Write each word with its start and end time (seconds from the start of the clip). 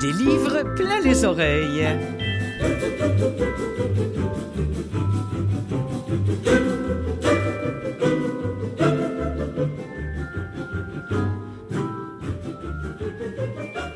Des 0.00 0.12
livres 0.12 0.62
plein 0.76 1.00
les 1.00 1.24
oreilles. 1.24 1.88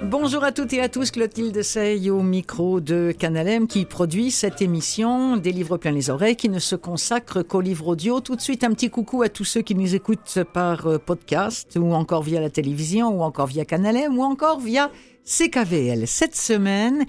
Bonjour 0.03 0.43
à 0.45 0.51
toutes 0.51 0.73
et 0.73 0.81
à 0.81 0.89
tous, 0.89 1.13
Clotilde 1.13 1.63
Sey 1.63 2.11
au 2.11 2.23
micro 2.23 2.81
de 2.81 3.13
Canalem 3.17 3.69
qui 3.69 3.85
produit 3.85 4.33
cette 4.33 4.61
émission 4.61 5.37
des 5.37 5.53
livres 5.53 5.77
plein 5.77 5.93
les 5.93 6.11
oreilles 6.11 6.37
qui 6.37 6.49
ne 6.49 6.59
se 6.59 6.75
consacre 6.75 7.43
qu'aux 7.43 7.61
livres 7.61 7.89
audio. 7.89 8.21
Tout 8.21 8.35
de 8.35 8.41
suite, 8.41 8.65
un 8.65 8.71
petit 8.73 8.91
coucou 8.91 9.23
à 9.23 9.29
tous 9.29 9.45
ceux 9.45 9.63
qui 9.63 9.77
nous 9.77 9.95
écoutent 9.95 10.41
par 10.53 10.87
euh, 10.87 10.99
podcast 10.99 11.79
ou 11.81 11.93
encore 11.93 12.23
via 12.23 12.41
la 12.41 12.51
télévision 12.51 13.09
ou 13.17 13.23
encore 13.23 13.47
via 13.47 13.65
Canalem 13.65 14.19
ou 14.19 14.23
encore 14.23 14.59
via 14.59 14.91
CKVL. 15.25 16.07
Cette 16.07 16.37
semaine, 16.37 17.05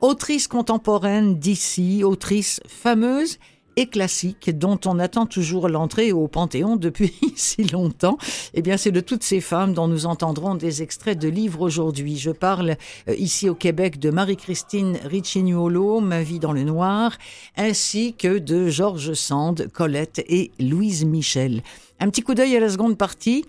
autrice 0.00 0.48
contemporaine 0.48 1.38
d'ici, 1.38 2.02
autrice 2.04 2.60
fameuse 2.66 3.38
et 3.78 3.86
classique 3.86 4.58
dont 4.58 4.80
on 4.86 4.98
attend 4.98 5.24
toujours 5.24 5.68
l'entrée 5.68 6.10
au 6.10 6.26
Panthéon 6.26 6.74
depuis 6.74 7.14
si 7.36 7.62
longtemps, 7.62 8.18
eh 8.54 8.60
bien 8.60 8.76
c'est 8.76 8.90
de 8.90 8.98
toutes 9.00 9.22
ces 9.22 9.40
femmes 9.40 9.72
dont 9.72 9.86
nous 9.86 10.04
entendrons 10.04 10.56
des 10.56 10.82
extraits 10.82 11.16
de 11.16 11.28
livres 11.28 11.60
aujourd'hui. 11.60 12.16
Je 12.16 12.32
parle 12.32 12.76
euh, 13.08 13.14
ici 13.14 13.48
au 13.48 13.54
Québec 13.54 14.00
de 14.00 14.10
Marie-Christine 14.10 14.98
Riccignolo, 15.04 16.00
Ma 16.00 16.22
vie 16.22 16.40
dans 16.40 16.52
le 16.52 16.64
noir, 16.64 17.16
ainsi 17.56 18.14
que 18.14 18.38
de 18.38 18.68
Georges 18.68 19.12
Sand, 19.12 19.68
Colette 19.72 20.24
et 20.26 20.50
Louise 20.58 21.04
Michel. 21.04 21.62
Un 22.00 22.10
petit 22.10 22.22
coup 22.22 22.34
d'œil 22.34 22.56
à 22.56 22.60
la 22.60 22.70
seconde 22.70 22.98
partie 22.98 23.44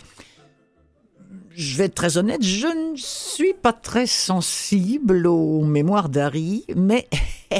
je 1.60 1.76
vais 1.76 1.84
être 1.84 1.94
très 1.94 2.16
honnête, 2.16 2.42
je 2.42 2.66
ne 2.66 2.96
suis 2.96 3.52
pas 3.52 3.74
très 3.74 4.06
sensible 4.06 5.26
aux 5.26 5.62
mémoires 5.62 6.08
d'Harry, 6.08 6.64
mais 6.74 7.06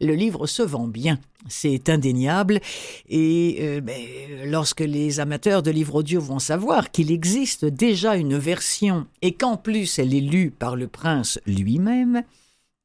le 0.00 0.14
livre 0.14 0.46
se 0.46 0.62
vend 0.62 0.88
bien. 0.88 1.18
C'est 1.48 1.90
indéniable. 1.90 2.60
Et 3.08 3.58
euh, 3.60 3.80
ben, 3.80 3.94
lorsque 4.46 4.80
les 4.80 5.20
amateurs 5.20 5.62
de 5.62 5.70
livres 5.70 5.96
audio 5.96 6.20
vont 6.20 6.38
savoir 6.38 6.90
qu'il 6.90 7.12
existe 7.12 7.66
déjà 7.66 8.16
une 8.16 8.38
version 8.38 9.06
et 9.20 9.32
qu'en 9.32 9.56
plus 9.56 9.98
elle 9.98 10.14
est 10.14 10.20
lue 10.20 10.50
par 10.50 10.76
le 10.76 10.88
prince 10.88 11.38
lui-même, 11.46 12.22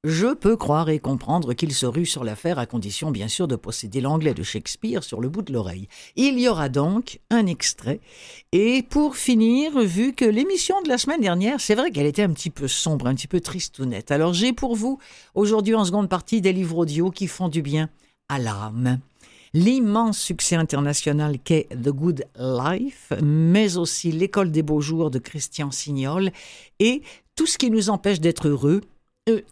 je 0.04 0.34
peux 0.34 0.58
croire 0.58 0.90
et 0.90 0.98
comprendre 0.98 1.54
qu'il 1.54 1.76
se 1.76 1.86
rue 1.86 2.08
sur 2.08 2.24
l'affaire 2.24 2.58
à 2.58 2.66
condition 2.66 3.12
bien 3.12 3.28
sûr 3.28 3.48
de 3.48 3.56
posséder 3.56 4.02
l'anglais 4.02 4.34
de 4.34 4.42
Shakespeare 4.42 5.04
sur 5.04 5.22
le 5.22 5.30
bout 5.30 5.44
de 5.44 5.54
l'oreille. 5.54 5.88
Il 6.16 6.40
y 6.40 6.48
aura 6.48 6.70
donc 6.70 7.20
un 7.30 7.46
extrait. 7.46 8.00
Et 8.52 8.82
pour 8.82 9.16
finir, 9.16 9.80
vu 9.80 10.14
que 10.14 10.26
l'émission 10.26 10.82
de 10.82 10.90
la 10.90 10.98
semaine 10.98 11.22
dernière, 11.22 11.62
c'est 11.62 11.76
vrai 11.76 11.92
qu'elle 11.92 12.08
était 12.08 12.24
un 12.24 12.34
petit 12.34 12.50
peu 12.50 12.68
sombre, 12.68 13.06
un 13.06 13.14
petit 13.14 13.28
peu 13.28 13.42
tristounette, 13.42 14.10
alors 14.10 14.34
j'ai 14.34 14.54
pour 14.54 14.76
vous 14.76 14.98
aujourd'hui 15.36 15.76
en 15.76 15.86
seconde 15.86 16.10
partie 16.10 16.42
des 16.42 16.52
livres 16.52 16.80
audio 16.80 17.12
qui 17.12 17.28
font 17.28 17.48
du 17.48 17.62
bien 17.62 17.88
à 18.28 18.40
l'âme 18.40 19.00
l'immense 19.54 20.18
succès 20.18 20.56
international 20.56 21.38
qu'est 21.38 21.68
The 21.72 21.90
Good 21.90 22.24
Life, 22.40 23.12
mais 23.22 23.76
aussi 23.76 24.14
L'école 24.14 24.50
des 24.50 24.64
beaux 24.64 24.80
jours 24.80 25.12
de 25.12 25.20
Christian 25.20 25.72
Signol 25.72 26.32
et 26.80 27.02
tout 27.36 27.46
ce 27.46 27.58
qui 27.58 27.70
nous 27.70 27.90
empêche 27.90 28.22
d'être 28.22 28.48
heureux 28.48 28.80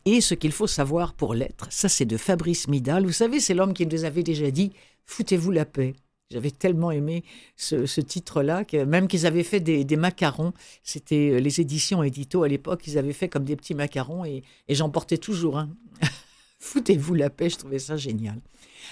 et 0.05 0.21
ce 0.21 0.33
qu'il 0.33 0.51
faut 0.51 0.67
savoir 0.67 1.13
pour 1.13 1.33
l'être. 1.33 1.67
Ça, 1.71 1.89
c'est 1.89 2.05
de 2.05 2.17
Fabrice 2.17 2.67
Midal. 2.67 3.05
Vous 3.05 3.11
savez, 3.11 3.39
c'est 3.39 3.53
l'homme 3.53 3.73
qui 3.73 3.85
nous 3.85 4.05
avait 4.05 4.23
déjà 4.23 4.51
dit 4.51 4.71
Foutez-vous 5.05 5.51
la 5.51 5.65
paix. 5.65 5.93
J'avais 6.31 6.51
tellement 6.51 6.91
aimé 6.91 7.23
ce, 7.55 8.01
titre-là, 8.01 8.63
que 8.63 8.83
même 8.83 9.07
qu'ils 9.07 9.25
avaient 9.25 9.43
fait 9.43 9.59
des, 9.59 9.95
macarons. 9.95 10.53
C'était 10.83 11.31
euh, 11.31 11.39
les 11.39 11.59
éditions 11.59 12.03
édito 12.03 12.43
à 12.43 12.47
l'époque, 12.47 12.85
ils 12.85 12.99
avaient 12.99 13.13
fait 13.13 13.29
comme 13.29 13.45
des 13.45 13.55
petits 13.55 13.73
macarons 13.73 14.25
et, 14.25 14.43
et 14.67 14.75
j'en 14.75 14.91
portais 14.91 15.17
toujours 15.17 15.57
un. 15.57 15.69
Foutez-vous 16.59 17.13
la 17.13 17.29
paix, 17.29 17.49
je 17.49 17.57
trouvais 17.57 17.79
ça 17.79 17.95
génial. 17.97 18.39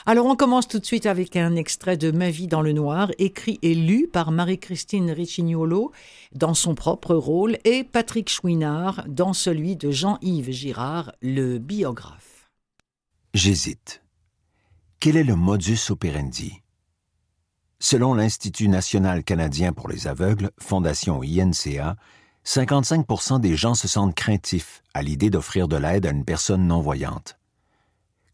Alors 0.05 0.25
on 0.25 0.35
commence 0.35 0.67
tout 0.67 0.79
de 0.79 0.85
suite 0.85 1.05
avec 1.05 1.35
un 1.35 1.55
extrait 1.55 1.97
de 1.97 2.11
Ma 2.11 2.29
vie 2.29 2.47
dans 2.47 2.61
le 2.61 2.71
noir, 2.71 3.11
écrit 3.19 3.59
et 3.61 3.75
lu 3.75 4.07
par 4.07 4.31
Marie-Christine 4.31 5.11
Riccignolo 5.11 5.91
dans 6.33 6.53
son 6.53 6.75
propre 6.75 7.13
rôle 7.15 7.57
et 7.65 7.83
Patrick 7.83 8.29
Chouinard 8.29 9.03
dans 9.07 9.33
celui 9.33 9.75
de 9.75 9.91
Jean-Yves 9.91 10.51
Girard, 10.51 11.11
le 11.21 11.57
biographe. 11.57 12.49
J'hésite. 13.33 14.01
Quel 14.99 15.17
est 15.17 15.23
le 15.23 15.35
modus 15.35 15.91
operandi? 15.91 16.61
Selon 17.79 18.15
l'Institut 18.15 18.69
national 18.69 19.23
canadien 19.23 19.71
pour 19.73 19.87
les 19.89 20.07
aveugles, 20.07 20.51
Fondation 20.57 21.21
INCA, 21.21 21.95
55 22.43 23.39
des 23.41 23.55
gens 23.55 23.75
se 23.75 23.87
sentent 23.87 24.15
craintifs 24.15 24.81
à 24.93 25.03
l'idée 25.03 25.29
d'offrir 25.29 25.67
de 25.67 25.75
l'aide 25.75 26.05
à 26.05 26.11
une 26.11 26.25
personne 26.25 26.65
non-voyante. 26.65 27.36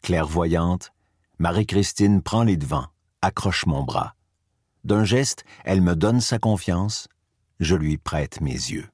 Clairvoyante, 0.04 0.92
Marie-Christine 1.40 2.22
prend 2.22 2.44
les 2.44 2.58
devants, 2.58 2.88
accroche 3.22 3.66
mon 3.66 3.84
bras. 3.84 4.16
D'un 4.84 5.06
geste, 5.06 5.46
elle 5.64 5.80
me 5.80 5.96
donne 5.96 6.20
sa 6.20 6.40
confiance, 6.40 7.08
je 7.62 7.78
lui 7.78 7.98
prête 7.98 8.42
mes 8.42 8.52
yeux. 8.52 8.90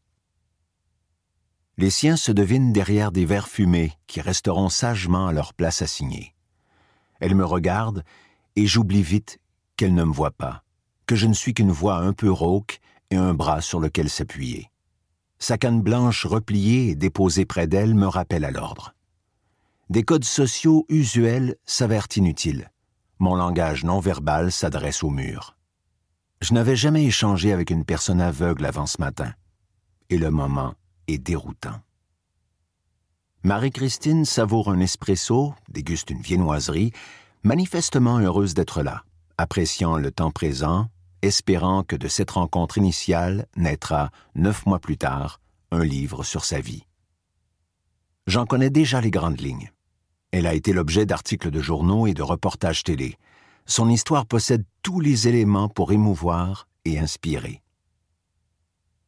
Les 1.77 1.89
siens 1.89 2.15
se 2.15 2.31
devinent 2.31 2.73
derrière 2.73 3.11
des 3.11 3.25
verres 3.25 3.47
fumés 3.47 3.93
qui 4.05 4.21
resteront 4.21 4.69
sagement 4.69 5.25
à 5.25 5.33
leur 5.33 5.55
place 5.55 5.81
assignée. 5.81 6.35
Elle 7.19 7.33
me 7.33 7.45
regarde 7.45 8.03
et 8.55 8.67
j'oublie 8.67 9.01
vite 9.01 9.39
qu'elle 9.77 9.95
ne 9.95 10.03
me 10.03 10.13
voit 10.13 10.29
pas, 10.29 10.63
que 11.07 11.15
je 11.15 11.25
ne 11.25 11.33
suis 11.33 11.55
qu'une 11.55 11.71
voix 11.71 11.97
un 11.97 12.13
peu 12.13 12.31
rauque 12.31 12.81
et 13.09 13.15
un 13.15 13.33
bras 13.33 13.61
sur 13.61 13.79
lequel 13.79 14.11
s'appuyer. 14.11 14.69
Sa 15.39 15.57
canne 15.57 15.81
blanche 15.81 16.27
repliée 16.27 16.89
et 16.89 16.95
déposée 16.95 17.45
près 17.45 17.65
d'elle 17.65 17.95
me 17.95 18.05
rappelle 18.05 18.45
à 18.45 18.51
l'ordre 18.51 18.93
des 19.89 20.03
codes 20.03 20.25
sociaux 20.25 20.85
usuels 20.87 21.55
s'avèrent 21.65 22.07
inutiles. 22.15 22.69
Mon 23.17 23.35
langage 23.35 23.83
non 23.83 23.99
verbal 23.99 24.51
s'adresse 24.51 25.03
au 25.03 25.09
mur. 25.09 25.57
Je 26.41 26.53
n'avais 26.53 26.75
jamais 26.75 27.05
échangé 27.05 27.51
avec 27.51 27.71
une 27.71 27.83
personne 27.83 28.21
aveugle 28.21 28.65
avant 28.65 28.85
ce 28.85 29.01
matin, 29.01 29.33
et 30.09 30.17
le 30.17 30.29
moment 30.29 30.75
est 31.07 31.17
déroutant. 31.17 31.81
Marie-Christine 33.43 34.25
savoure 34.25 34.69
un 34.69 34.79
espresso, 34.79 35.55
déguste 35.69 36.11
une 36.11 36.21
viennoiserie, 36.21 36.91
manifestement 37.41 38.19
heureuse 38.19 38.53
d'être 38.53 38.83
là, 38.83 39.03
appréciant 39.37 39.97
le 39.97 40.11
temps 40.11 40.31
présent, 40.31 40.87
espérant 41.23 41.83
que 41.83 41.95
de 41.95 42.07
cette 42.07 42.31
rencontre 42.31 42.77
initiale 42.77 43.47
naîtra, 43.55 44.11
neuf 44.35 44.65
mois 44.65 44.79
plus 44.79 44.97
tard, 44.97 45.41
un 45.71 45.83
livre 45.83 46.23
sur 46.23 46.45
sa 46.45 46.59
vie. 46.59 46.85
J'en 48.27 48.45
connais 48.45 48.69
déjà 48.69 49.01
les 49.01 49.11
grandes 49.11 49.41
lignes. 49.41 49.71
Elle 50.31 50.47
a 50.47 50.53
été 50.53 50.73
l'objet 50.73 51.05
d'articles 51.05 51.51
de 51.51 51.61
journaux 51.61 52.07
et 52.07 52.13
de 52.13 52.21
reportages 52.21 52.83
télé. 52.83 53.17
Son 53.65 53.89
histoire 53.89 54.25
possède 54.25 54.63
tous 54.83 54.99
les 54.99 55.27
éléments 55.27 55.69
pour 55.69 55.91
émouvoir 55.91 56.67
et 56.85 56.99
inspirer. 56.99 57.61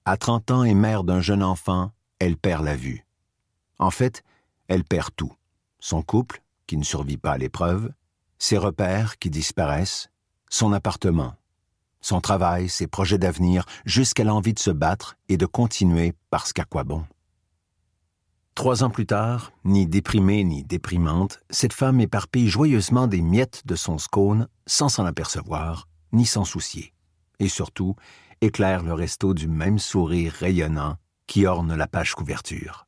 À 0.06 0.18
30 0.18 0.52
ans 0.52 0.64
et 0.64 0.74
mère 0.74 1.04
d'un 1.04 1.22
jeune 1.22 1.44
enfant, 1.44 1.92
elle 2.20 2.38
perd 2.38 2.64
la 2.64 2.76
vue. 2.76 3.06
En 3.78 3.92
fait, 3.92 4.24
elle 4.68 4.84
perd 4.84 5.10
tout. 5.16 5.34
Son 5.80 6.02
couple, 6.02 6.42
qui 6.68 6.78
ne 6.78 6.84
survit 6.84 7.18
pas 7.18 7.34
à 7.34 7.38
l'épreuve, 7.38 7.92
ses 8.40 8.58
repères 8.58 9.18
qui 9.20 9.30
disparaissent, 9.30 10.10
son 10.50 10.74
appartement, 10.74 11.36
son 12.02 12.20
travail, 12.20 12.68
ses 12.68 12.88
projets 12.88 13.20
d'avenir, 13.20 13.66
jusqu'à 13.86 14.24
l'envie 14.24 14.54
de 14.54 14.60
se 14.60 14.72
battre 14.72 15.18
et 15.30 15.38
de 15.38 15.46
continuer 15.46 16.14
parce 16.32 16.52
qu'à 16.52 16.66
quoi 16.66 16.84
bon? 16.84 17.06
Trois 18.56 18.84
ans 18.84 18.90
plus 18.90 19.06
tard, 19.06 19.54
ni 19.64 19.88
déprimée 19.88 20.44
ni 20.44 20.64
déprimante, 20.64 21.40
cette 21.50 21.74
femme 21.74 22.02
éparpille 22.02 22.50
joyeusement 22.50 23.08
des 23.08 23.22
miettes 23.22 23.64
de 23.66 23.76
son 23.76 23.98
scone 23.98 24.48
sans 24.68 24.90
s'en 24.90 25.06
apercevoir, 25.06 25.88
ni 26.12 26.26
s'en 26.26 26.44
soucier, 26.44 26.94
et 27.40 27.48
surtout 27.48 27.96
éclaire 28.42 28.84
le 28.84 28.94
resto 28.94 29.34
du 29.34 29.48
même 29.48 29.80
sourire 29.80 30.34
rayonnant 30.34 30.98
qui 31.28 31.46
orne 31.46 31.76
la 31.76 31.88
page 31.88 32.14
couverture. 32.14 32.88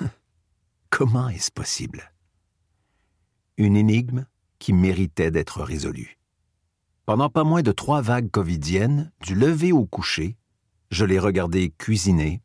Comment 0.90 1.28
est-ce 1.28 1.50
possible? 1.50 2.12
Une 3.56 3.76
énigme 3.76 4.26
qui 4.58 4.72
méritait 4.72 5.30
d'être 5.30 5.62
résolue. 5.62 6.18
Pendant 7.04 7.28
pas 7.28 7.42
moins 7.42 7.62
de 7.62 7.72
trois 7.72 8.00
vagues 8.00 8.30
covidiennes, 8.30 9.10
du 9.22 9.34
lever 9.34 9.72
au 9.72 9.86
coucher, 9.86 10.36
je 10.90 11.04
l'ai 11.04 11.18
regardée 11.18 11.74
cuisiner, 11.76 12.42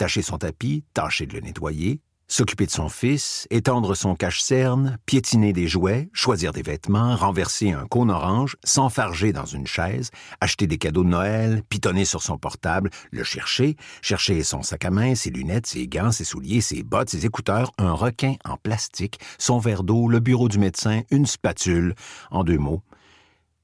tâcher 0.00 0.22
son 0.22 0.38
tapis, 0.38 0.82
tâcher 0.94 1.26
de 1.26 1.34
le 1.34 1.40
nettoyer, 1.40 2.00
s'occuper 2.26 2.64
de 2.64 2.70
son 2.70 2.88
fils, 2.88 3.46
étendre 3.50 3.94
son 3.94 4.14
cache-cerne, 4.14 4.96
piétiner 5.04 5.52
des 5.52 5.68
jouets, 5.68 6.08
choisir 6.14 6.52
des 6.52 6.62
vêtements, 6.62 7.14
renverser 7.16 7.72
un 7.72 7.86
cône 7.86 8.10
orange, 8.10 8.56
s'enfarger 8.64 9.34
dans 9.34 9.44
une 9.44 9.66
chaise, 9.66 10.10
acheter 10.40 10.66
des 10.66 10.78
cadeaux 10.78 11.04
de 11.04 11.10
Noël, 11.10 11.62
pitonner 11.68 12.06
sur 12.06 12.22
son 12.22 12.38
portable, 12.38 12.88
le 13.10 13.24
chercher, 13.24 13.76
chercher 14.00 14.42
son 14.42 14.62
sac 14.62 14.86
à 14.86 14.90
main, 14.90 15.14
ses 15.14 15.28
lunettes, 15.28 15.66
ses 15.66 15.86
gants, 15.86 16.12
ses 16.12 16.24
souliers, 16.24 16.62
ses 16.62 16.82
bottes, 16.82 17.10
ses 17.10 17.26
écouteurs, 17.26 17.70
un 17.76 17.92
requin 17.92 18.36
en 18.46 18.56
plastique, 18.56 19.20
son 19.36 19.58
verre 19.58 19.82
d'eau, 19.82 20.08
le 20.08 20.20
bureau 20.20 20.48
du 20.48 20.58
médecin, 20.58 21.02
une 21.10 21.26
spatule, 21.26 21.94
en 22.30 22.42
deux 22.42 22.56
mots, 22.56 22.82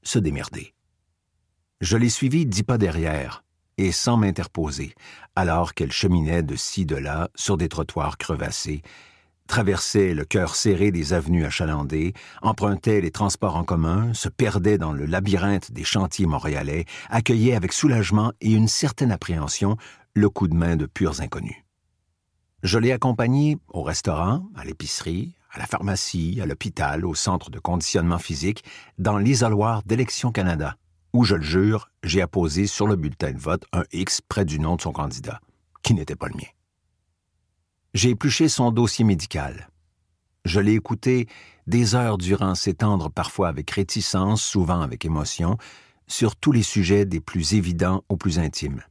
se 0.03 0.19
démerder. 0.19 0.75
Je 1.81 1.97
l'ai 1.97 2.09
suivi 2.09 2.45
dix 2.45 2.61
pas 2.61 2.77
derrière, 2.77 3.43
et 3.77 3.91
sans 3.91 4.17
m'interposer, 4.17 4.93
alors 5.35 5.73
qu'elle 5.73 5.91
cheminait 5.91 6.43
de 6.43 6.55
ci 6.55 6.85
de 6.85 6.95
là 6.95 7.29
sur 7.35 7.57
des 7.57 7.69
trottoirs 7.69 8.17
crevassés, 8.17 8.81
traversait 9.47 10.13
le 10.13 10.25
cœur 10.25 10.55
serré 10.55 10.91
des 10.91 11.13
avenues 11.13 11.45
achalandées, 11.45 12.13
empruntait 12.41 13.01
les 13.01 13.11
transports 13.11 13.55
en 13.55 13.63
commun, 13.63 14.13
se 14.13 14.29
perdait 14.29 14.77
dans 14.77 14.91
le 14.91 15.05
labyrinthe 15.05 15.71
des 15.71 15.83
chantiers 15.83 16.27
montréalais, 16.27 16.85
accueillait 17.09 17.55
avec 17.55 17.73
soulagement 17.73 18.33
et 18.41 18.51
une 18.51 18.67
certaine 18.67 19.11
appréhension 19.11 19.77
le 20.13 20.29
coup 20.29 20.47
de 20.47 20.55
main 20.55 20.75
de 20.75 20.85
purs 20.85 21.21
inconnus. 21.21 21.63
Je 22.63 22.79
l'ai 22.79 22.91
accompagnée 22.91 23.57
au 23.69 23.83
restaurant, 23.83 24.47
à 24.55 24.65
l'épicerie, 24.65 25.35
à 25.51 25.59
la 25.59 25.65
pharmacie, 25.65 26.39
à 26.41 26.45
l'hôpital, 26.45 27.05
au 27.05 27.15
centre 27.15 27.49
de 27.49 27.59
conditionnement 27.59 28.19
physique, 28.19 28.63
dans 28.97 29.17
l'isoloir 29.17 29.83
d'Élection 29.83 30.31
Canada, 30.31 30.75
où, 31.13 31.23
je 31.23 31.35
le 31.35 31.43
jure, 31.43 31.89
j'ai 32.03 32.21
apposé 32.21 32.67
sur 32.67 32.87
le 32.87 32.95
bulletin 32.95 33.31
de 33.31 33.39
vote 33.39 33.65
un 33.73 33.83
X 33.91 34.21
près 34.21 34.45
du 34.45 34.59
nom 34.59 34.75
de 34.75 34.81
son 34.81 34.91
candidat, 34.91 35.39
qui 35.83 35.93
n'était 35.93 36.15
pas 36.15 36.27
le 36.27 36.35
mien. 36.35 36.49
J'ai 37.93 38.09
épluché 38.09 38.49
son 38.49 38.71
dossier 38.71 39.05
médical. 39.05 39.69
Je 40.45 40.59
l'ai 40.59 40.73
écouté 40.73 41.27
des 41.65 41.95
heures 41.95 42.17
durant 42.17 42.55
s'étendre 42.55 43.09
parfois 43.09 43.49
avec 43.49 43.69
réticence, 43.71 44.41
souvent 44.41 44.81
avec 44.81 45.05
émotion, 45.05 45.57
sur 46.07 46.35
tous 46.35 46.51
les 46.51 46.63
sujets 46.63 47.05
des 47.05 47.19
plus 47.19 47.53
évidents 47.53 48.03
aux 48.09 48.17
plus 48.17 48.39
intimes 48.39 48.83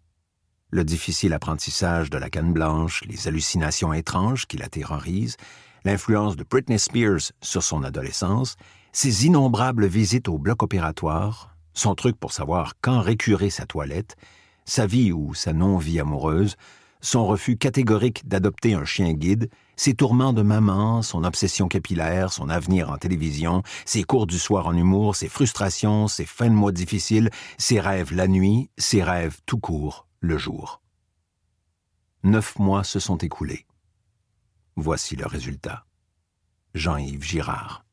le 0.71 0.85
difficile 0.85 1.33
apprentissage 1.33 2.11
de 2.11 2.19
la 2.19 2.29
canne 2.29 2.53
blanche, 2.53 3.03
les 3.07 3.29
hallucinations 3.29 3.93
étranges 3.93 4.47
qui 4.47 4.57
la 4.57 4.69
terrorisent, 4.69 5.37
l'influence 5.85 6.37
de 6.37 6.45
Britney 6.45 6.79
Spears 6.79 7.33
sur 7.41 7.63
son 7.63 7.83
adolescence, 7.83 8.57
ses 8.93 9.27
innombrables 9.27 9.87
visites 9.87 10.29
au 10.29 10.39
bloc 10.39 10.63
opératoire, 10.63 11.56
son 11.77 11.95
truc 11.95 12.17
pour 12.17 12.33
savoir 12.33 12.75
quand 12.81 13.01
récurer 13.01 13.51
sa 13.51 13.67
toilette, 13.67 14.17
sa 14.65 14.87
vie 14.87 15.13
ou 15.13 15.35
sa 15.35 15.53
non-vie 15.53 16.01
amoureuse, 16.01 16.57
son 17.01 17.27
refus 17.27 17.57
catégorique 17.57 18.27
d'adopter 18.27 18.75
un 18.75 18.85
chien 18.85 19.13
guide, 19.13 19.49
ses 19.77 19.95
tourments 19.95 20.33
de 20.33 20.43
maman, 20.43 21.03
son 21.03 21.23
obsession 21.23 21.69
capillaire, 21.69 22.33
son 22.33 22.49
avenir 22.49 22.91
en 22.91 22.97
télévision, 22.97 23.63
ses 23.85 24.03
cours 24.03 24.27
du 24.27 24.39
soir 24.39 24.67
en 24.67 24.75
humour, 24.75 25.15
ses 25.15 25.29
frustrations, 25.29 26.09
ses 26.09 26.25
fins 26.25 26.49
de 26.49 26.55
mois 26.55 26.73
difficiles, 26.73 27.31
ses 27.59 27.79
rêves 27.79 28.13
la 28.13 28.27
nuit, 28.27 28.71
ses 28.79 29.03
rêves 29.03 29.39
tout 29.47 29.59
court 29.59 30.09
le 30.21 30.39
jour. 30.39 30.81
Neuf 32.25 32.59
mois 32.59 32.83
se 32.83 32.99
sont 32.99 33.19
écoulés. 33.19 33.67
Voici 34.75 35.15
le 35.15 35.27
résultat. 35.27 35.85
Jean-Yves 36.75 37.23
Girard. 37.23 37.86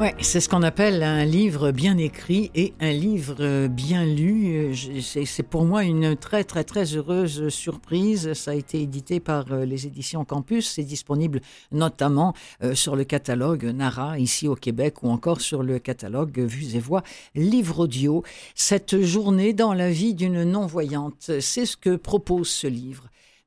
Ouais, 0.00 0.12
c'est 0.20 0.40
ce 0.40 0.48
qu'on 0.48 0.64
appelle 0.64 1.04
un 1.04 1.24
livre 1.24 1.70
bien 1.70 1.96
écrit 1.98 2.50
et 2.56 2.74
un 2.80 2.90
livre 2.90 3.68
bien 3.68 4.04
lu. 4.04 4.74
C'est 5.00 5.42
pour 5.44 5.64
moi 5.64 5.84
une 5.84 6.16
très 6.16 6.42
très 6.42 6.64
très 6.64 6.96
heureuse 6.96 7.48
surprise. 7.48 8.32
Ça 8.32 8.50
a 8.50 8.54
été 8.54 8.82
édité 8.82 9.20
par 9.20 9.52
euh, 9.52 9.64
les 9.64 9.86
éditions 9.86 10.24
Campus. 10.24 10.68
C'est 10.68 10.82
disponible 10.82 11.40
notamment 11.70 12.34
euh, 12.64 12.74
sur 12.74 12.96
le 12.96 13.04
catalogue 13.04 13.64
Nara 13.66 14.18
ici 14.18 14.48
au 14.48 14.56
Québec 14.56 15.04
ou 15.04 15.10
encore 15.10 15.40
sur 15.40 15.62
le 15.62 15.78
catalogue 15.78 16.40
Vues 16.40 16.74
et 16.74 16.80
Voix 16.80 17.04
livre 17.36 17.78
audio. 17.78 18.24
Cette 18.56 19.00
journée 19.00 19.52
dans 19.52 19.74
la 19.74 19.90
vie 19.90 20.14
d'une 20.14 20.42
non-voyante, 20.42 21.30
c'est 21.38 21.66
ce 21.66 21.76
que 21.76 21.94
propose 21.94 22.48
ce 22.48 22.66
livre. 22.66 23.04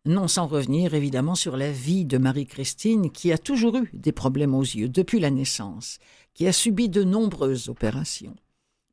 Non 0.08 0.30
sans 0.30 0.48
revenir 0.48 0.94
évidemment 0.94 1.36
sur 1.36 1.58
la 1.58 1.70
vie 1.70 2.06
de 2.06 2.18
Marie-Christine 2.18 3.12
qui 3.12 3.34
a 3.34 3.38
toujours 3.38 3.76
eu 3.76 3.90
des 3.92 4.14
problèmes 4.14 4.56
aux 4.56 4.62
yeux 4.62 4.88
depuis 4.88 5.20
la 5.20 5.32
naissance 5.32 6.00
qui 6.34 6.48
a 6.48 6.54
subi 6.54 6.88
de 6.88 7.04
nombreuses 7.04 7.68
opérations, 7.68 8.38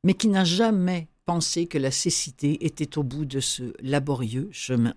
mais 0.03 0.13
qui 0.13 0.27
n'a 0.27 0.43
jamais 0.43 1.07
pensé 1.25 1.67
que 1.67 1.77
la 1.77 1.89
cécité 1.89 2.65
était 2.65 2.97
au 2.97 3.03
bout 3.03 3.23
de 3.23 3.39
ce 3.39 3.73
laborieux 3.79 4.49
chemin. 4.51 4.93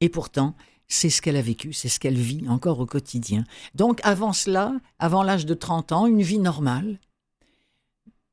Et 0.00 0.08
pourtant, 0.08 0.56
c'est 0.88 1.10
ce 1.10 1.22
qu'elle 1.22 1.36
a 1.36 1.42
vécu, 1.42 1.72
c'est 1.72 1.88
ce 1.88 2.00
qu'elle 2.00 2.18
vit 2.18 2.48
encore 2.48 2.80
au 2.80 2.86
quotidien. 2.86 3.44
Donc 3.76 4.00
avant 4.02 4.32
cela, 4.32 4.74
avant 4.98 5.22
l'âge 5.22 5.46
de 5.46 5.54
30 5.54 5.92
ans, 5.92 6.06
une 6.08 6.22
vie 6.22 6.40
normale, 6.40 6.98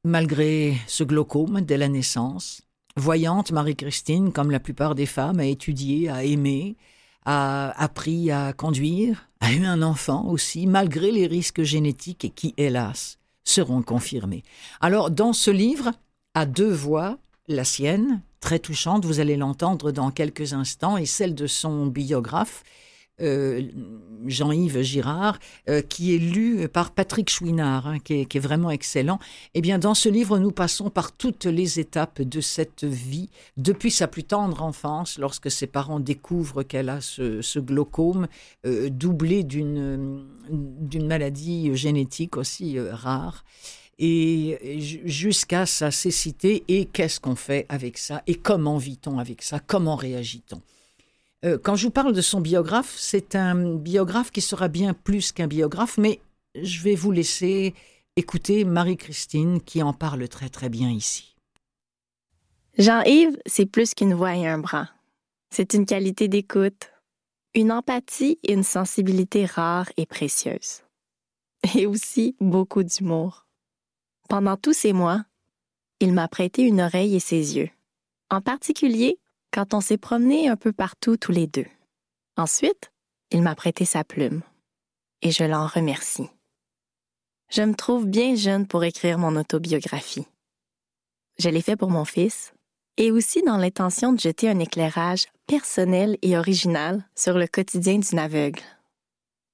malgré 0.04 0.76
ce 0.88 1.04
glaucome 1.04 1.62
dès 1.62 1.78
la 1.78 1.90
naissance. 1.90 2.64
Voyante, 2.96 3.52
Marie-Christine, 3.52 4.32
comme 4.32 4.50
la 4.50 4.60
plupart 4.60 4.96
des 4.96 5.06
femmes, 5.06 5.40
a 5.40 5.46
étudié, 5.46 6.10
a 6.10 6.24
aimé, 6.24 6.76
a 7.26 7.72
appris 7.82 8.32
à 8.32 8.54
conduire, 8.54 9.30
a 9.40 9.52
eu 9.52 9.66
un 9.66 9.82
enfant 9.82 10.26
aussi, 10.28 10.68
malgré 10.68 11.12
les 11.12 11.28
risques 11.28 11.64
génétiques 11.64 12.34
qui, 12.36 12.54
hélas, 12.58 13.18
seront 13.44 13.82
confirmés. 13.82 14.44
Alors, 14.82 15.12
dans 15.12 15.34
ce 15.34 15.52
livre, 15.52 15.92
à 16.34 16.46
deux 16.46 16.72
voix, 16.72 17.18
la 17.48 17.64
sienne, 17.64 18.22
très 18.40 18.60
touchante, 18.60 19.06
vous 19.06 19.20
allez 19.20 19.38
l'entendre 19.38 19.92
dans 19.92 20.12
quelques 20.12 20.54
instants, 20.54 20.98
et 20.98 21.06
celle 21.06 21.36
de 21.36 21.48
son 21.48 21.88
biographe, 21.88 22.64
euh, 23.22 23.62
Jean-Yves 24.26 24.82
Girard, 24.82 25.40
euh, 25.70 25.82
qui 25.82 26.14
est 26.14 26.18
lu 26.18 26.68
par 26.68 26.92
Patrick 26.92 27.30
Chouinard, 27.30 27.88
hein, 27.88 28.00
qui, 28.00 28.14
est, 28.14 28.40
vraiment 28.40 28.70
excellent. 28.70 29.20
Eh 29.54 29.62
bien, 29.62 29.80
dans 29.80 29.94
ce 29.94 30.10
livre, 30.10 30.40
nous 30.40 30.52
passons 30.52 30.90
par 30.90 31.12
toutes 31.12 31.46
les 31.46 31.80
étapes 31.80 32.22
de 32.22 32.42
cette 32.42 32.84
vie, 32.84 33.30
depuis 33.58 33.92
sa 33.92 34.08
plus 34.08 34.24
tendre 34.24 34.62
enfance, 34.62 35.18
lorsque 35.18 35.50
ses 35.50 35.68
parents 35.68 36.00
découvrent 36.00 36.64
qu'elle 36.64 36.90
a 36.90 37.00
ce, 37.02 37.60
glaucome, 37.60 38.28
euh, 38.66 38.90
doublé 38.90 39.44
d'une 39.44 40.28
maladie 41.08 41.76
génétique 41.76 42.38
aussi 42.38 42.80
rare 42.80 43.46
et 44.00 44.80
jusqu'à 45.06 45.66
sa 45.66 45.92
cécité 45.92 46.64
et 46.70 46.86
qu'est-ce 46.86 47.20
qu'on 47.20 47.36
fait 47.36 47.66
avec 47.70 47.98
ça? 47.98 48.24
Et 48.28 48.36
comment 48.36 48.78
vit-on 48.78 49.20
avec 49.20 49.42
ça, 49.42 49.60
comment 49.60 49.98
réagit-on? 49.98 50.62
Euh, 51.46 51.58
quand 51.58 51.76
je 51.76 51.86
vous 51.86 51.92
parle 51.92 52.14
de 52.14 52.22
son 52.22 52.42
biographe, 52.42 52.96
c'est 52.98 53.36
un 53.36 53.76
biographe 53.76 54.32
qui 54.32 54.42
sera 54.42 54.68
bien 54.68 54.94
plus 54.94 55.32
qu'un 55.32 55.48
biographe, 55.48 55.98
mais 55.98 56.20
je 56.56 56.82
vais 56.82 56.96
vous 56.96 57.12
laisser 57.12 57.74
écouter 58.16 58.66
Marie-Christine 58.66 59.62
qui 59.62 59.82
en 59.82 59.94
parle 59.94 60.28
très 60.28 60.50
très 60.50 60.70
bien 60.70 60.90
ici. 60.90 61.36
Jean-Yves, 62.78 63.38
c'est 63.46 63.66
plus 63.66 63.94
qu'une 63.94 64.14
voix 64.14 64.36
et 64.36 64.48
un 64.48 64.60
bras. 64.60 64.90
C'est 65.50 65.74
une 65.74 65.86
qualité 65.86 66.28
d'écoute, 66.28 66.92
une 67.54 67.72
empathie 67.72 68.40
et 68.44 68.54
une 68.54 68.64
sensibilité 68.64 69.46
rare 69.46 69.90
et 69.98 70.06
précieuse. 70.06 70.84
Et 71.76 71.86
aussi 71.86 72.36
beaucoup 72.40 72.84
d'humour. 72.84 73.46
Pendant 74.30 74.56
tous 74.56 74.74
ces 74.74 74.94
mois, 74.94 75.26
il 76.00 76.14
m'a 76.14 76.28
prêté 76.28 76.64
une 76.64 76.82
oreille 76.82 77.16
et 77.16 77.20
ses 77.20 77.58
yeux. 77.58 77.70
En 78.30 78.42
particulier, 78.42 79.19
quand 79.52 79.74
on 79.74 79.82
s'est 79.82 79.98
promené 79.98 80.48
un 80.48 80.56
peu 80.56 80.72
partout 80.72 81.18
tous 81.18 81.32
les 81.32 81.48
deux. 81.48 81.66
Ensuite, 82.38 82.92
il 83.32 83.42
m'a 83.42 83.56
prêté 83.56 83.86
sa 83.86 84.04
plume, 84.04 84.42
et 85.22 85.32
je 85.32 85.44
l'en 85.44 85.68
remercie. 85.68 86.30
Je 87.50 87.62
me 87.64 87.74
trouve 87.74 88.06
bien 88.06 88.36
jeune 88.36 88.68
pour 88.68 88.84
écrire 88.84 89.18
mon 89.18 89.36
autobiographie. 89.36 90.28
Je 91.40 91.50
l'ai 91.50 91.62
fait 91.62 91.76
pour 91.76 91.90
mon 91.90 92.06
fils, 92.06 92.54
et 92.98 93.12
aussi 93.12 93.42
dans 93.44 93.58
l'intention 93.58 94.14
de 94.14 94.20
jeter 94.20 94.50
un 94.50 94.60
éclairage 94.60 95.28
personnel 95.48 96.18
et 96.22 96.38
original 96.38 97.04
sur 97.16 97.38
le 97.38 97.48
quotidien 97.48 97.98
d'une 97.98 98.20
aveugle. 98.20 98.62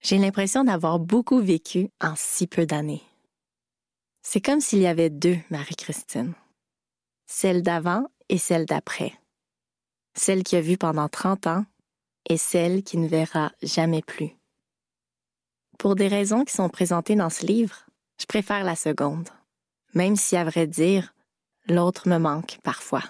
J'ai 0.01 0.17
l'impression 0.17 0.63
d'avoir 0.63 0.99
beaucoup 0.99 1.39
vécu 1.39 1.89
en 2.01 2.13
si 2.15 2.47
peu 2.47 2.65
d'années. 2.65 3.03
C'est 4.21 4.41
comme 4.41 4.61
s'il 4.61 4.79
y 4.79 4.87
avait 4.87 5.09
deux 5.09 5.37
Marie-Christine, 5.49 6.33
celle 7.27 7.61
d'avant 7.61 8.05
et 8.29 8.37
celle 8.37 8.65
d'après 8.65 9.13
celle 10.15 10.43
qui 10.43 10.55
a 10.55 10.61
vu 10.61 10.77
pendant 10.77 11.09
30 11.09 11.47
ans 11.47 11.65
et 12.29 12.37
celle 12.37 12.83
qui 12.83 12.97
ne 12.97 13.07
verra 13.07 13.51
jamais 13.61 14.01
plus. 14.01 14.35
Pour 15.77 15.95
des 15.95 16.07
raisons 16.07 16.45
qui 16.45 16.53
sont 16.53 16.69
présentées 16.69 17.15
dans 17.15 17.29
ce 17.29 17.45
livre, 17.45 17.85
je 18.19 18.25
préfère 18.25 18.63
la 18.63 18.75
seconde, 18.75 19.29
même 19.93 20.15
si 20.15 20.35
à 20.35 20.43
vrai 20.43 20.67
dire, 20.67 21.13
l'autre 21.67 22.07
me 22.07 22.17
manque 22.17 22.59
parfois. 22.63 23.03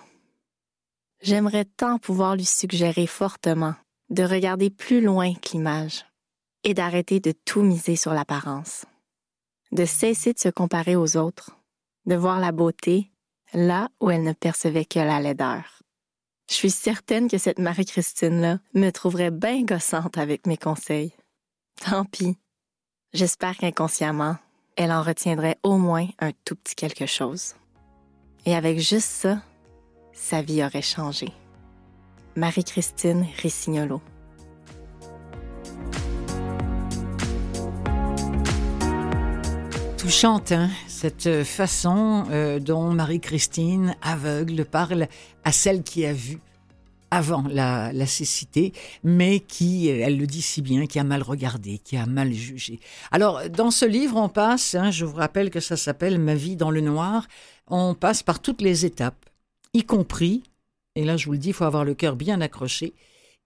J'aimerais 1.22 1.66
tant 1.66 1.98
pouvoir 1.98 2.36
lui 2.36 2.46
suggérer 2.46 3.08
fortement 3.08 3.76
de 4.10 4.24
regarder 4.24 4.70
plus 4.70 5.02
loin 5.02 5.34
que 5.34 5.54
l'image 5.54 6.06
et 6.64 6.74
d'arrêter 6.74 7.20
de 7.20 7.32
tout 7.32 7.62
miser 7.62 7.96
sur 7.96 8.14
l'apparence, 8.14 8.86
de 9.72 9.86
cesser 9.86 10.34
de 10.34 10.40
se 10.40 10.50
comparer 10.50 10.96
aux 10.96 11.18
autres, 11.18 11.58
de 12.06 12.16
voir 12.16 12.40
la 12.40 12.52
beauté 12.52 13.12
là 13.54 13.90
où 14.00 14.10
elle 14.10 14.24
ne 14.24 14.34
percevait 14.34 14.86
que 14.86 15.00
la 15.00 15.20
laideur. 15.20 15.75
Je 16.50 16.54
suis 16.54 16.72
certaine 16.72 17.30
que 17.30 17.38
cette 17.38 17.60
Marie-Christine-là 17.60 18.60
me 18.74 18.90
trouverait 18.92 19.32
bien 19.32 19.64
gossante 19.64 20.18
avec 20.18 20.46
mes 20.46 20.58
conseils. 20.58 21.14
Tant 21.84 22.06
pis. 22.06 22.38
J'espère 23.14 23.58
qu'inconsciemment, 23.58 24.38
elle 24.75 24.92
en 24.92 25.02
retiendrait 25.02 25.58
au 25.64 25.78
moins 25.78 26.08
un 26.20 26.32
tout 26.44 26.56
petit 26.56 26.75
quelque 26.75 27.06
chose. 27.06 27.56
Et 28.46 28.56
avec 28.56 28.80
juste 28.80 29.10
ça, 29.10 29.42
sa 30.14 30.42
vie 30.42 30.64
aurait 30.64 30.82
changé. 30.82 31.30
Marie-Christine 32.36 33.25
Rissignolo. 33.42 34.02
Touchante, 40.06 40.52
hein, 40.52 40.70
cette 40.88 41.44
façon 41.44 42.26
euh, 42.30 42.60
dont 42.60 42.92
Marie-Christine, 42.92 43.96
aveugle, 44.04 44.64
parle 44.64 45.08
à 45.44 45.52
celle 45.52 45.82
qui 45.82 46.06
a 46.06 46.14
vu 46.14 46.38
avant 47.10 47.44
la, 47.50 47.92
cécité, 48.06 48.72
mais 49.04 49.40
qui, 49.40 49.88
elle 49.88 50.20
le 50.20 50.28
dit 50.28 50.44
si 50.44 50.62
bien, 50.62 50.86
qui 50.86 51.00
a 51.00 51.04
mal 51.04 51.24
regardé, 51.24 51.80
qui 51.80 51.98
a 51.98 52.06
mal 52.06 52.32
jugé. 52.34 52.80
Alors, 53.12 53.50
dans 53.50 53.72
ce 53.72 53.86
livre, 53.86 54.18
on 54.18 54.30
passe, 54.30 54.76
hein, 54.76 54.92
je 54.92 55.06
vous 55.06 55.16
rappelle 55.16 55.50
que 55.50 55.60
ça 55.60 55.76
s'appelle 55.76 56.20
Ma 56.20 56.36
vie 56.36 56.56
dans 56.56 56.70
le 56.70 56.82
noir, 56.82 57.28
on 57.66 57.96
passe 57.96 58.22
par 58.22 58.40
toutes 58.40 58.62
les 58.62 58.86
étapes, 58.86 59.26
y 59.74 59.86
compris, 59.86 60.44
et 60.94 61.04
là 61.04 61.18
je 61.18 61.26
vous 61.26 61.32
le 61.32 61.40
dis, 61.40 61.50
il 61.50 61.54
faut 61.54 61.64
avoir 61.66 61.84
le 61.84 61.96
cœur 61.96 62.16
bien 62.16 62.42
accroché, 62.42 62.94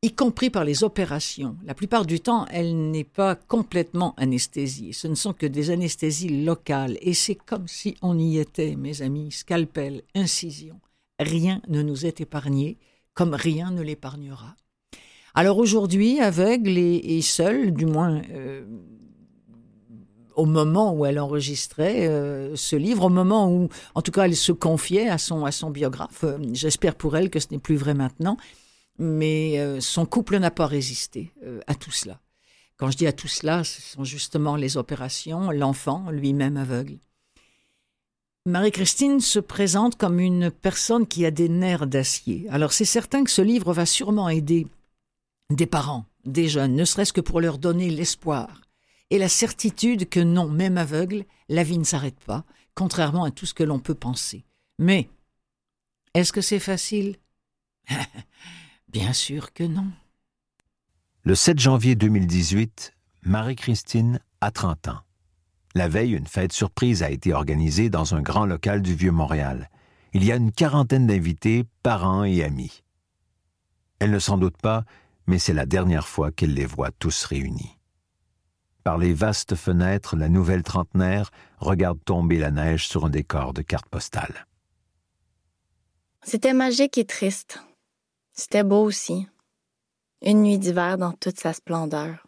y 0.02 0.12
compris 0.12 0.50
par 0.50 0.64
les 0.64 0.84
opérations. 0.84 1.58
La 1.66 1.74
plupart 1.74 2.06
du 2.06 2.22
temps, 2.22 2.46
elle 2.52 2.90
n'est 2.90 3.04
pas 3.04 3.36
complètement 3.36 4.14
anesthésiée. 4.18 4.94
Ce 4.94 5.08
ne 5.08 5.16
sont 5.16 5.34
que 5.34 5.46
des 5.46 5.72
anesthésies 5.72 6.44
locales. 6.44 6.98
Et 7.02 7.14
c'est 7.14 7.36
comme 7.36 7.68
si 7.68 7.98
on 8.02 8.18
y 8.18 8.38
était, 8.38 8.76
mes 8.76 9.02
amis, 9.02 9.32
scalpel, 9.32 10.04
incision. 10.16 10.80
Rien 11.20 11.62
ne 11.68 11.82
nous 11.82 12.06
est 12.06 12.22
épargné, 12.22 12.78
comme 13.14 13.34
rien 13.34 13.72
ne 13.72 13.82
l'épargnera. 13.82 14.56
Alors 15.36 15.58
aujourd'hui, 15.58 16.22
aveugle 16.22 16.78
et, 16.78 17.22
seule, 17.22 17.74
du 17.74 17.86
moins 17.86 18.22
euh, 18.32 18.66
au 20.36 20.46
moment 20.46 20.94
où 20.94 21.06
elle 21.06 21.20
enregistrait 21.20 22.08
euh, 22.08 22.56
ce 22.56 22.78
livre, 22.78 23.06
au 23.06 23.10
moment 23.10 23.52
où, 23.52 23.68
en 23.96 24.02
tout 24.02 24.12
cas, 24.12 24.24
elle 24.24 24.36
se 24.36 24.54
confiait 24.54 25.10
à 25.10 25.18
son, 25.18 25.44
à 25.44 25.52
son 25.52 25.72
biographe. 25.72 26.24
Euh, 26.24 26.38
j'espère 26.54 26.96
pour 26.96 27.18
elle 27.18 27.30
que 27.30 27.42
ce 27.42 27.48
n'est 27.52 27.60
plus 27.60 27.76
vrai 27.76 27.94
maintenant 27.94 28.38
mais 29.00 29.60
euh, 29.60 29.80
son 29.80 30.06
couple 30.06 30.38
n'a 30.38 30.52
pas 30.52 30.68
résisté 30.68 31.32
euh, 31.44 31.62
à 31.68 31.74
tout 31.74 31.92
cela. 31.92 32.20
Quand 32.78 32.92
je 32.92 32.98
dis 32.98 33.08
à 33.08 33.14
tout 33.14 33.28
cela, 33.28 33.64
ce 33.64 33.82
sont 33.82 34.04
justement 34.04 34.56
les 34.56 34.78
opérations, 34.78 35.52
l'enfant, 35.52 36.12
lui-même 36.12 36.58
aveugle. 36.58 37.00
Marie-Christine 38.46 39.20
se 39.20 39.40
présente 39.40 39.96
comme 39.96 40.20
une 40.20 40.52
personne 40.52 41.08
qui 41.08 41.26
a 41.26 41.32
des 41.32 41.50
nerfs 41.50 41.88
d'acier. 41.88 42.48
Alors 42.50 42.74
c'est 42.74 42.86
certain 42.86 43.24
que 43.24 43.32
ce 43.32 43.42
livre 43.42 43.74
va 43.74 43.86
sûrement 43.86 44.30
aider 44.30 44.68
des 45.50 45.66
parents, 45.66 46.06
des 46.26 46.48
jeunes, 46.48 46.76
ne 46.76 46.86
serait-ce 46.86 47.14
que 47.14 47.22
pour 47.22 47.42
leur 47.42 47.58
donner 47.58 47.90
l'espoir 47.90 48.62
et 49.10 49.18
la 49.18 49.30
certitude 49.30 50.08
que 50.08 50.20
non, 50.20 50.48
même 50.48 50.78
aveugle, 50.78 51.26
la 51.48 51.64
vie 51.64 51.80
ne 51.80 51.84
s'arrête 51.84 52.20
pas, 52.26 52.44
contrairement 52.76 53.24
à 53.24 53.32
tout 53.32 53.46
ce 53.46 53.54
que 53.54 53.64
l'on 53.64 53.80
peut 53.80 53.96
penser. 53.96 54.46
Mais 54.78 55.10
est-ce 56.14 56.32
que 56.32 56.42
c'est 56.42 56.60
facile? 56.60 57.18
Bien 58.92 59.14
sûr 59.14 59.54
que 59.54 59.64
non. 59.64 59.92
Le 61.24 61.36
7 61.36 61.60
janvier 61.60 61.96
2018, 61.96 62.94
Marie-Christine 63.22 64.20
a 64.42 64.50
30 64.50 64.88
ans. 64.88 65.00
La 65.76 65.88
veille, 65.88 66.14
une 66.14 66.26
fête 66.26 66.54
surprise 66.54 67.04
a 67.04 67.12
été 67.12 67.32
organisée 67.32 67.92
dans 67.92 68.16
un 68.16 68.22
grand 68.22 68.48
local 68.48 68.82
du 68.82 68.96
Vieux-Montréal. 68.96 69.70
Il 70.14 70.24
y 70.24 70.32
a 70.32 70.38
une 70.38 70.52
quarantaine 70.52 71.06
d'invités, 71.06 71.66
parents 71.84 72.24
et 72.24 72.44
amis. 72.44 72.82
Elle 74.00 74.10
ne 74.10 74.18
s'en 74.18 74.40
doute 74.40 74.58
pas, 74.58 74.86
mais 75.28 75.38
c'est 75.38 75.54
la 75.54 75.68
dernière 75.68 76.08
fois 76.08 76.32
qu'elle 76.32 76.56
les 76.56 76.66
voit 76.66 76.90
tous 76.90 77.26
réunis. 77.26 77.78
Par 78.84 78.98
les 78.98 79.14
vastes 79.14 79.54
fenêtres, 79.54 80.16
la 80.16 80.30
nouvelle 80.30 80.64
trentenaire 80.64 81.30
regarde 81.60 82.04
tomber 82.04 82.40
la 82.40 82.50
neige 82.50 82.88
sur 82.88 83.06
un 83.06 83.12
décor 83.12 83.54
de 83.54 83.62
cartes 83.62 83.90
postales. 83.90 84.48
C'était 86.24 86.54
magique 86.54 86.98
et 86.98 87.06
triste. 87.06 87.62
C'était 88.40 88.64
beau 88.64 88.86
aussi. 88.86 89.28
Une 90.22 90.44
nuit 90.44 90.58
d'hiver 90.58 90.98
dans 90.98 91.12
toute 91.12 91.38
sa 91.38 91.52
splendeur. 91.52 92.26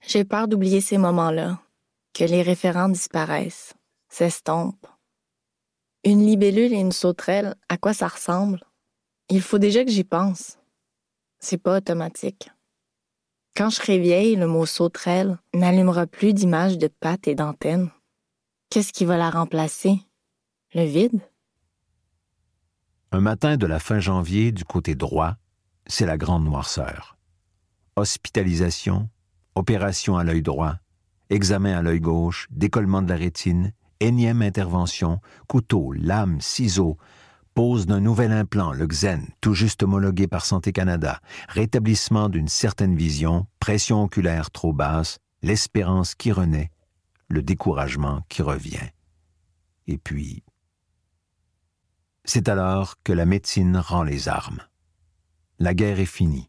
J'ai 0.00 0.24
peur 0.24 0.48
d'oublier 0.48 0.80
ces 0.80 0.96
moments-là, 0.96 1.60
que 2.14 2.24
les 2.24 2.40
référents 2.40 2.88
disparaissent, 2.88 3.74
s'estompent. 4.08 4.86
Une 6.04 6.24
libellule 6.24 6.72
et 6.72 6.80
une 6.80 6.90
sauterelle, 6.90 7.54
à 7.68 7.76
quoi 7.76 7.92
ça 7.92 8.08
ressemble? 8.08 8.64
Il 9.28 9.42
faut 9.42 9.58
déjà 9.58 9.84
que 9.84 9.90
j'y 9.90 10.04
pense. 10.04 10.56
C'est 11.38 11.58
pas 11.58 11.76
automatique. 11.76 12.48
Quand 13.54 13.68
je 13.68 13.76
serai 13.76 13.98
vieille, 13.98 14.36
le 14.36 14.46
mot 14.46 14.64
sauterelle 14.64 15.36
n'allumera 15.52 16.06
plus 16.06 16.32
d'image 16.32 16.78
de 16.78 16.88
pattes 16.88 17.28
et 17.28 17.34
d'antennes. 17.34 17.90
Qu'est-ce 18.70 18.94
qui 18.94 19.04
va 19.04 19.18
la 19.18 19.28
remplacer? 19.28 19.98
Le 20.72 20.84
vide? 20.84 21.20
Un 23.14 23.20
matin 23.20 23.56
de 23.56 23.66
la 23.68 23.78
fin 23.78 24.00
janvier, 24.00 24.50
du 24.50 24.64
côté 24.64 24.96
droit, 24.96 25.36
c'est 25.86 26.04
la 26.04 26.18
grande 26.18 26.42
noirceur. 26.42 27.16
Hospitalisation, 27.94 29.08
opération 29.54 30.16
à 30.16 30.24
l'œil 30.24 30.42
droit, 30.42 30.78
examen 31.30 31.78
à 31.78 31.80
l'œil 31.80 32.00
gauche, 32.00 32.48
décollement 32.50 33.02
de 33.02 33.08
la 33.10 33.14
rétine, 33.14 33.72
énième 34.00 34.42
intervention, 34.42 35.20
couteau, 35.46 35.92
lame, 35.92 36.40
ciseaux, 36.40 36.96
pose 37.54 37.86
d'un 37.86 38.00
nouvel 38.00 38.32
implant, 38.32 38.72
le 38.72 38.84
XEN, 38.84 39.28
tout 39.40 39.54
juste 39.54 39.84
homologué 39.84 40.26
par 40.26 40.44
Santé 40.44 40.72
Canada, 40.72 41.20
rétablissement 41.48 42.28
d'une 42.28 42.48
certaine 42.48 42.96
vision, 42.96 43.46
pression 43.60 44.02
oculaire 44.02 44.50
trop 44.50 44.72
basse, 44.72 45.18
l'espérance 45.40 46.16
qui 46.16 46.32
renaît, 46.32 46.72
le 47.28 47.42
découragement 47.42 48.22
qui 48.28 48.42
revient. 48.42 48.90
Et 49.86 49.98
puis, 49.98 50.42
c'est 52.24 52.48
alors 52.48 53.02
que 53.02 53.12
la 53.12 53.26
médecine 53.26 53.76
rend 53.76 54.02
les 54.02 54.28
armes. 54.28 54.62
La 55.58 55.74
guerre 55.74 56.00
est 56.00 56.06
finie. 56.06 56.48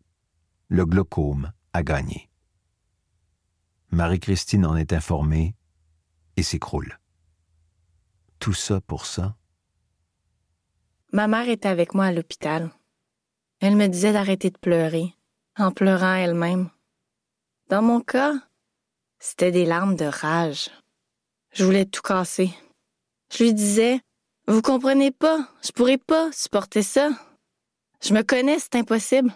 Le 0.67 0.85
glaucome 0.85 1.51
a 1.73 1.83
gagné. 1.83 2.29
Marie-Christine 3.91 4.65
en 4.65 4.75
est 4.75 4.93
informée 4.93 5.55
et 6.37 6.43
s'écroule. 6.43 6.99
Tout 8.39 8.53
ça 8.53 8.81
pour 8.81 9.05
ça? 9.05 9.35
Ma 11.11 11.27
mère 11.27 11.47
était 11.49 11.69
avec 11.69 11.93
moi 11.93 12.05
à 12.05 12.11
l'hôpital. 12.11 12.71
Elle 13.59 13.75
me 13.75 13.87
disait 13.87 14.11
d'arrêter 14.11 14.49
de 14.49 14.57
pleurer, 14.57 15.15
en 15.57 15.71
pleurant 15.71 16.15
elle-même. 16.15 16.69
Dans 17.69 17.81
mon 17.81 18.01
cas, 18.01 18.33
c'était 19.19 19.51
des 19.51 19.65
larmes 19.65 19.95
de 19.95 20.05
rage. 20.05 20.69
Je 21.53 21.63
voulais 21.63 21.85
tout 21.85 22.01
casser. 22.01 22.51
Je 23.31 23.43
lui 23.43 23.53
disais 23.53 24.01
vous 24.47 24.61
comprenez 24.61 25.11
pas, 25.11 25.49
je 25.63 25.71
pourrais 25.71 25.97
pas 25.97 26.31
supporter 26.31 26.83
ça. 26.83 27.09
Je 28.03 28.13
me 28.13 28.21
connais, 28.21 28.59
c'est 28.59 28.75
impossible. 28.75 29.31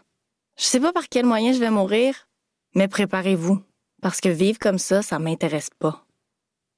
Je 0.58 0.64
sais 0.64 0.80
pas 0.80 0.94
par 0.94 1.10
quel 1.10 1.26
moyen 1.26 1.54
je 1.54 1.60
vais 1.60 1.72
mourir, 1.72 2.28
mais 2.76 2.88
préparez-vous, 2.88 3.64
parce 4.02 4.22
que 4.22 4.30
vivre 4.30 4.60
comme 4.60 4.78
ça, 4.78 5.02
ça 5.02 5.18
m'intéresse 5.18 5.70
pas. 5.80 6.06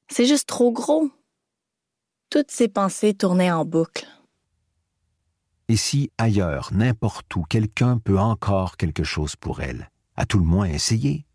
C'est 0.07 0.25
juste 0.25 0.47
trop 0.47 0.71
gros. 0.71 1.11
Toutes 2.29 2.51
ces 2.51 2.67
pensées 2.67 3.13
tournaient 3.13 3.51
en 3.51 3.65
boucle. 3.65 4.07
Et 5.67 5.77
si 5.77 6.11
ailleurs, 6.17 6.69
n'importe 6.73 7.35
où, 7.35 7.43
quelqu'un 7.43 7.97
peut 7.97 8.19
encore 8.19 8.77
quelque 8.77 9.03
chose 9.03 9.35
pour 9.35 9.61
elle, 9.61 9.89
à 10.15 10.25
tout 10.25 10.37
le 10.37 10.45
moins 10.45 10.65
essayer? 10.65 11.25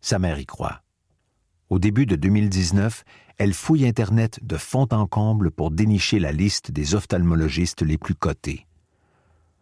Sa 0.00 0.18
mère 0.18 0.38
y 0.38 0.46
croit. 0.46 0.82
Au 1.70 1.78
début 1.78 2.04
de 2.04 2.16
2019, 2.16 3.04
elle 3.42 3.54
fouille 3.54 3.88
Internet 3.88 4.38
de 4.44 4.56
fond 4.56 4.86
en 4.92 5.08
comble 5.08 5.50
pour 5.50 5.72
dénicher 5.72 6.20
la 6.20 6.30
liste 6.30 6.70
des 6.70 6.94
ophtalmologistes 6.94 7.82
les 7.82 7.98
plus 7.98 8.14
cotés. 8.14 8.68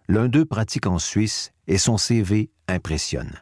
L'un 0.07 0.29
d'eux 0.29 0.45
pratique 0.45 0.87
en 0.87 0.99
Suisse 0.99 1.53
et 1.67 1.79
son 1.79 1.97
CV 1.97 2.51
impressionne. 2.69 3.41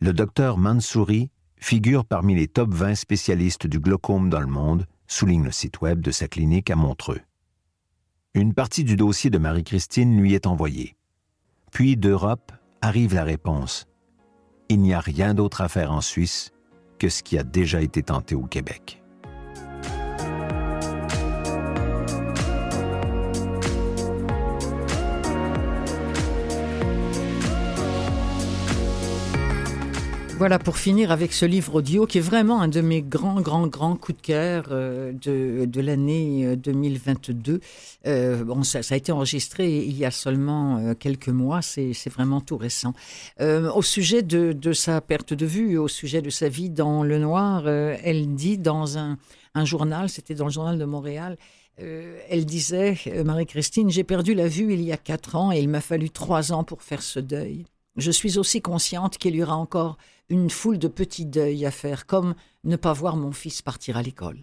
Le 0.00 0.12
docteur 0.12 0.58
Mansouri 0.58 1.30
figure 1.56 2.04
parmi 2.04 2.34
les 2.34 2.48
top 2.48 2.74
20 2.74 2.96
spécialistes 2.96 3.68
du 3.68 3.78
glaucome 3.78 4.28
dans 4.28 4.40
le 4.40 4.48
monde, 4.48 4.86
souligne 5.06 5.44
le 5.44 5.52
site 5.52 5.80
web 5.82 6.00
de 6.00 6.10
sa 6.10 6.26
clinique 6.26 6.70
à 6.70 6.74
Montreux. 6.74 7.20
Une 8.34 8.54
partie 8.54 8.82
du 8.82 8.96
dossier 8.96 9.30
de 9.30 9.38
Marie-Christine 9.38 10.20
lui 10.20 10.34
est 10.34 10.48
envoyée. 10.48 10.96
Puis 11.70 11.96
d'Europe 11.96 12.50
arrive 12.80 13.14
la 13.14 13.22
réponse. 13.22 13.86
Il 14.68 14.80
n'y 14.80 14.94
a 14.94 15.00
rien 15.00 15.32
d'autre 15.32 15.60
à 15.60 15.68
faire 15.68 15.92
en 15.92 16.00
Suisse 16.00 16.50
que 16.98 17.08
ce 17.08 17.22
qui 17.22 17.38
a 17.38 17.44
déjà 17.44 17.80
été 17.82 18.02
tenté 18.02 18.34
au 18.34 18.46
Québec. 18.46 18.99
Voilà, 30.40 30.58
pour 30.58 30.78
finir 30.78 31.10
avec 31.10 31.34
ce 31.34 31.44
livre 31.44 31.74
audio 31.74 32.06
qui 32.06 32.16
est 32.16 32.22
vraiment 32.22 32.62
un 32.62 32.68
de 32.68 32.80
mes 32.80 33.02
grands, 33.02 33.42
grands, 33.42 33.66
grands 33.66 33.94
coups 33.94 34.16
de 34.22 34.26
cœur 34.26 34.68
euh, 34.70 35.12
de, 35.12 35.66
de 35.66 35.80
l'année 35.82 36.56
2022. 36.56 37.52
Euh, 37.52 37.58
euh, 38.06 38.44
bon, 38.44 38.62
ça, 38.62 38.78
a 38.90 38.96
été 38.96 39.12
enregistré 39.12 39.70
il 39.84 39.98
y 39.98 40.06
a 40.06 40.10
seulement 40.10 40.94
quelques 40.94 41.28
mois, 41.28 41.60
c'est 41.60 42.08
vraiment 42.08 42.40
tout 42.40 42.56
récent. 42.56 42.94
au 43.38 43.82
sujet 43.82 44.22
de, 44.22 44.54
de, 44.54 44.72
sa 44.72 45.02
perte 45.02 45.34
de 45.34 45.44
vue, 45.44 45.76
au 45.76 45.88
sujet 45.88 46.22
de 46.22 46.30
sa 46.30 46.48
vie 46.48 46.70
dans 46.70 47.02
le 47.02 47.18
noir, 47.18 47.68
elle 47.68 48.34
dit 48.34 48.56
dans 48.56 48.96
un, 48.96 49.18
un 49.54 49.64
journal, 49.66 50.08
c'était 50.08 50.34
dans 50.34 50.46
le 50.46 50.52
journal 50.52 50.78
de 50.78 50.86
Montréal, 50.86 51.36
elle 51.76 52.46
disait, 52.46 52.96
Marie-Christine, 53.26 53.90
j'ai 53.90 54.04
perdu 54.04 54.32
la 54.32 54.48
vue 54.48 54.72
il 54.72 54.80
y 54.80 54.92
a 54.92 54.96
quatre 54.96 55.36
ans 55.36 55.52
et 55.52 55.60
il 55.60 55.68
m'a 55.68 55.82
fallu 55.82 56.08
trois 56.08 56.50
ans 56.50 56.64
pour 56.64 56.82
faire 56.82 57.02
ce 57.02 57.20
deuil. 57.20 57.66
Je 57.96 58.10
suis 58.10 58.38
aussi 58.38 58.62
consciente 58.62 59.18
qu'il 59.18 59.34
y 59.34 59.42
aura 59.42 59.56
encore 59.56 59.98
une 60.30 60.48
foule 60.48 60.78
de 60.78 60.88
petits 60.88 61.26
deuils 61.26 61.66
à 61.66 61.70
faire, 61.70 62.06
comme 62.06 62.34
ne 62.64 62.76
pas 62.76 62.92
voir 62.92 63.16
mon 63.16 63.32
fils 63.32 63.60
partir 63.60 63.96
à 63.96 64.02
l'école. 64.02 64.38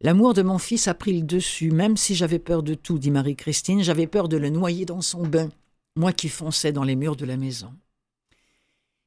L'amour 0.00 0.34
de 0.34 0.42
mon 0.42 0.58
fils 0.58 0.86
a 0.86 0.94
pris 0.94 1.18
le 1.18 1.26
dessus, 1.26 1.70
même 1.70 1.96
si 1.96 2.14
j'avais 2.14 2.38
peur 2.38 2.62
de 2.62 2.74
tout, 2.74 2.98
dit 2.98 3.10
Marie-Christine, 3.10 3.82
j'avais 3.82 4.06
peur 4.06 4.28
de 4.28 4.36
le 4.36 4.50
noyer 4.50 4.84
dans 4.84 5.00
son 5.00 5.26
bain, 5.26 5.48
moi 5.96 6.12
qui 6.12 6.28
fonçais 6.28 6.72
dans 6.72 6.84
les 6.84 6.96
murs 6.96 7.16
de 7.16 7.24
la 7.24 7.36
maison. 7.36 7.72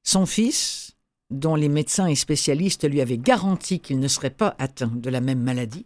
Son 0.03 0.25
fils, 0.25 0.95
dont 1.29 1.55
les 1.55 1.69
médecins 1.69 2.07
et 2.07 2.15
spécialistes 2.15 2.89
lui 2.89 3.01
avaient 3.01 3.17
garanti 3.17 3.79
qu'il 3.79 3.99
ne 3.99 4.07
serait 4.07 4.29
pas 4.29 4.55
atteint 4.57 4.87
de 4.87 5.09
la 5.09 5.21
même 5.21 5.41
maladie, 5.41 5.85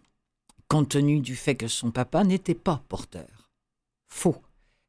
compte 0.68 0.90
tenu 0.90 1.20
du 1.20 1.36
fait 1.36 1.56
que 1.56 1.68
son 1.68 1.90
papa 1.90 2.24
n'était 2.24 2.54
pas 2.54 2.82
porteur. 2.88 3.50
Faux. 4.08 4.40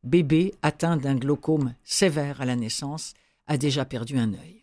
Bébé 0.03 0.53
atteint 0.61 0.97
d'un 0.97 1.15
glaucome 1.15 1.75
sévère 1.83 2.41
à 2.41 2.45
la 2.45 2.55
naissance 2.55 3.13
a 3.47 3.57
déjà 3.57 3.85
perdu 3.85 4.17
un 4.17 4.33
œil. 4.33 4.62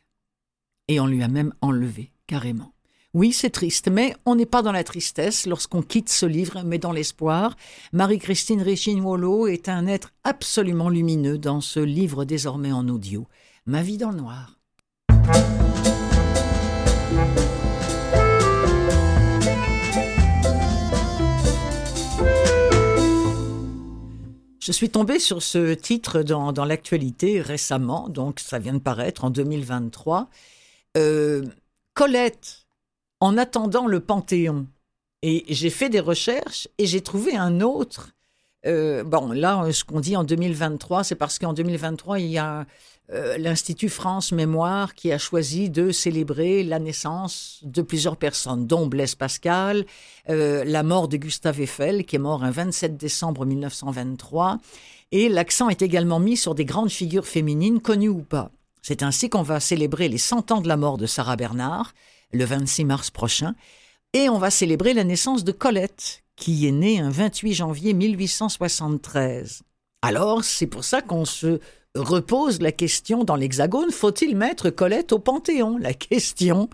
Et 0.90 0.98
on 0.98 1.06
lui 1.06 1.22
a 1.22 1.28
même 1.28 1.54
enlevé, 1.60 2.10
carrément. 2.26 2.72
Oui, 3.14 3.32
c'est 3.32 3.50
triste, 3.50 3.88
mais 3.88 4.12
on 4.26 4.34
n'est 4.34 4.44
pas 4.44 4.60
dans 4.60 4.72
la 4.72 4.82
tristesse 4.82 5.46
lorsqu'on 5.46 5.82
quitte 5.82 6.08
ce 6.08 6.26
livre, 6.26 6.64
mais 6.66 6.78
dans 6.78 6.90
l'espoir. 6.90 7.56
Marie-Christine 7.92 8.60
Richin-Wolo 8.60 9.46
est 9.46 9.68
un 9.68 9.86
être 9.86 10.12
absolument 10.24 10.88
lumineux 10.88 11.38
dans 11.38 11.60
ce 11.60 11.78
livre 11.78 12.24
désormais 12.24 12.72
en 12.72 12.88
audio. 12.88 13.28
Ma 13.66 13.82
vie 13.82 13.98
dans 13.98 14.10
le 14.10 14.16
noir. 14.16 14.58
Je 24.58 24.72
suis 24.72 24.90
tombée 24.90 25.20
sur 25.20 25.40
ce 25.40 25.72
titre 25.72 26.22
dans, 26.22 26.64
l'actualité 26.64 27.40
récemment, 27.40 28.08
donc 28.08 28.40
ça 28.40 28.58
vient 28.58 28.74
de 28.74 28.80
paraître 28.80 29.24
en 29.24 29.30
2023. 29.30 30.28
Euh, 30.96 31.44
Colette 31.94 32.66
en 33.20 33.36
attendant 33.36 33.86
le 33.86 34.00
Panthéon. 34.00 34.66
Et 35.22 35.44
j'ai 35.48 35.70
fait 35.70 35.90
des 35.90 36.00
recherches 36.00 36.66
et 36.78 36.86
j'ai 36.86 37.02
trouvé 37.02 37.36
un 37.36 37.60
autre. 37.60 38.10
Euh, 38.66 39.04
bon, 39.04 39.32
là, 39.32 39.70
ce 39.72 39.84
qu'on 39.84 40.00
dit 40.00 40.16
en 40.16 40.24
2023, 40.24 41.04
c'est 41.04 41.14
parce 41.14 41.38
qu'en 41.38 41.52
2023, 41.52 42.20
il 42.20 42.26
y 42.28 42.38
a 42.38 42.66
euh, 43.12 43.36
l'Institut 43.36 43.90
France 43.90 44.32
Mémoire 44.32 44.94
qui 44.94 45.12
a 45.12 45.18
choisi 45.18 45.68
de 45.68 45.90
célébrer 45.90 46.64
la 46.64 46.78
naissance 46.78 47.60
de 47.62 47.82
plusieurs 47.82 48.16
personnes, 48.16 48.66
dont 48.66 48.86
Blaise 48.86 49.14
Pascal, 49.14 49.84
la 50.26 50.82
mort 50.82 51.08
de 51.08 51.18
Gustave 51.18 51.60
Eiffel, 51.60 52.04
qui 52.06 52.16
est 52.16 52.20
mort 52.20 52.42
un 52.42 52.50
27 52.50 52.96
décembre 52.96 53.44
1923. 53.44 54.58
Et 55.12 55.28
l'accent 55.28 55.68
est 55.68 55.82
également 55.82 56.20
mis 56.20 56.36
sur 56.36 56.54
des 56.54 56.64
grandes 56.64 56.90
figures 56.90 57.26
féminines, 57.26 57.80
connues 57.80 58.08
ou 58.08 58.22
pas. 58.22 58.50
C'est 58.82 59.02
ainsi 59.02 59.28
qu'on 59.28 59.42
va 59.42 59.60
célébrer 59.60 60.08
les 60.08 60.18
100 60.18 60.52
ans 60.52 60.60
de 60.60 60.68
la 60.68 60.76
mort 60.76 60.98
de 60.98 61.06
Sarah 61.06 61.36
Bernard, 61.36 61.92
le 62.32 62.44
26 62.44 62.84
mars 62.84 63.10
prochain, 63.10 63.54
et 64.12 64.28
on 64.28 64.38
va 64.38 64.50
célébrer 64.50 64.94
la 64.94 65.04
naissance 65.04 65.44
de 65.44 65.52
Colette, 65.52 66.22
qui 66.36 66.66
est 66.66 66.72
née 66.72 67.00
un 67.00 67.10
28 67.10 67.54
janvier 67.54 67.92
1873. 67.94 69.62
Alors, 70.02 70.44
c'est 70.44 70.66
pour 70.66 70.84
ça 70.84 71.02
qu'on 71.02 71.24
se 71.24 71.60
repose 71.94 72.60
la 72.60 72.72
question 72.72 73.24
dans 73.24 73.36
l'Hexagone, 73.36 73.90
faut-il 73.90 74.36
mettre 74.36 74.70
Colette 74.70 75.12
au 75.12 75.18
Panthéon? 75.18 75.76
La 75.78 75.92
question 75.92 76.70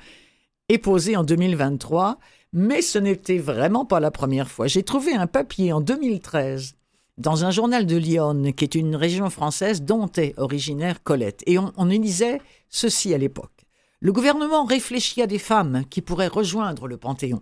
est 0.68 0.78
posée 0.78 1.16
en 1.16 1.24
2023, 1.24 2.18
mais 2.52 2.82
ce 2.82 2.98
n'était 2.98 3.38
vraiment 3.38 3.84
pas 3.84 4.00
la 4.00 4.10
première 4.10 4.50
fois. 4.50 4.66
J'ai 4.66 4.82
trouvé 4.82 5.14
un 5.14 5.26
papier 5.26 5.72
en 5.72 5.80
2013 5.80 6.76
dans 7.18 7.44
un 7.44 7.50
journal 7.50 7.86
de 7.86 7.96
Lyon, 7.96 8.52
qui 8.52 8.64
est 8.64 8.74
une 8.74 8.96
région 8.96 9.30
française 9.30 9.82
dont 9.82 10.10
est 10.16 10.38
originaire 10.38 11.02
Colette, 11.02 11.42
et 11.46 11.58
on, 11.58 11.72
on 11.76 11.90
y 11.90 11.98
disait 11.98 12.40
ceci 12.68 13.14
à 13.14 13.18
l'époque. 13.18 13.66
Le 14.00 14.12
gouvernement 14.12 14.64
réfléchit 14.64 15.22
à 15.22 15.26
des 15.26 15.38
femmes 15.38 15.84
qui 15.88 16.02
pourraient 16.02 16.26
rejoindre 16.26 16.86
le 16.86 16.98
Panthéon. 16.98 17.40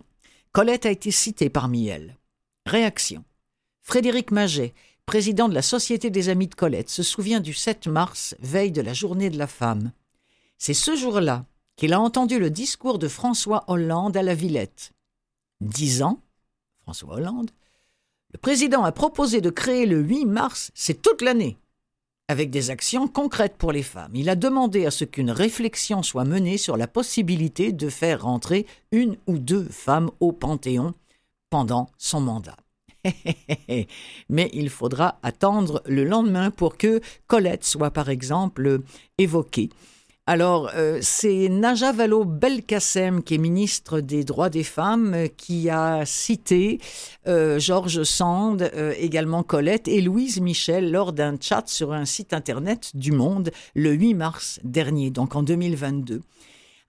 Colette 0.53 0.87
a 0.87 0.91
été 0.91 1.11
citée 1.11 1.51
parmi 1.51 1.89
elles. 1.89 2.17
Réaction. 2.67 3.25
Frédéric 3.83 4.31
Maget, 4.31 4.73
président 5.05 5.49
de 5.49 5.55
la 5.55 5.63
Société 5.63 6.11
des 6.11 6.29
Amis 6.29 6.47
de 6.47 6.55
Colette, 6.55 6.89
se 6.89 7.03
souvient 7.03 7.41
du 7.41 7.53
7 7.53 7.89
mars, 7.89 8.37
veille 8.39 8.71
de 8.71 8.81
la 8.81 8.95
journée 8.95 9.31
de 9.31 9.37
la 9.37 9.49
femme. 9.49 9.93
C'est 10.57 10.75
ce 10.75 10.95
jour-là 10.95 11.45
qu'il 11.77 11.93
a 11.93 12.01
entendu 12.01 12.39
le 12.39 12.51
discours 12.51 12.99
de 12.99 13.09
François 13.09 13.65
Hollande 13.67 14.17
à 14.17 14.23
la 14.23 14.35
Villette. 14.35 14.93
Dix 15.61 16.03
ans, 16.03 16.21
François 16.83 17.15
Hollande, 17.15 17.51
le 18.35 18.39
président 18.39 18.83
a 18.83 18.91
proposé 18.91 19.41
de 19.41 19.49
créer 19.49 19.87
le 19.87 20.01
8 20.01 20.27
mars, 20.27 20.73
c'est 20.75 21.01
toute 21.01 21.23
l'année, 21.23 21.57
avec 22.27 22.51
des 22.51 22.71
actions 22.71 23.07
concrètes 23.07 23.57
pour 23.57 23.71
les 23.71 23.85
femmes. 23.85 24.11
Il 24.13 24.29
a 24.29 24.35
demandé 24.35 24.87
à 24.87 24.91
ce 24.91 25.05
qu'une 25.05 25.31
réflexion 25.31 26.03
soit 26.03 26.25
menée 26.25 26.59
sur 26.59 26.77
la 26.77 26.89
possibilité 26.89 27.71
de 27.71 27.89
faire 27.89 28.23
rentrer 28.23 28.67
une 28.91 29.17
ou 29.29 29.39
deux 29.39 29.65
femmes 29.65 30.11
au 30.19 30.33
Panthéon 30.33 30.95
pendant 31.49 31.89
son 31.97 32.21
mandat. 32.21 32.57
Mais 34.29 34.51
il 34.53 34.69
faudra 34.69 35.21
attendre 35.23 35.81
le 35.87 36.03
lendemain 36.03 36.51
pour 36.51 36.77
que 36.77 37.01
Colette 37.29 37.65
soit 37.65 37.93
par 37.93 38.09
exemple 38.09 38.81
évoquée. 39.17 39.71
Alors, 40.27 40.71
euh, 40.75 41.01
c'est 41.03 41.51
Naja 41.51 41.93
Vallaud 41.93 42.25
Belkacem, 42.25 43.23
qui 43.23 43.35
est 43.35 43.39
ministre 43.39 44.01
des 44.01 44.25
droits 44.25 44.49
des 44.49 44.65
femmes, 44.65 45.29
qui 45.37 45.69
a 45.69 46.07
cité 46.07 46.81
euh, 47.27 47.59
Georges 47.59 48.05
Sand, 48.05 48.63
euh, 48.75 48.95
également 48.97 49.43
Colette 49.43 49.87
et 49.87 50.01
Louise 50.01 50.41
Michel 50.41 50.91
lors 50.91 51.13
d'un 51.13 51.37
chat 51.39 51.65
sur 51.67 51.93
un 51.93 52.07
site 52.07 52.33
internet 52.33 52.93
du 52.95 53.13
Monde 53.13 53.51
le 53.75 53.93
8 53.93 54.15
mars 54.15 54.61
dernier, 54.65 55.11
donc 55.11 55.37
en 55.37 55.43
2022. 55.43 56.23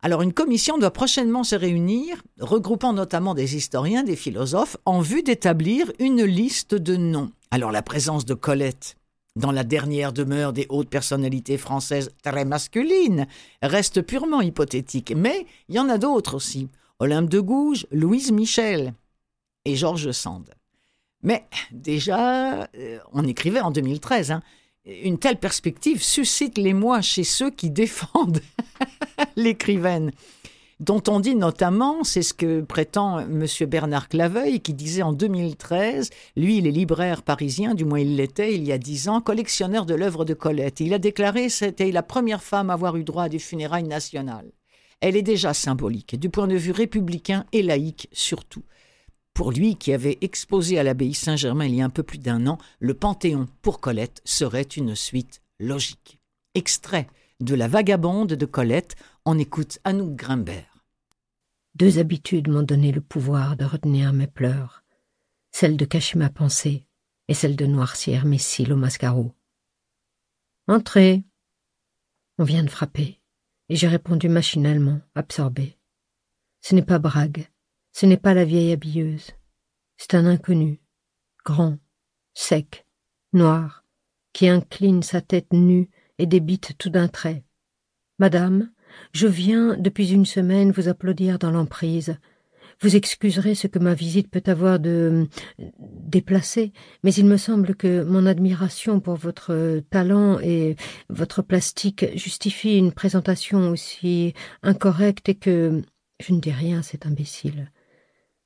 Alors 0.01 0.21
une 0.21 0.31
commission 0.31 0.77
doit 0.77 0.91
prochainement 0.91 1.43
se 1.43 1.55
réunir, 1.55 2.23
regroupant 2.39 2.93
notamment 2.93 3.33
des 3.33 3.57
historiens, 3.57 4.03
des 4.03 4.15
philosophes, 4.15 4.77
en 4.85 5.01
vue 5.01 5.23
d'établir 5.23 5.91
une 5.99 6.23
liste 6.23 6.73
de 6.73 6.95
noms. 6.95 7.31
Alors 7.51 7.73
la 7.73 7.81
présence 7.81 8.23
de 8.23 8.33
Colette 8.33 8.95
dans 9.35 9.51
la 9.51 9.63
dernière 9.63 10.13
demeure 10.13 10.53
des 10.53 10.65
hautes 10.69 10.89
personnalités 10.89 11.57
françaises 11.57 12.11
très 12.23 12.45
masculines, 12.45 13.27
reste 13.61 14.01
purement 14.01 14.41
hypothétique. 14.41 15.13
Mais 15.15 15.45
il 15.67 15.75
y 15.75 15.79
en 15.79 15.89
a 15.89 15.97
d'autres 15.97 16.35
aussi. 16.35 16.69
Olympe 16.99 17.29
de 17.29 17.39
Gouges, 17.39 17.85
Louise 17.91 18.31
Michel 18.31 18.93
et 19.65 19.75
Georges 19.75 20.11
Sand. 20.11 20.49
Mais 21.23 21.45
déjà, 21.71 22.69
euh, 22.75 22.99
on 23.11 23.25
écrivait 23.25 23.59
en 23.59 23.71
2013, 23.71 24.31
hein, 24.31 24.41
une 24.85 25.17
telle 25.17 25.39
perspective 25.39 26.03
suscite 26.03 26.57
l'émoi 26.57 27.01
chez 27.01 27.23
ceux 27.23 27.49
qui 27.49 27.71
défendent 27.71 28.41
l'écrivaine 29.35 30.11
dont 30.79 31.01
on 31.07 31.19
dit 31.19 31.35
notamment, 31.35 32.03
c'est 32.03 32.21
ce 32.21 32.33
que 32.33 32.61
prétend 32.61 33.19
M. 33.19 33.45
Bernard 33.67 34.09
Claveuil, 34.09 34.59
qui 34.59 34.73
disait 34.73 35.03
en 35.03 35.13
2013, 35.13 36.09
lui 36.35 36.57
il 36.57 36.67
est 36.67 36.71
libraire 36.71 37.23
parisien, 37.23 37.73
du 37.75 37.85
moins 37.85 37.99
il 37.99 38.15
l'était 38.17 38.55
il 38.55 38.63
y 38.63 38.71
a 38.71 38.77
dix 38.77 39.07
ans, 39.07 39.21
collectionneur 39.21 39.85
de 39.85 39.95
l'œuvre 39.95 40.25
de 40.25 40.33
Colette. 40.33 40.81
Il 40.81 40.93
a 40.93 40.99
déclaré 40.99 41.49
c'était 41.49 41.91
la 41.91 42.03
première 42.03 42.43
femme 42.43 42.69
à 42.69 42.73
avoir 42.73 42.97
eu 42.97 43.03
droit 43.03 43.23
à 43.23 43.29
des 43.29 43.39
funérailles 43.39 43.83
nationales. 43.83 44.51
Elle 45.01 45.15
est 45.15 45.21
déjà 45.21 45.53
symbolique, 45.53 46.19
du 46.19 46.29
point 46.29 46.47
de 46.47 46.55
vue 46.55 46.71
républicain 46.71 47.45
et 47.51 47.61
laïque 47.61 48.09
surtout. 48.11 48.63
Pour 49.33 49.51
lui, 49.51 49.75
qui 49.75 49.91
avait 49.91 50.17
exposé 50.21 50.79
à 50.79 50.83
l'abbaye 50.83 51.13
Saint-Germain 51.13 51.65
il 51.65 51.75
y 51.75 51.81
a 51.81 51.85
un 51.85 51.89
peu 51.89 52.03
plus 52.03 52.19
d'un 52.19 52.47
an, 52.47 52.57
le 52.79 52.93
Panthéon 52.93 53.47
pour 53.61 53.81
Colette 53.81 54.21
serait 54.23 54.61
une 54.61 54.95
suite 54.95 55.41
logique. 55.59 56.19
Extrait 56.53 57.07
de 57.41 57.53
La 57.53 57.67
Vagabonde 57.67 58.33
de 58.33 58.45
Colette, 58.45 58.95
on 59.27 59.39
écoute 59.39 59.79
Anouk 59.83 60.15
Grimbert. 60.15 60.85
Deux 61.73 61.97
habitudes 61.97 62.47
m'ont 62.47 62.61
donné 62.61 62.91
le 62.91 63.01
pouvoir 63.01 63.57
de 63.57 63.65
retenir 63.65 64.13
mes 64.13 64.27
pleurs, 64.27 64.83
celle 65.51 65.77
de 65.77 65.85
cacher 65.85 66.19
ma 66.19 66.29
pensée 66.29 66.87
et 67.27 67.33
celle 67.33 67.55
de 67.55 67.65
noircir 67.65 68.25
mes 68.25 68.37
cils 68.37 68.71
au. 68.71 69.31
Entrez. 70.67 71.23
On 72.37 72.43
vient 72.43 72.63
de 72.63 72.69
frapper, 72.69 73.19
et 73.69 73.75
j'ai 73.75 73.87
répondu 73.87 74.29
machinalement, 74.29 75.01
absorbé. 75.15 75.79
Ce 76.61 76.75
n'est 76.75 76.85
pas 76.85 76.99
Brague, 76.99 77.49
ce 77.93 78.05
n'est 78.05 78.17
pas 78.17 78.35
la 78.35 78.45
vieille 78.45 78.73
habilleuse, 78.73 79.31
c'est 79.97 80.13
un 80.13 80.27
inconnu, 80.27 80.81
grand, 81.43 81.79
sec, 82.35 82.85
noir, 83.33 83.85
qui 84.33 84.49
incline 84.49 85.01
sa 85.01 85.21
tête 85.21 85.51
nue 85.51 85.89
et 86.19 86.27
débite 86.27 86.77
tout 86.77 86.89
d'un 86.89 87.07
trait. 87.07 87.43
Madame, 88.19 88.71
je 89.13 89.27
viens, 89.27 89.75
depuis 89.77 90.11
une 90.11 90.25
semaine, 90.25 90.71
vous 90.71 90.87
applaudir 90.87 91.39
dans 91.39 91.51
l'emprise. 91.51 92.17
Vous 92.81 92.95
excuserez 92.95 93.55
ce 93.55 93.67
que 93.67 93.79
ma 93.79 93.93
visite 93.93 94.29
peut 94.29 94.43
avoir 94.47 94.79
de 94.79 95.27
déplacé, 95.79 96.73
mais 97.03 97.13
il 97.13 97.25
me 97.25 97.37
semble 97.37 97.75
que 97.75 98.03
mon 98.03 98.25
admiration 98.25 98.99
pour 98.99 99.15
votre 99.15 99.81
talent 99.89 100.39
et 100.39 100.75
votre 101.09 101.41
plastique 101.41 102.05
justifie 102.17 102.77
une 102.77 102.91
présentation 102.91 103.69
aussi 103.69 104.33
incorrecte 104.61 105.29
et 105.29 105.35
que 105.35 105.81
je 106.19 106.33
ne 106.33 106.39
dis 106.39 106.51
rien, 106.51 106.81
c'est 106.81 107.05
imbécile. 107.05 107.71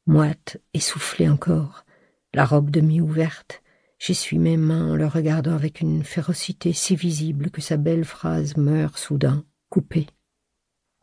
Moite, 0.05 0.57
essoufflée 0.73 1.29
encore, 1.29 1.85
la 2.33 2.45
robe 2.45 2.69
demi-ouverte, 2.69 3.61
j'essuie 3.97 4.39
mes 4.39 4.57
mains 4.57 4.91
en 4.91 4.95
le 4.95 5.07
regardant 5.07 5.53
avec 5.53 5.81
une 5.81 6.03
férocité 6.03 6.73
si 6.73 6.95
visible 6.95 7.49
que 7.51 7.61
sa 7.61 7.77
belle 7.77 8.05
phrase 8.05 8.57
meurt 8.57 8.97
soudain, 8.97 9.43
coupée. 9.69 10.07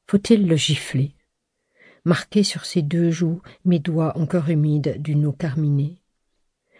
Faut-il 0.08 0.46
le 0.46 0.54
gifler? 0.54 1.16
Marquer 2.04 2.44
sur 2.44 2.64
ses 2.64 2.82
deux 2.82 3.10
joues 3.10 3.42
mes 3.64 3.80
doigts 3.80 4.16
encore 4.16 4.48
humides 4.48 5.02
d'une 5.02 5.26
eau 5.26 5.32
carminée 5.32 6.00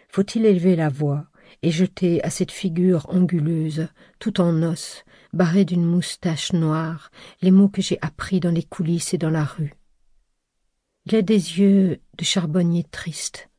Faut-il 0.07 0.45
élever 0.45 0.77
la 0.77 0.87
voix 0.87 1.27
et 1.61 1.69
jeter 1.69 2.23
à 2.23 2.29
cette 2.29 2.53
figure 2.53 3.05
anguleuse, 3.09 3.89
tout 4.19 4.39
en 4.39 4.63
os, 4.63 5.03
barrée 5.33 5.65
d'une 5.65 5.83
moustache 5.85 6.53
noire, 6.53 7.11
les 7.41 7.51
mots 7.51 7.67
que 7.67 7.81
j'ai 7.81 7.99
appris 8.01 8.39
dans 8.39 8.51
les 8.51 8.63
coulisses 8.63 9.13
et 9.13 9.17
dans 9.17 9.29
la 9.29 9.43
rue? 9.43 9.73
Il 11.05 11.15
a 11.15 11.21
des 11.21 11.59
yeux 11.59 11.99
de 12.17 12.23
charbonnier 12.23 12.85
triste, 12.85 13.49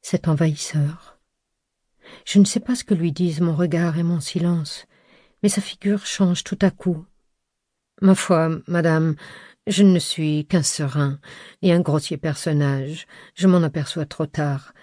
cet 0.00 0.26
envahisseur. 0.26 1.20
Je 2.24 2.40
ne 2.40 2.44
sais 2.44 2.60
pas 2.60 2.74
ce 2.74 2.82
que 2.82 2.94
lui 2.94 3.12
disent 3.12 3.40
mon 3.40 3.54
regard 3.54 3.98
et 3.98 4.02
mon 4.02 4.18
silence, 4.18 4.86
mais 5.44 5.48
sa 5.48 5.60
figure 5.60 6.06
change 6.06 6.42
tout 6.42 6.58
à 6.60 6.72
coup. 6.72 7.06
Ma 8.02 8.16
foi, 8.16 8.50
madame, 8.66 9.14
je 9.68 9.84
ne 9.84 10.00
suis 10.00 10.44
qu'un 10.46 10.64
serein 10.64 11.20
et 11.62 11.72
un 11.72 11.78
grossier 11.78 12.16
personnage. 12.16 13.06
Je 13.36 13.46
m'en 13.46 13.62
aperçois 13.62 14.06
trop 14.06 14.26
tard. 14.26 14.74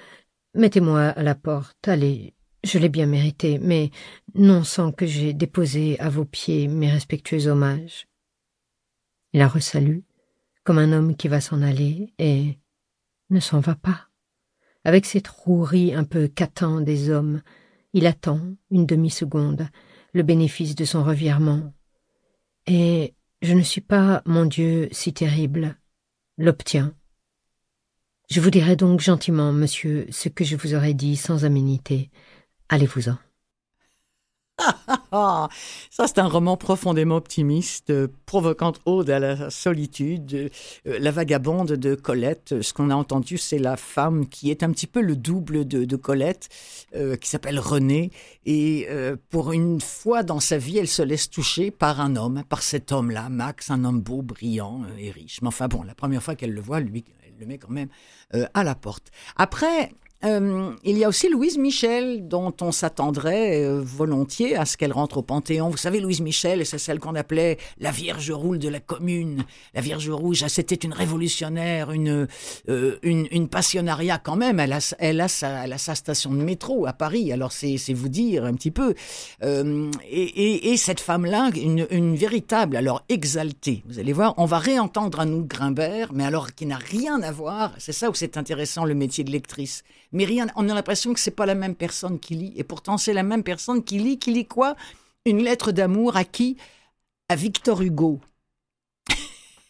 Mettez-moi 0.53 1.01
à 1.01 1.21
la 1.21 1.36
porte. 1.36 1.86
Allez, 1.86 2.34
je 2.63 2.79
l'ai 2.79 2.88
bien 2.88 3.08
mérité, 3.08 3.60
mais 3.60 3.91
non 4.36 4.63
sans 4.63 4.93
que 4.93 5.05
j'aie 5.05 5.34
déposé 5.34 5.99
à 5.99 6.08
vos 6.08 6.23
pieds 6.23 6.69
mes 6.69 6.89
respectueux 6.89 7.47
hommages. 7.47 8.08
Il 9.34 9.41
a 9.41 9.49
resalut, 9.49 10.05
comme 10.63 10.77
un 10.77 10.93
homme 10.93 11.17
qui 11.17 11.27
va 11.27 11.41
s'en 11.41 11.62
aller, 11.62 12.13
et 12.19 12.58
ne 13.32 13.41
s'en 13.41 13.60
va 13.60 13.75
pas. 13.75 14.08
Avec 14.86 15.05
cette 15.05 15.27
rouerie 15.27 15.93
un 15.93 16.05
peu 16.05 16.29
catin 16.29 16.79
des 16.79 17.10
hommes, 17.10 17.41
il 17.91 18.08
attend 18.08 18.39
une 18.71 18.86
demi-seconde 18.86 19.67
le 20.13 20.23
bénéfice 20.23 20.73
de 20.73 20.86
son 20.86 21.03
revirement. 21.03 21.73
Et 22.71 23.15
je 23.41 23.53
ne 23.55 23.63
suis 23.63 23.82
pas, 23.82 24.21
mon 24.27 24.45
Dieu, 24.45 24.89
si 24.91 25.12
terrible, 25.12 25.75
l'obtient. 26.38 26.93
Je 28.29 28.41
vous 28.41 28.51
dirai 28.51 28.75
donc 28.75 28.99
gentiment, 28.99 29.51
monsieur, 29.51 30.05
ce 30.12 30.29
que 30.29 30.43
je 30.43 30.55
vous 30.55 30.75
aurais 30.75 30.93
dit 30.93 31.15
sans 31.15 31.45
aménité. 31.45 32.12
Allez-vous-en. 32.69 33.17
Ça, 35.12 36.08
c'est 36.08 36.19
un 36.19 36.28
roman 36.28 36.58
profondément 36.58 37.15
optimiste, 37.15 37.89
euh, 37.89 38.08
provocante 38.26 38.80
ode 38.86 39.10
à 39.10 39.19
la 39.19 39.50
solitude. 39.50 40.52
Euh, 40.88 41.00
la 41.00 41.12
vagabonde 41.12 41.72
de 41.72 41.95
Colette, 41.95 42.62
ce 42.62 42.74
qu'on 42.74 42.89
a 42.89 42.95
entendu, 42.95 43.38
c'est 43.38 43.60
la 43.60 43.78
femme 43.78 44.28
qui 44.28 44.52
est 44.52 44.63
un 44.63 44.72
petit 44.72 44.88
peu 44.88 45.02
le 45.02 45.15
double 45.15 45.67
de, 45.67 45.95
Colette, 45.95 46.50
euh, 46.95 47.15
qui 47.15 47.30
s'appelle 47.30 47.60
Renée. 47.60 48.12
Et 48.45 48.88
pour 49.30 49.52
une 49.52 49.80
fois 49.80 50.24
dans 50.24 50.39
sa 50.39 50.58
vie, 50.58 50.78
elle 50.80 50.88
se 50.88 51.04
laisse 51.04 51.30
toucher 51.30 51.69
par 51.69 52.02
un 52.02 52.15
homme, 52.15 52.43
par 52.50 52.63
cet 52.63 52.91
homme-là, 52.91 53.30
Max, 53.30 53.69
un 53.69 53.84
homme 53.84 54.02
beau, 54.02 54.24
brillant 54.24 54.82
et 54.98 55.12
riche. 55.12 55.41
Mais 55.41 55.50
enfin 55.50 55.67
bon, 55.67 55.84
la 55.84 55.93
première 55.93 56.24
fois 56.24 56.36
qu'elle 56.36 56.54
le 56.54 56.62
voit, 56.62 56.80
lui, 56.80 57.06
elle 57.28 57.36
le 57.39 57.45
met 57.45 57.60
quand 57.60 57.69
même 57.69 57.89
à 58.32 58.63
la 58.63 58.74
porte. 58.74 59.12
Après, 59.36 59.91
euh, 60.25 60.71
il 60.84 60.97
y 60.97 61.05
a 61.05 61.08
aussi 61.08 61.29
Louise 61.29 61.58
Michel, 61.58 62.27
dont 62.27 62.53
on 62.60 62.73
s'attendrait 62.73 63.63
euh, 63.63 63.79
volontiers 63.82 64.58
à 64.58 64.65
ce 64.65 64.75
qu'elle 64.75 64.91
rentre 64.91 65.17
au 65.17 65.21
Panthéon. 65.21 65.69
Vous 65.69 65.77
savez, 65.77 66.01
Louise 66.01 66.19
Michel, 66.19 66.65
c'est 66.65 66.77
celle 66.77 66.99
qu'on 66.99 67.15
appelait 67.15 67.58
la 67.79 67.91
Vierge 67.91 68.29
Rouge 68.29 68.60
de 68.60 68.67
la 68.67 68.82
Commune. 68.82 69.45
La 69.73 69.79
Vierge 69.79 70.10
Rouge, 70.10 70.43
ah, 70.43 70.49
c'était 70.49 70.75
une 70.75 70.91
révolutionnaire, 70.91 71.91
une, 71.91 72.27
euh, 72.67 72.97
une, 73.01 73.27
une, 73.32 73.47
passionnariat 73.47 74.17
quand 74.17 74.36
même. 74.36 74.60
Elle 74.60 74.73
a, 74.73 74.95
elle, 74.99 75.21
a 75.21 75.29
sa, 75.29 75.63
elle 75.63 75.71
a 75.71 75.77
sa 75.77 75.95
station 75.95 76.32
de 76.32 76.43
métro 76.43 76.86
à 76.86 76.91
Paris, 76.91 77.32
alors 77.32 77.53
c'est 77.53 77.77
vous 77.93 78.10
dire 78.10 78.43
un 78.43 78.55
petit 78.55 78.71
peu. 78.71 78.95
Euh, 79.43 79.89
et, 80.10 80.21
et, 80.21 80.71
et, 80.73 80.77
cette 80.77 80.99
femme-là, 80.99 81.49
une, 81.55 81.88
une, 81.91 82.15
véritable, 82.15 82.75
alors 82.75 83.03
exaltée. 83.08 83.84
Vous 83.88 83.99
allez 83.99 84.13
voir, 84.13 84.34
on 84.38 84.45
va 84.45 84.58
réentendre 84.58 85.23
nous 85.25 85.45
Grimbert, 85.45 86.12
mais 86.13 86.25
alors 86.25 86.53
qui 86.53 86.65
n'a 86.65 86.77
rien 86.77 87.21
à 87.21 87.32
voir. 87.32 87.73
C'est 87.77 87.93
ça 87.93 88.10
où 88.10 88.13
c'est 88.13 88.36
intéressant 88.36 88.84
le 88.84 88.95
métier 88.95 89.23
de 89.23 89.32
lectrice 89.32 89.84
mais 90.12 90.26
rien, 90.26 90.48
on 90.56 90.67
a 90.69 90.74
l'impression 90.74 91.13
que 91.13 91.19
c'est 91.19 91.32
pas 91.32 91.45
la 91.45 91.56
même 91.56 91.76
personne 91.76 92.19
qui 92.19 92.36
lit. 92.36 92.54
Et 92.56 92.63
pourtant, 92.63 92.98
c'est 92.98 93.13
la 93.13 93.24
même 93.24 93.43
personne 93.43 93.84
qui 93.84 94.00
lit, 94.00 94.17
qui 94.17 94.32
lit 94.32 94.48
quoi? 94.48 94.76
Une 95.26 95.43
lettre 95.43 95.72
d'amour 95.72 96.15
à 96.15 96.24
qui? 96.24 96.58
À 97.28 97.36
Victor 97.36 97.82
Hugo. 97.82 98.19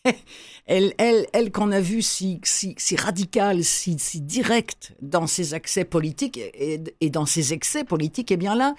elle, 0.65 0.93
elle, 0.97 1.27
elle 1.33 1.51
qu'on 1.51 1.71
a 1.71 1.81
vue 1.81 2.01
si, 2.01 2.39
si, 2.43 2.73
si 2.77 2.95
radicale, 2.95 3.63
si, 3.63 3.99
si 3.99 4.21
directe 4.21 4.93
dans 5.01 5.27
ses 5.27 5.53
accès 5.53 5.83
politiques 5.83 6.39
et, 6.53 7.09
dans 7.09 7.25
ses 7.25 7.53
excès 7.53 7.83
politiques, 7.83 8.31
eh 8.31 8.37
bien 8.37 8.55
là, 8.55 8.75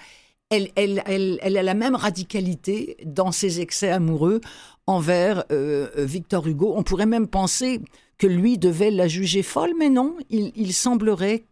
elle, 0.49 0.69
elle, 0.75 1.03
elle, 1.05 1.39
elle, 1.41 1.57
a 1.57 1.63
la 1.63 1.73
même 1.75 1.95
radicalité 1.95 2.97
dans 3.05 3.31
ses 3.31 3.61
excès 3.61 3.89
amoureux 3.89 4.41
envers 4.87 5.45
euh, 5.51 5.89
Victor 5.95 6.47
Hugo. 6.47 6.73
On 6.75 6.83
pourrait 6.83 7.05
même 7.05 7.27
penser 7.27 7.81
que 8.17 8.27
lui 8.27 8.57
devait 8.57 8.91
la 8.91 9.07
juger 9.07 9.43
folle, 9.43 9.73
mais 9.77 9.89
non, 9.89 10.15
il, 10.29 10.51
il 10.55 10.73
semblerait 10.73 11.43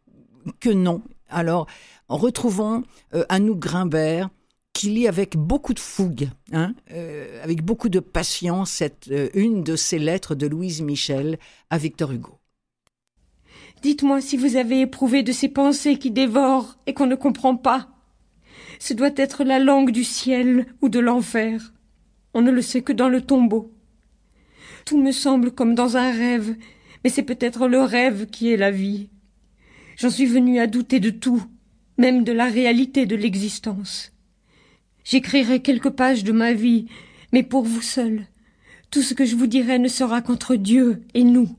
que 0.60 0.70
non. 0.70 1.02
Alors, 1.30 1.68
retrouvons 2.08 2.84
euh, 3.14 3.24
Anouk 3.30 3.60
Grimbert 3.60 4.30
qui 4.74 4.90
lit 4.90 5.08
avec 5.08 5.36
beaucoup 5.36 5.74
de 5.74 5.80
fougue, 5.80 6.30
hein, 6.54 6.74
euh, 6.92 7.44
avec 7.44 7.64
beaucoup 7.64 7.90
de 7.90 8.00
passion, 8.00 8.64
cette, 8.66 9.10
euh, 9.12 9.30
une 9.34 9.64
de 9.64 9.76
ces 9.76 10.00
lettres 10.00 10.36
de 10.36 10.48
Louise 10.48 10.82
Michel 10.82 11.38
à 11.70 11.78
Victor 11.78 12.12
Hugo. 12.12 12.40
Dites-moi 13.82 14.22
si 14.22 14.38
vous 14.38 14.56
avez 14.56 14.82
éprouvé 14.82 15.24
de 15.24 15.32
ces 15.32 15.50
pensées 15.50 15.98
qui 15.98 16.12
dévorent 16.12 16.78
et 16.86 16.94
qu'on 16.94 17.08
ne 17.08 17.16
comprend 17.16 17.56
pas. 17.56 17.90
Ce 18.80 18.94
doit 18.94 19.12
être 19.18 19.44
la 19.44 19.60
langue 19.60 19.92
du 19.92 20.04
ciel 20.04 20.66
ou 20.82 20.90
de 20.90 21.00
l'enfer. 21.00 21.74
On 22.34 22.42
ne 22.42 22.52
le 22.52 22.62
sait 22.62 22.82
que 22.82 22.94
dans 22.94 23.10
le 23.10 23.22
tombeau. 23.22 23.74
Tout 24.86 25.02
me 25.02 25.12
semble 25.12 25.52
comme 25.52 25.76
dans 25.76 25.98
un 25.98 26.12
rêve, 26.12 26.56
mais 27.04 27.10
c'est 27.10 27.24
peut-être 27.24 27.68
le 27.68 27.82
rêve 27.82 28.28
qui 28.28 28.52
est 28.52 28.58
la 28.58 28.72
vie. 28.72 29.10
J'en 30.00 30.10
suis 30.10 30.28
venu 30.28 30.60
à 30.60 30.68
douter 30.68 31.02
de 31.02 31.10
tout, 31.10 31.44
même 31.98 32.24
de 32.24 32.32
la 32.32 32.46
réalité 32.46 33.06
de 33.06 33.18
l'existence. 33.18 34.14
J'écrirai 35.04 35.62
quelques 35.62 35.90
pages 35.90 36.24
de 36.24 36.32
ma 36.32 36.54
vie, 36.54 36.86
mais 37.34 37.44
pour 37.44 37.64
vous 37.64 37.82
seul. 37.82 38.26
Tout 38.92 39.02
ce 39.02 39.14
que 39.14 39.26
je 39.26 39.36
vous 39.36 39.46
dirai 39.46 39.78
ne 39.78 39.90
sera 39.90 40.22
qu'entre 40.22 40.56
Dieu 40.56 41.02
et 41.14 41.26
nous. 41.26 41.50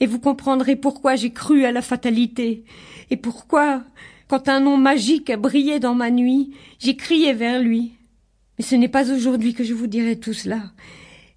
Et 0.00 0.06
vous 0.06 0.18
comprendrez 0.18 0.76
pourquoi 0.76 1.16
j'ai 1.16 1.30
cru 1.30 1.64
à 1.64 1.72
la 1.72 1.80
fatalité, 1.80 2.64
et 3.08 3.16
pourquoi, 3.16 3.84
quand 4.28 4.50
un 4.50 4.60
nom 4.60 4.76
magique 4.76 5.30
a 5.30 5.38
brillé 5.38 5.80
dans 5.80 5.94
ma 5.94 6.10
nuit, 6.10 6.50
j'ai 6.78 6.96
crié 6.96 7.32
vers 7.32 7.58
lui. 7.58 7.92
Mais 8.58 8.66
ce 8.66 8.74
n'est 8.74 8.88
pas 8.88 9.10
aujourd'hui 9.10 9.54
que 9.54 9.64
je 9.64 9.72
vous 9.72 9.86
dirai 9.86 10.20
tout 10.20 10.34
cela. 10.34 10.72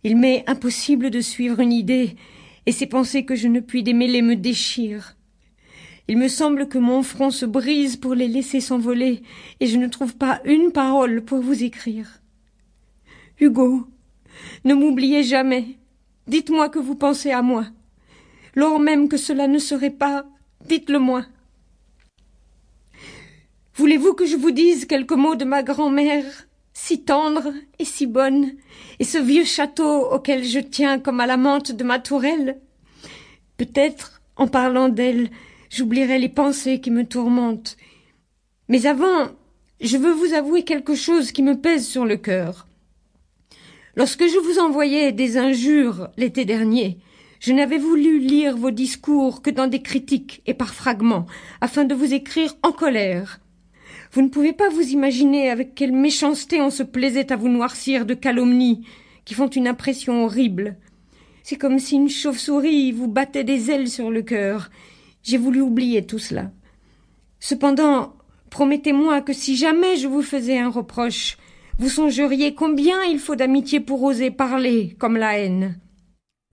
Il 0.04 0.17
m'est 0.17 0.43
impossible 0.48 1.12
de 1.12 1.21
suivre 1.21 1.62
une 1.62 1.71
idée, 1.71 2.17
et 2.65 2.74
ces 2.74 2.88
pensées 2.88 3.24
que 3.24 3.36
je 3.36 3.48
ne 3.48 3.62
puis 3.62 3.84
démêler 3.84 4.21
me 4.21 4.36
déchirent. 4.36 5.15
Il 6.07 6.17
me 6.17 6.27
semble 6.27 6.67
que 6.67 6.77
mon 6.77 7.01
front 7.01 7.31
se 7.31 7.45
brise 7.45 7.97
pour 7.97 8.13
les 8.13 8.27
laisser 8.27 8.61
s'envoler, 8.61 9.23
et 9.59 9.65
je 9.65 9.77
ne 9.77 9.87
trouve 9.87 10.15
pas 10.15 10.39
une 10.45 10.71
parole 10.71 11.23
pour 11.23 11.39
vous 11.39 11.63
écrire. 11.63 12.21
Hugo, 13.39 13.87
ne 14.63 14.73
m'oubliez 14.73 15.23
jamais. 15.23 15.77
Dites-moi 16.27 16.69
que 16.69 16.79
vous 16.79 16.95
pensez 16.95 17.31
à 17.31 17.41
moi. 17.41 17.65
Lors 18.53 18.79
même 18.79 19.09
que 19.09 19.17
cela 19.17 19.47
ne 19.47 19.59
serait 19.59 19.89
pas, 19.89 20.25
dites-le 20.67 20.99
moi. 20.99 21.25
Voulez-vous 23.75 24.13
que 24.13 24.25
je 24.25 24.37
vous 24.37 24.51
dise 24.51 24.85
quelques 24.85 25.11
mots 25.11 25.35
de 25.35 25.43
ma 25.43 25.61
grand-mère, 25.61 26.47
si 26.73 27.01
tendre 27.01 27.51
et 27.79 27.85
si 27.85 28.05
bonne, 28.05 28.53
et 28.99 29.03
ce 29.03 29.17
vieux 29.17 29.43
château 29.43 30.11
auquel 30.11 30.45
je 30.45 30.59
tiens 30.59 30.99
comme 30.99 31.19
à 31.19 31.25
la 31.25 31.35
menthe 31.35 31.71
de 31.71 31.83
ma 31.83 31.99
tourelle? 31.99 32.59
Peut-être, 33.57 34.21
en 34.37 34.47
parlant 34.47 34.87
d'elle, 34.87 35.29
j'oublierai 35.75 36.19
les 36.19 36.29
pensées 36.29 36.79
qui 36.79 36.89
me 36.89 37.03
tourmentent. 37.03 37.75
Mais 38.69 38.85
avant, 38.85 39.27
je 39.81 39.97
veux 39.97 40.13
vous 40.13 40.33
avouer 40.33 40.63
quelque 40.63 40.95
chose 40.95 41.33
qui 41.33 41.43
me 41.43 41.59
pèse 41.59 41.85
sur 41.85 42.05
le 42.05 42.15
cœur. 42.15 42.65
Lorsque 43.97 44.25
je 44.25 44.38
vous 44.39 44.59
envoyais 44.59 45.11
des 45.11 45.38
injures 45.38 46.07
l'été 46.15 46.45
dernier, 46.45 46.97
je 47.41 47.51
n'avais 47.51 47.77
voulu 47.77 48.19
lire 48.19 48.55
vos 48.55 48.71
discours 48.71 49.41
que 49.41 49.49
dans 49.49 49.67
des 49.67 49.81
critiques 49.81 50.41
et 50.45 50.53
par 50.53 50.73
fragments, 50.73 51.25
afin 51.59 51.83
de 51.83 51.93
vous 51.93 52.13
écrire 52.13 52.55
en 52.63 52.71
colère. 52.71 53.41
Vous 54.13 54.21
ne 54.21 54.29
pouvez 54.29 54.53
pas 54.53 54.69
vous 54.69 54.89
imaginer 54.89 55.49
avec 55.49 55.75
quelle 55.75 55.91
méchanceté 55.91 56.61
on 56.61 56.69
se 56.69 56.83
plaisait 56.83 57.33
à 57.33 57.35
vous 57.35 57.49
noircir 57.49 58.05
de 58.05 58.13
calomnies 58.13 58.88
qui 59.25 59.33
font 59.33 59.49
une 59.49 59.67
impression 59.67 60.23
horrible. 60.23 60.77
C'est 61.43 61.57
comme 61.57 61.79
si 61.79 61.95
une 61.95 62.09
chauve-souris 62.09 62.93
vous 62.93 63.09
battait 63.09 63.43
des 63.43 63.71
ailes 63.71 63.89
sur 63.89 64.09
le 64.09 64.21
cœur 64.21 64.69
j'ai 65.25 65.38
voulu 65.38 65.59
oublier 65.59 66.05
tout 66.05 66.19
cela. 66.19 66.51
Cependant, 67.39 68.13
promettez-moi 68.51 69.21
que 69.21 69.33
si 69.33 69.57
jamais 69.57 69.97
je 69.97 70.07
vous 70.07 70.21
faisais 70.21 70.59
un 70.59 70.69
reproche, 70.69 71.38
vous 71.79 71.89
songeriez 71.89 72.53
combien 72.53 73.03
il 73.03 73.19
faut 73.19 73.35
d'amitié 73.35 73.79
pour 73.79 74.01
oser 74.03 74.31
parler 74.31 74.95
comme 74.99 75.17
la 75.17 75.38
haine. 75.39 75.79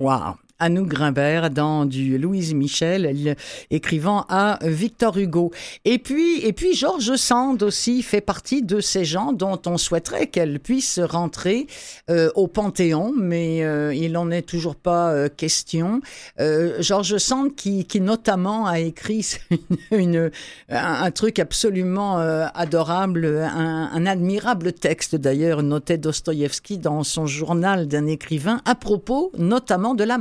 Waouh 0.00 0.34
Anouk 0.62 0.88
Grimbert 0.88 1.50
dans 1.50 1.84
du 1.84 2.18
Louise 2.18 2.54
Michel, 2.54 3.36
écrivant 3.70 4.24
à 4.28 4.60
Victor 4.62 5.18
Hugo. 5.18 5.50
Et 5.84 5.98
puis, 5.98 6.38
et 6.46 6.52
puis 6.52 6.74
Georges 6.74 7.16
Sand 7.16 7.62
aussi 7.64 8.02
fait 8.02 8.20
partie 8.20 8.62
de 8.62 8.80
ces 8.80 9.04
gens 9.04 9.32
dont 9.32 9.60
on 9.66 9.76
souhaiterait 9.76 10.28
qu'elle 10.28 10.60
puisse 10.60 11.00
rentrer 11.00 11.66
euh, 12.10 12.30
au 12.36 12.46
Panthéon, 12.46 13.12
mais 13.16 13.64
euh, 13.64 13.92
il 13.92 14.12
n'en 14.12 14.30
est 14.30 14.42
toujours 14.42 14.76
pas 14.76 15.10
euh, 15.10 15.28
question. 15.28 16.00
Georges 16.38 17.18
Sand 17.18 17.54
qui, 17.56 17.84
qui 17.84 18.00
notamment 18.00 18.66
a 18.66 18.78
écrit 18.78 19.36
une, 19.90 20.30
un, 20.68 21.10
truc 21.10 21.38
absolument 21.38 22.18
adorable, 22.18 23.26
un, 23.26 24.06
admirable 24.06 24.72
texte 24.72 25.16
d'ailleurs, 25.16 25.62
notait 25.62 25.98
Dostoïevski 25.98 26.78
dans 26.78 27.02
son 27.02 27.26
journal 27.26 27.88
d'un 27.88 28.06
écrivain 28.06 28.60
à 28.64 28.74
propos 28.74 29.32
notamment 29.38 29.94
de 29.94 30.04
la 30.04 30.18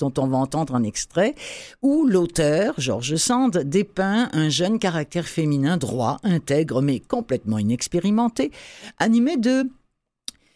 dont 0.00 0.12
on 0.18 0.26
va 0.26 0.38
entendre 0.38 0.74
un 0.74 0.84
extrait, 0.84 1.34
où 1.82 2.06
l'auteur, 2.06 2.74
Georges 2.78 3.16
Sand, 3.16 3.58
dépeint 3.58 4.28
un 4.32 4.48
jeune 4.48 4.78
caractère 4.78 5.26
féminin 5.26 5.76
droit, 5.76 6.18
intègre 6.22 6.80
mais 6.80 7.00
complètement 7.00 7.58
inexpérimenté, 7.58 8.52
animé 8.98 9.36
de 9.36 9.68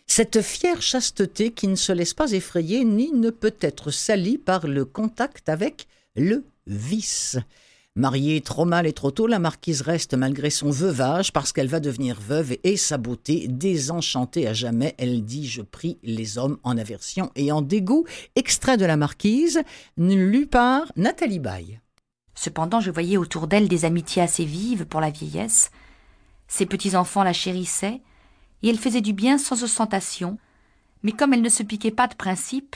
cette 0.07 0.43
fière 0.43 0.83
chasteté 0.83 1.51
qui 1.51 1.69
ne 1.69 1.75
se 1.75 1.93
laisse 1.93 2.15
pas 2.15 2.33
effrayer 2.33 2.85
ni 2.85 3.13
ne 3.13 3.31
peut 3.31 3.55
être 3.61 3.91
salie 3.91 4.39
par 4.39 4.67
le 4.67 4.85
contact 4.85 5.49
avec 5.49 5.87
le 6.15 6.45
vice. 6.67 7.39
Mariée 7.95 8.41
trop 8.41 8.65
mal 8.65 8.87
et 8.87 8.95
trop 8.95 9.11
tôt, 9.11 9.27
la 9.27 9.39
marquise 9.39 9.83
reste 9.83 10.15
malgré 10.15 10.49
son 10.49 10.71
veuvage 10.71 11.31
parce 11.31 11.53
qu'elle 11.53 11.69
va 11.69 11.79
devenir 11.79 12.19
veuve 12.19 12.57
et 12.65 12.79
sa 12.79 12.97
beauté 12.97 13.49
désenchantée 13.49 14.49
à 14.49 14.55
jamais. 14.55 14.95
Elle 14.97 15.23
dit 15.27 15.47
Je 15.47 15.61
prie 15.61 15.99
les 16.03 16.39
hommes 16.39 16.57
en 16.63 16.79
aversion 16.79 17.31
et 17.37 17.53
en 17.53 17.61
dégoût. 17.61 18.07
Extrait 18.35 18.79
de 18.79 18.87
la 18.87 18.97
marquise, 18.97 19.61
lu 19.99 20.47
par 20.47 20.91
Nathalie 20.97 21.39
Baye. 21.39 21.81
Cependant, 22.35 22.81
je 22.81 22.91
voyais 22.91 23.19
autour 23.19 23.47
d'elle 23.47 23.69
des 23.69 23.85
amitiés 23.85 24.23
assez 24.23 24.47
vives 24.47 24.87
pour 24.87 25.03
la 25.03 25.11
vieillesse. 25.11 25.71
Ses 26.49 26.65
petits-enfants 26.65 27.25
la 27.25 27.35
chérissaient 27.35 28.01
et 28.63 28.71
elle 28.71 28.79
faisait 28.79 29.03
du 29.03 29.13
bien 29.13 29.37
sans 29.37 29.65
ostentation. 29.65 30.39
Mais 31.03 31.13
comme 31.13 31.35
elle 31.35 31.43
ne 31.43 31.49
se 31.51 31.63
piquait 31.63 31.91
pas 31.91 32.09
de 32.09 32.15
principe 32.15 32.75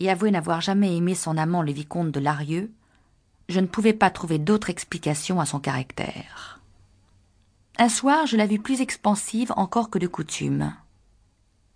et 0.00 0.08
avouait 0.08 0.30
n'avoir 0.30 0.62
jamais 0.62 0.96
aimé 0.96 1.14
son 1.14 1.36
amant 1.36 1.60
le 1.60 1.72
vicomte 1.72 2.12
de 2.12 2.20
Larieux, 2.20 2.72
je 3.48 3.60
ne 3.60 3.66
pouvais 3.66 3.94
pas 3.94 4.10
trouver 4.10 4.38
d'autre 4.38 4.70
explication 4.70 5.40
à 5.40 5.46
son 5.46 5.58
caractère. 5.58 6.60
Un 7.78 7.88
soir, 7.88 8.26
je 8.26 8.36
la 8.36 8.46
vis 8.46 8.58
plus 8.58 8.80
expansive 8.80 9.52
encore 9.56 9.88
que 9.88 9.98
de 9.98 10.06
coutume. 10.06 10.74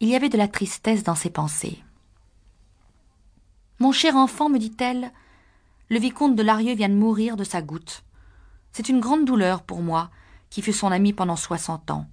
Il 0.00 0.08
y 0.08 0.16
avait 0.16 0.28
de 0.28 0.36
la 0.36 0.48
tristesse 0.48 1.04
dans 1.04 1.14
ses 1.14 1.30
pensées. 1.30 1.82
Mon 3.78 3.92
cher 3.92 4.16
enfant, 4.16 4.48
me 4.48 4.58
dit-elle, 4.58 5.12
le 5.88 5.98
vicomte 5.98 6.36
de 6.36 6.42
Larieux 6.42 6.74
vient 6.74 6.88
de 6.88 6.94
mourir 6.94 7.36
de 7.36 7.44
sa 7.44 7.62
goutte. 7.62 8.02
C'est 8.72 8.88
une 8.88 9.00
grande 9.00 9.24
douleur 9.24 9.62
pour 9.62 9.80
moi, 9.80 10.10
qui 10.50 10.60
fut 10.60 10.72
son 10.72 10.88
ami 10.88 11.12
pendant 11.12 11.36
soixante 11.36 11.90
ans. 11.90 12.06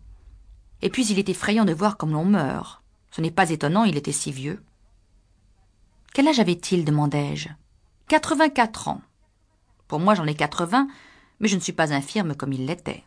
Et 0.81 0.89
puis 0.89 1.05
il 1.07 1.19
est 1.19 1.29
effrayant 1.29 1.65
de 1.65 1.73
voir 1.73 1.97
comme 1.97 2.11
l'on 2.11 2.25
meurt. 2.25 2.81
Ce 3.11 3.21
n'est 3.21 3.31
pas 3.31 3.49
étonnant, 3.49 3.83
il 3.83 3.97
était 3.97 4.11
si 4.11 4.31
vieux. 4.31 4.63
Quel 6.13 6.27
âge 6.27 6.39
avait-il 6.39 6.85
demandai-je. 6.85 7.49
Quatre-vingt-quatre 8.07 8.87
ans. 8.87 9.01
Pour 9.89 9.99
moi, 9.99 10.15
j'en 10.15 10.27
ai 10.27 10.35
quatre-vingts, 10.35 10.87
mais 11.41 11.49
je 11.49 11.55
ne 11.55 11.61
suis 11.61 11.73
pas 11.73 11.93
infirme 11.93 12.35
comme 12.35 12.53
il 12.53 12.65
l'était. 12.67 13.03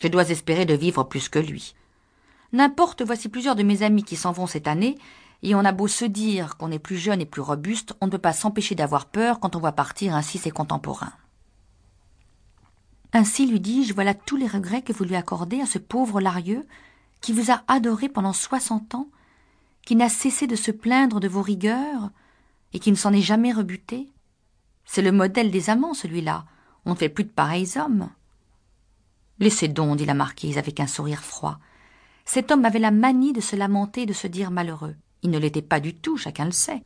Je 0.00 0.08
dois 0.08 0.30
espérer 0.30 0.64
de 0.64 0.74
vivre 0.74 1.04
plus 1.04 1.28
que 1.28 1.38
lui. 1.38 1.76
N'importe, 2.52 3.02
voici 3.02 3.28
plusieurs 3.28 3.56
de 3.56 3.62
mes 3.62 3.82
amis 3.82 4.02
qui 4.02 4.16
s'en 4.16 4.32
vont 4.32 4.46
cette 4.46 4.68
année, 4.68 4.96
et 5.42 5.54
on 5.54 5.64
a 5.64 5.72
beau 5.72 5.86
se 5.86 6.06
dire 6.06 6.56
qu'on 6.56 6.72
est 6.72 6.78
plus 6.78 6.96
jeune 6.96 7.20
et 7.20 7.26
plus 7.26 7.42
robuste, 7.42 7.94
on 8.00 8.06
ne 8.06 8.10
peut 8.10 8.18
pas 8.18 8.32
s'empêcher 8.32 8.74
d'avoir 8.74 9.04
peur 9.06 9.38
quand 9.38 9.54
on 9.54 9.60
voit 9.60 9.72
partir 9.72 10.14
ainsi 10.14 10.38
ses 10.38 10.50
contemporains. 10.50 11.12
Ainsi, 13.12 13.46
lui 13.46 13.60
dis-je, 13.60 13.92
voilà 13.92 14.14
tous 14.14 14.36
les 14.36 14.46
regrets 14.46 14.82
que 14.82 14.94
vous 14.94 15.04
lui 15.04 15.14
accordez 15.14 15.60
à 15.60 15.66
ce 15.66 15.78
pauvre 15.78 16.22
Larieux, 16.22 16.66
qui 17.20 17.32
vous 17.32 17.50
a 17.50 17.62
adoré 17.68 18.08
pendant 18.08 18.32
soixante 18.32 18.94
ans, 18.94 19.08
qui 19.84 19.94
n'a 19.94 20.08
cessé 20.08 20.46
de 20.46 20.56
se 20.56 20.70
plaindre 20.70 21.20
de 21.20 21.28
vos 21.28 21.42
rigueurs, 21.42 22.10
et 22.72 22.78
qui 22.78 22.90
ne 22.90 22.96
s'en 22.96 23.12
est 23.12 23.20
jamais 23.20 23.52
rebuté. 23.52 24.08
C'est 24.86 25.02
le 25.02 25.12
modèle 25.12 25.50
des 25.50 25.68
amants, 25.68 25.94
celui-là. 25.94 26.46
On 26.84 26.92
ne 26.92 26.96
fait 26.96 27.08
plus 27.08 27.24
de 27.24 27.30
pareils 27.30 27.72
hommes. 27.76 28.08
Laissez 29.38 29.68
donc, 29.68 29.98
dit 29.98 30.06
la 30.06 30.14
marquise 30.14 30.56
avec 30.56 30.80
un 30.80 30.86
sourire 30.86 31.22
froid. 31.22 31.58
Cet 32.24 32.50
homme 32.50 32.64
avait 32.64 32.78
la 32.78 32.90
manie 32.90 33.32
de 33.32 33.40
se 33.40 33.56
lamenter 33.56 34.06
de 34.06 34.12
se 34.12 34.26
dire 34.26 34.50
malheureux. 34.50 34.94
Il 35.22 35.30
ne 35.30 35.38
l'était 35.38 35.62
pas 35.62 35.80
du 35.80 35.94
tout, 35.94 36.16
chacun 36.16 36.46
le 36.46 36.52
sait. 36.52 36.82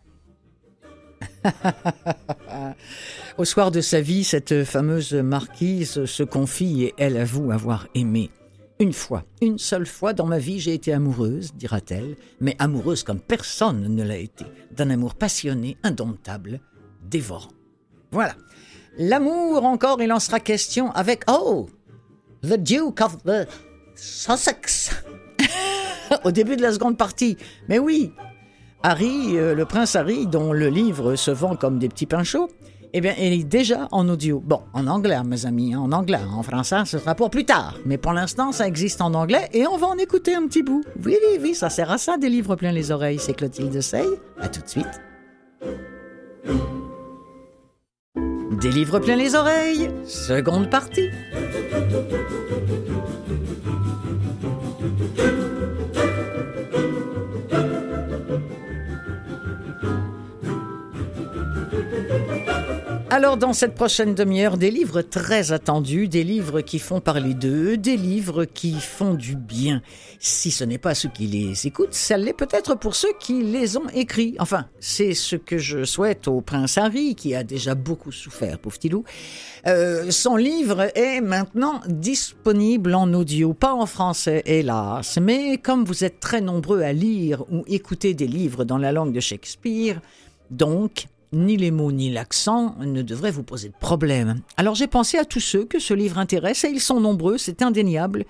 Au 3.38 3.44
soir 3.44 3.70
de 3.70 3.80
sa 3.80 4.00
vie, 4.00 4.24
cette 4.24 4.64
fameuse 4.64 5.14
marquise 5.14 6.04
se 6.06 6.22
confie 6.22 6.84
et 6.84 6.94
elle 6.98 7.16
avoue 7.16 7.52
avoir 7.52 7.86
aimé. 7.94 8.30
Une 8.78 8.94
fois, 8.94 9.24
une 9.42 9.58
seule 9.58 9.84
fois 9.84 10.14
dans 10.14 10.26
ma 10.26 10.38
vie, 10.38 10.58
j'ai 10.58 10.72
été 10.72 10.94
amoureuse, 10.94 11.52
dira-t-elle, 11.54 12.16
mais 12.40 12.56
amoureuse 12.58 13.02
comme 13.02 13.20
personne 13.20 13.94
ne 13.94 14.02
l'a 14.02 14.16
été, 14.16 14.46
d'un 14.74 14.88
amour 14.88 15.14
passionné, 15.14 15.76
indomptable, 15.82 16.60
dévorant. 17.02 17.50
Voilà. 18.12 18.34
L'amour, 18.98 19.64
encore, 19.64 20.02
il 20.02 20.12
en 20.12 20.20
sera 20.20 20.40
question 20.40 20.90
avec 20.92 21.22
Oh, 21.30 21.68
the 22.42 22.56
Duke 22.56 23.00
of 23.00 23.22
the 23.24 23.46
Sussex. 23.94 24.90
Au 26.24 26.30
début 26.32 26.56
de 26.56 26.62
la 26.62 26.72
seconde 26.72 26.98
partie. 26.98 27.36
Mais 27.68 27.78
oui, 27.78 28.12
Harry, 28.82 29.38
euh, 29.38 29.54
le 29.54 29.64
prince 29.64 29.94
Harry, 29.94 30.26
dont 30.26 30.52
le 30.52 30.68
livre 30.68 31.14
se 31.14 31.30
vend 31.30 31.54
comme 31.54 31.78
des 31.78 31.88
petits 31.88 32.06
pains 32.06 32.24
chauds, 32.24 32.48
eh 32.92 33.00
bien, 33.00 33.14
il 33.18 33.32
est 33.32 33.44
déjà 33.44 33.86
en 33.92 34.08
audio. 34.08 34.42
Bon, 34.44 34.62
en 34.72 34.86
anglais, 34.88 35.16
mes 35.24 35.46
amis, 35.46 35.74
hein, 35.74 35.80
en 35.80 35.92
anglais. 35.92 36.18
En 36.34 36.42
français, 36.42 36.84
ce 36.86 36.98
sera 36.98 37.14
pour 37.14 37.30
plus 37.30 37.44
tard. 37.44 37.76
Mais 37.84 37.98
pour 37.98 38.12
l'instant, 38.12 38.50
ça 38.52 38.66
existe 38.66 39.00
en 39.00 39.14
anglais 39.14 39.48
et 39.52 39.66
on 39.66 39.76
va 39.76 39.86
en 39.86 39.96
écouter 39.98 40.34
un 40.34 40.46
petit 40.46 40.62
bout. 40.62 40.82
Oui, 41.04 41.16
oui, 41.28 41.38
oui, 41.40 41.54
ça 41.54 41.70
sert 41.70 41.90
à 41.90 41.98
ça, 41.98 42.16
des 42.16 42.28
livres 42.28 42.56
pleins 42.56 42.72
les 42.72 42.90
oreilles. 42.90 43.20
C'est 43.20 43.34
Clotilde 43.34 43.80
Sey. 43.80 44.04
À 44.40 44.48
tout 44.48 44.62
de 44.62 44.68
suite. 44.68 45.00
Des 48.50 48.70
livres 48.70 48.98
pleins 48.98 49.16
les 49.16 49.36
oreilles, 49.36 49.90
seconde 50.06 50.68
partie. 50.68 51.08
Alors 63.12 63.36
dans 63.36 63.52
cette 63.52 63.74
prochaine 63.74 64.14
demi-heure, 64.14 64.56
des 64.56 64.70
livres 64.70 65.02
très 65.02 65.50
attendus, 65.50 66.06
des 66.06 66.22
livres 66.22 66.60
qui 66.60 66.78
font 66.78 67.00
parler 67.00 67.34
d'eux, 67.34 67.76
des 67.76 67.96
livres 67.96 68.44
qui 68.44 68.74
font 68.74 69.14
du 69.14 69.34
bien. 69.34 69.82
Si 70.20 70.52
ce 70.52 70.62
n'est 70.62 70.78
pas 70.78 70.94
ceux 70.94 71.08
qui 71.08 71.26
les 71.26 71.66
écoutent, 71.66 71.92
ça 71.92 72.16
l'est 72.16 72.32
peut-être 72.32 72.76
pour 72.76 72.94
ceux 72.94 73.12
qui 73.18 73.42
les 73.42 73.76
ont 73.76 73.88
écrits. 73.88 74.36
Enfin, 74.38 74.66
c'est 74.78 75.14
ce 75.14 75.34
que 75.34 75.58
je 75.58 75.82
souhaite 75.82 76.28
au 76.28 76.40
prince 76.40 76.78
Harry, 76.78 77.16
qui 77.16 77.34
a 77.34 77.42
déjà 77.42 77.74
beaucoup 77.74 78.12
souffert, 78.12 78.60
pauvre 78.60 78.78
Tilou. 78.78 79.02
Euh, 79.66 80.12
son 80.12 80.36
livre 80.36 80.96
est 80.96 81.20
maintenant 81.20 81.80
disponible 81.88 82.94
en 82.94 83.12
audio, 83.12 83.54
pas 83.54 83.74
en 83.74 83.86
français, 83.86 84.44
hélas. 84.46 85.18
Mais 85.20 85.58
comme 85.58 85.84
vous 85.84 86.04
êtes 86.04 86.20
très 86.20 86.40
nombreux 86.40 86.82
à 86.82 86.92
lire 86.92 87.42
ou 87.50 87.64
écouter 87.66 88.14
des 88.14 88.28
livres 88.28 88.62
dans 88.62 88.78
la 88.78 88.92
langue 88.92 89.12
de 89.12 89.20
Shakespeare, 89.20 90.00
donc 90.52 91.08
ni 91.32 91.56
les 91.56 91.70
mots 91.70 91.92
ni 91.92 92.10
l'accent 92.10 92.76
ne 92.80 93.02
devraient 93.02 93.30
vous 93.30 93.42
poser 93.42 93.68
de 93.68 93.74
problème. 93.78 94.40
Alors 94.56 94.74
j'ai 94.74 94.86
pensé 94.86 95.18
à 95.18 95.24
tous 95.24 95.40
ceux 95.40 95.64
que 95.64 95.78
ce 95.78 95.94
livre 95.94 96.18
intéresse, 96.18 96.64
et 96.64 96.70
ils 96.70 96.80
sont 96.80 97.00
nombreux, 97.00 97.38
c'est 97.38 97.62
indéniable. 97.62 98.24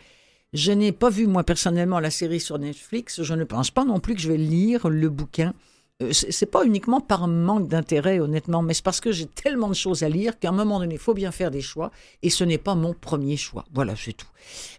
Je 0.52 0.72
n'ai 0.72 0.92
pas 0.92 1.10
vu 1.10 1.26
moi 1.26 1.44
personnellement 1.44 2.00
la 2.00 2.10
série 2.10 2.40
sur 2.40 2.58
Netflix, 2.58 3.22
je 3.22 3.34
ne 3.34 3.44
pense 3.44 3.70
pas 3.70 3.84
non 3.84 4.00
plus 4.00 4.14
que 4.14 4.20
je 4.20 4.28
vais 4.28 4.36
lire 4.36 4.88
le 4.88 5.08
bouquin. 5.08 5.54
Euh, 6.02 6.12
c'est 6.12 6.50
pas 6.50 6.64
uniquement 6.64 7.00
par 7.00 7.28
manque 7.28 7.68
d'intérêt, 7.68 8.20
honnêtement, 8.20 8.62
mais 8.62 8.74
c'est 8.74 8.84
parce 8.84 9.00
que 9.00 9.12
j'ai 9.12 9.26
tellement 9.26 9.68
de 9.68 9.74
choses 9.74 10.02
à 10.02 10.08
lire 10.08 10.38
qu'à 10.38 10.48
un 10.48 10.52
moment 10.52 10.78
donné, 10.78 10.94
il 10.94 11.00
faut 11.00 11.14
bien 11.14 11.30
faire 11.30 11.50
des 11.50 11.60
choix, 11.60 11.90
et 12.22 12.30
ce 12.30 12.44
n'est 12.44 12.58
pas 12.58 12.74
mon 12.74 12.94
premier 12.94 13.36
choix. 13.36 13.64
Voilà, 13.74 13.94
c'est 13.96 14.14
tout. 14.14 14.26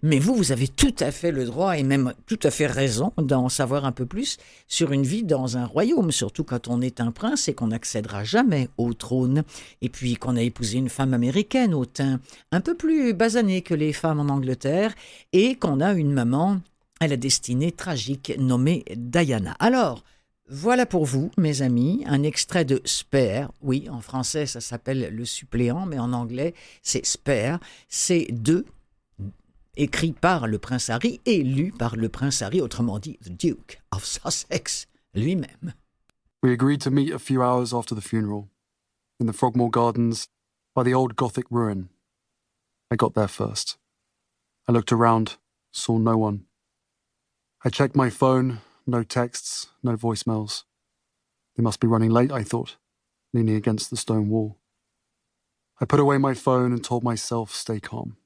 Mais 0.01 0.19
vous, 0.19 0.35
vous 0.35 0.51
avez 0.51 0.67
tout 0.67 0.95
à 0.99 1.11
fait 1.11 1.31
le 1.31 1.45
droit, 1.45 1.77
et 1.77 1.83
même 1.83 2.13
tout 2.25 2.39
à 2.43 2.49
fait 2.49 2.65
raison, 2.65 3.13
d'en 3.17 3.49
savoir 3.49 3.85
un 3.85 3.91
peu 3.91 4.05
plus 4.05 4.37
sur 4.67 4.91
une 4.91 5.03
vie 5.03 5.23
dans 5.23 5.57
un 5.57 5.65
royaume, 5.65 6.11
surtout 6.11 6.43
quand 6.43 6.67
on 6.67 6.81
est 6.81 6.99
un 6.99 7.11
prince 7.11 7.47
et 7.47 7.53
qu'on 7.53 7.67
n'accédera 7.67 8.23
jamais 8.23 8.69
au 8.77 8.93
trône, 8.93 9.43
et 9.81 9.89
puis 9.89 10.15
qu'on 10.15 10.35
a 10.35 10.41
épousé 10.41 10.77
une 10.77 10.89
femme 10.89 11.13
américaine 11.13 11.73
au 11.73 11.85
teint 11.85 12.19
un 12.51 12.61
peu 12.61 12.75
plus 12.75 13.13
basané 13.13 13.61
que 13.61 13.73
les 13.75 13.93
femmes 13.93 14.19
en 14.19 14.29
Angleterre, 14.33 14.95
et 15.33 15.55
qu'on 15.55 15.81
a 15.81 15.93
une 15.93 16.13
maman 16.13 16.59
à 16.99 17.07
la 17.07 17.17
destinée 17.17 17.71
tragique 17.71 18.33
nommée 18.37 18.85
Diana. 18.95 19.55
Alors, 19.59 20.03
voilà 20.53 20.85
pour 20.85 21.05
vous, 21.05 21.31
mes 21.37 21.61
amis, 21.61 22.03
un 22.07 22.23
extrait 22.23 22.65
de 22.65 22.81
Spare. 22.83 23.53
Oui, 23.61 23.87
en 23.89 24.01
français, 24.01 24.45
ça 24.45 24.59
s'appelle 24.59 25.15
le 25.15 25.23
suppléant, 25.23 25.85
mais 25.85 25.97
en 25.97 26.11
anglais, 26.11 26.53
c'est 26.83 27.05
Spare. 27.05 27.59
C'est 27.87 28.27
deux, 28.31 28.65
écrit 29.77 30.11
par 30.11 30.47
le 30.47 30.59
prince 30.59 30.89
Harry 30.89 31.21
et 31.25 31.41
lu 31.41 31.71
par 31.71 31.95
le 31.95 32.09
prince 32.09 32.41
Harry, 32.41 32.59
autrement 32.59 32.99
dit, 32.99 33.17
the 33.23 33.29
Duke 33.29 33.81
of 33.91 34.03
Sussex 34.03 34.87
lui-même. 35.13 35.73
We 36.43 36.51
agreed 36.51 36.81
to 36.81 36.91
meet 36.91 37.13
a 37.13 37.19
few 37.19 37.41
hours 37.41 37.73
after 37.73 37.95
the 37.95 38.01
funeral, 38.01 38.49
in 39.21 39.27
the 39.27 39.33
Frogmore 39.33 39.71
Gardens, 39.71 40.27
by 40.75 40.83
the 40.83 40.93
old 40.93 41.15
Gothic 41.15 41.45
ruin. 41.49 41.87
I 42.91 42.97
got 42.97 43.13
there 43.13 43.29
first. 43.29 43.77
I 44.67 44.73
looked 44.73 44.91
around, 44.91 45.37
saw 45.71 45.97
no 45.97 46.17
one. 46.17 46.41
I 47.63 47.69
checked 47.69 47.95
my 47.95 48.09
phone, 48.09 48.59
no 48.91 49.03
texts, 49.03 49.69
no 49.81 49.95
voicemails. 49.95 50.63
They 51.55 51.63
must 51.63 51.79
be 51.79 51.87
running 51.87 52.11
late, 52.11 52.31
I 52.31 52.43
thought, 52.43 52.77
leaning 53.33 53.55
against 53.55 53.89
the 53.89 53.97
stone 53.97 54.29
wall. 54.29 54.57
I 55.79 55.85
put 55.85 55.99
away 55.99 56.17
my 56.17 56.35
phone 56.35 56.71
and 56.71 56.83
told 56.83 57.03
myself 57.03 57.51
stay 57.51 57.79
calm. 57.79 58.17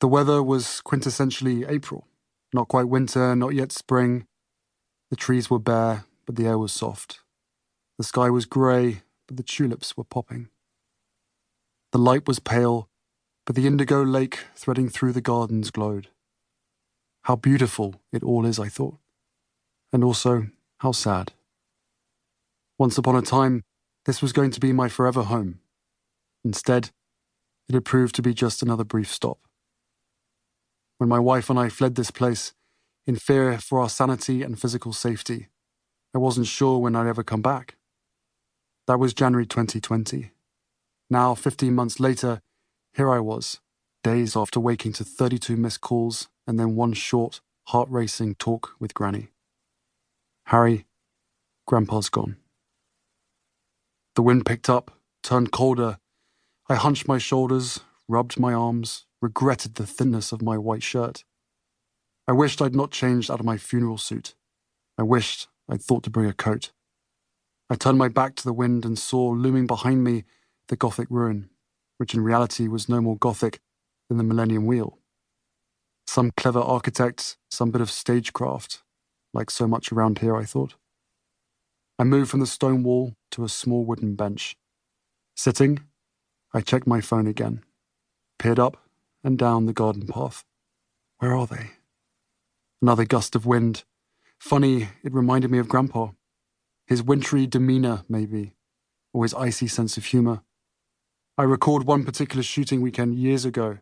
The 0.00 0.08
weather 0.08 0.42
was 0.42 0.80
quintessentially 0.84 1.68
April, 1.68 2.06
not 2.52 2.68
quite 2.68 2.88
winter, 2.88 3.36
not 3.36 3.54
yet 3.54 3.72
spring. 3.72 4.26
The 5.10 5.16
trees 5.16 5.50
were 5.50 5.58
bare, 5.58 6.04
but 6.24 6.36
the 6.36 6.46
air 6.46 6.58
was 6.58 6.72
soft. 6.72 7.20
The 7.98 8.04
sky 8.04 8.30
was 8.30 8.46
grey, 8.46 9.02
but 9.26 9.36
the 9.36 9.42
tulips 9.42 9.96
were 9.96 10.04
popping. 10.04 10.48
The 11.92 11.98
light 11.98 12.26
was 12.26 12.38
pale, 12.38 12.88
but 13.46 13.54
the 13.54 13.66
indigo 13.66 14.02
lake 14.02 14.40
threading 14.56 14.88
through 14.88 15.12
the 15.12 15.20
gardens 15.20 15.70
glowed. 15.70 16.08
How 17.22 17.36
beautiful 17.36 18.02
it 18.12 18.22
all 18.22 18.44
is, 18.46 18.58
I 18.58 18.68
thought, 18.68 18.98
and 19.94 20.02
also 20.02 20.48
how 20.78 20.90
sad. 20.90 21.32
Once 22.80 22.98
upon 22.98 23.14
a 23.14 23.22
time, 23.22 23.62
this 24.06 24.20
was 24.20 24.32
going 24.32 24.50
to 24.50 24.58
be 24.58 24.72
my 24.72 24.88
forever 24.88 25.22
home. 25.22 25.60
Instead, 26.44 26.90
it 27.68 27.74
had 27.74 27.84
proved 27.84 28.16
to 28.16 28.20
be 28.20 28.34
just 28.34 28.60
another 28.60 28.82
brief 28.82 29.10
stop. 29.10 29.38
When 30.98 31.08
my 31.08 31.20
wife 31.20 31.48
and 31.48 31.60
I 31.60 31.68
fled 31.68 31.94
this 31.94 32.10
place, 32.10 32.54
in 33.06 33.14
fear 33.14 33.56
for 33.58 33.80
our 33.80 33.88
sanity 33.88 34.42
and 34.42 34.60
physical 34.60 34.92
safety, 34.92 35.48
I 36.12 36.18
wasn't 36.18 36.48
sure 36.48 36.78
when 36.78 36.96
I'd 36.96 37.06
ever 37.06 37.22
come 37.22 37.42
back. 37.42 37.76
That 38.88 38.98
was 38.98 39.14
January 39.14 39.46
2020. 39.46 40.32
Now, 41.08 41.36
15 41.36 41.72
months 41.72 42.00
later, 42.00 42.40
here 42.94 43.12
I 43.12 43.20
was, 43.20 43.60
days 44.02 44.36
after 44.36 44.58
waking 44.58 44.94
to 44.94 45.04
32 45.04 45.56
missed 45.56 45.82
calls 45.82 46.28
and 46.48 46.58
then 46.58 46.74
one 46.74 46.94
short, 46.94 47.40
heart 47.68 47.88
racing 47.90 48.34
talk 48.34 48.72
with 48.80 48.92
Granny. 48.92 49.28
Harry, 50.48 50.86
Grandpa's 51.66 52.10
gone. 52.10 52.36
The 54.14 54.22
wind 54.22 54.44
picked 54.44 54.68
up, 54.68 54.98
turned 55.22 55.50
colder. 55.50 55.98
I 56.68 56.74
hunched 56.74 57.08
my 57.08 57.18
shoulders, 57.18 57.80
rubbed 58.08 58.38
my 58.38 58.52
arms, 58.52 59.06
regretted 59.22 59.74
the 59.74 59.86
thinness 59.86 60.32
of 60.32 60.42
my 60.42 60.58
white 60.58 60.82
shirt. 60.82 61.24
I 62.28 62.32
wished 62.32 62.60
I'd 62.60 62.74
not 62.74 62.90
changed 62.90 63.30
out 63.30 63.40
of 63.40 63.46
my 63.46 63.56
funeral 63.56 63.98
suit. 63.98 64.34
I 64.98 65.02
wished 65.02 65.48
I'd 65.68 65.82
thought 65.82 66.02
to 66.04 66.10
bring 66.10 66.28
a 66.28 66.34
coat. 66.34 66.72
I 67.70 67.74
turned 67.74 67.98
my 67.98 68.08
back 68.08 68.36
to 68.36 68.44
the 68.44 68.52
wind 68.52 68.84
and 68.84 68.98
saw 68.98 69.30
looming 69.30 69.66
behind 69.66 70.04
me 70.04 70.24
the 70.68 70.76
Gothic 70.76 71.08
ruin, 71.10 71.48
which 71.96 72.14
in 72.14 72.22
reality 72.22 72.68
was 72.68 72.88
no 72.88 73.00
more 73.00 73.16
Gothic 73.16 73.60
than 74.08 74.18
the 74.18 74.24
Millennium 74.24 74.66
Wheel. 74.66 74.98
Some 76.06 76.30
clever 76.36 76.60
architect, 76.60 77.38
some 77.50 77.70
bit 77.70 77.80
of 77.80 77.90
stagecraft, 77.90 78.83
like 79.34 79.50
so 79.50 79.66
much 79.66 79.92
around 79.92 80.20
here, 80.20 80.36
I 80.36 80.44
thought. 80.44 80.76
I 81.98 82.04
moved 82.04 82.30
from 82.30 82.40
the 82.40 82.46
stone 82.46 82.82
wall 82.82 83.14
to 83.32 83.44
a 83.44 83.48
small 83.48 83.84
wooden 83.84 84.14
bench. 84.14 84.56
Sitting, 85.36 85.80
I 86.52 86.60
checked 86.60 86.86
my 86.86 87.00
phone 87.00 87.26
again, 87.26 87.64
peered 88.38 88.58
up 88.60 88.76
and 89.22 89.36
down 89.36 89.66
the 89.66 89.72
garden 89.72 90.06
path. 90.06 90.44
Where 91.18 91.34
are 91.34 91.46
they? 91.46 91.72
Another 92.80 93.04
gust 93.04 93.34
of 93.34 93.46
wind. 93.46 93.84
Funny, 94.38 94.88
it 95.02 95.12
reminded 95.12 95.50
me 95.50 95.58
of 95.58 95.68
Grandpa. 95.68 96.10
His 96.86 97.02
wintry 97.02 97.46
demeanour, 97.46 98.04
maybe, 98.08 98.54
or 99.12 99.24
his 99.24 99.34
icy 99.34 99.66
sense 99.66 99.96
of 99.96 100.06
humour. 100.06 100.42
I 101.36 101.42
recalled 101.44 101.84
one 101.84 102.04
particular 102.04 102.42
shooting 102.42 102.80
weekend 102.80 103.14
years 103.14 103.44
ago. 103.44 103.78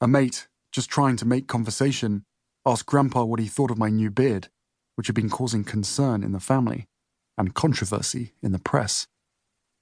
A 0.00 0.08
mate, 0.08 0.48
just 0.70 0.88
trying 0.88 1.16
to 1.16 1.26
make 1.26 1.46
conversation, 1.46 2.24
asked 2.64 2.86
Grandpa 2.86 3.24
what 3.24 3.40
he 3.40 3.46
thought 3.46 3.70
of 3.70 3.78
my 3.78 3.90
new 3.90 4.10
beard, 4.10 4.48
which 4.94 5.06
had 5.06 5.16
been 5.16 5.30
causing 5.30 5.64
concern 5.64 6.22
in 6.22 6.32
the 6.32 6.40
family 6.40 6.86
and 7.38 7.54
controversy 7.54 8.32
in 8.42 8.52
the 8.52 8.58
press. 8.58 9.06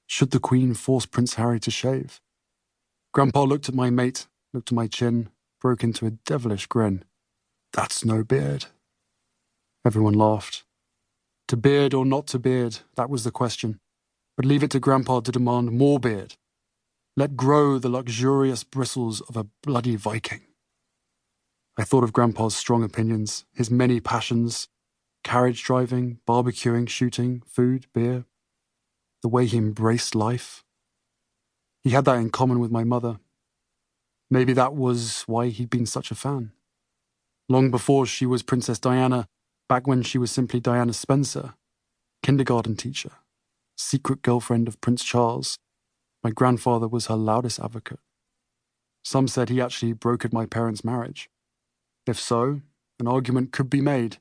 Should 0.07 0.31
the 0.31 0.41
Queen 0.41 0.75
force 0.75 1.07
Prince 1.07 1.35
Harry 1.35 1.61
to 1.61 1.71
shave? 1.71 2.21
Grandpa 3.13 3.43
looked 3.43 3.69
at 3.69 3.75
my 3.75 3.91
mate, 3.91 4.27
looked 4.53 4.71
at 4.71 4.77
my 4.77 4.87
chin, 4.87 5.31
broke 5.61 5.83
into 5.83 6.07
a 6.07 6.11
devilish 6.11 6.67
grin. 6.67 7.05
That's 7.73 8.05
no 8.05 8.25
beard. 8.25 8.67
Everyone 9.85 10.15
laughed. 10.15 10.65
To 11.49 11.57
beard 11.57 11.95
or 11.95 12.05
not 12.05 12.27
to 12.29 12.39
beard, 12.39 12.79
that 12.97 13.11
was 13.11 13.25
the 13.25 13.31
question. 13.31 13.81
But 14.37 14.47
leave 14.47 14.63
it 14.63 14.71
to 14.73 14.81
Grandpa 14.81 15.21
to 15.21 15.33
demand 15.33 15.73
more 15.73 15.99
beard. 15.99 16.37
Let 17.17 17.37
grow 17.37 17.79
the 17.79 17.89
luxurious 17.89 18.63
bristles 18.63 19.21
of 19.23 19.37
a 19.37 19.47
bloody 19.63 19.97
Viking. 19.97 20.43
I 21.77 21.85
thought 21.85 22.05
of 22.05 22.13
Grandpa's 22.13 22.57
strong 22.57 22.85
opinions, 22.85 23.45
his 23.53 23.71
many 23.71 24.01
passions 24.01 24.69
carriage 25.23 25.63
driving, 25.63 26.19
barbecuing, 26.27 26.89
shooting, 26.89 27.43
food, 27.47 27.87
beer, 27.93 28.25
the 29.23 29.29
way 29.29 29.47
he 29.47 29.59
embraced 29.59 30.15
life. 30.15 30.65
He 31.83 31.91
had 31.91 32.05
that 32.07 32.19
in 32.19 32.31
common 32.31 32.59
with 32.59 32.71
my 32.71 32.85
mother. 32.85 33.21
Maybe 34.31 34.53
that 34.53 34.75
was 34.75 35.23
why 35.27 35.49
he'd 35.49 35.71
been 35.71 35.87
such 35.87 36.11
a 36.11 36.15
fan. 36.15 36.53
Long 37.49 37.71
before 37.71 38.07
she 38.07 38.27
was 38.27 38.43
Princess 38.43 38.79
Diana, 38.79 39.27
back 39.69 39.87
when 39.87 40.03
she 40.03 40.19
was 40.19 40.31
simply 40.31 40.61
Diana 40.61 40.93
Spencer, 40.93 41.55
kindergarten 42.23 42.77
teacher, 42.77 43.13
secret 43.77 44.23
girlfriend 44.23 44.69
of 44.69 44.81
Prince 44.81 45.03
Charles, 45.03 45.59
my 46.23 46.31
grandfather 46.31 46.87
was 46.87 47.07
her 47.07 47.17
loudest 47.17 47.59
advocate. 47.59 47.99
Some 49.03 49.27
said 49.27 49.49
he 49.49 49.61
actually 49.61 49.95
brokered 49.95 50.33
my 50.33 50.47
parents' 50.47 50.85
marriage. 50.85 51.31
If 52.07 52.21
so, 52.21 52.61
an 52.99 53.09
argument 53.09 53.53
could 53.53 53.71
be 53.71 53.81
made 53.81 54.19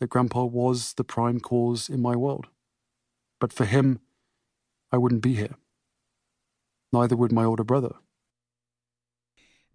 that 0.00 0.08
Grandpa 0.08 0.44
was 0.44 0.94
the 0.94 1.04
prime 1.04 1.40
cause 1.40 1.88
in 1.88 2.00
my 2.00 2.16
world. 2.16 2.46
But 3.38 3.52
for 3.52 3.66
him, 3.66 4.00
I 4.90 4.96
wouldn't 4.96 5.22
be 5.22 5.34
here. 5.34 5.54
Neither 6.92 7.16
would 7.16 7.32
my 7.32 7.44
older 7.44 7.64
brother. 7.64 7.94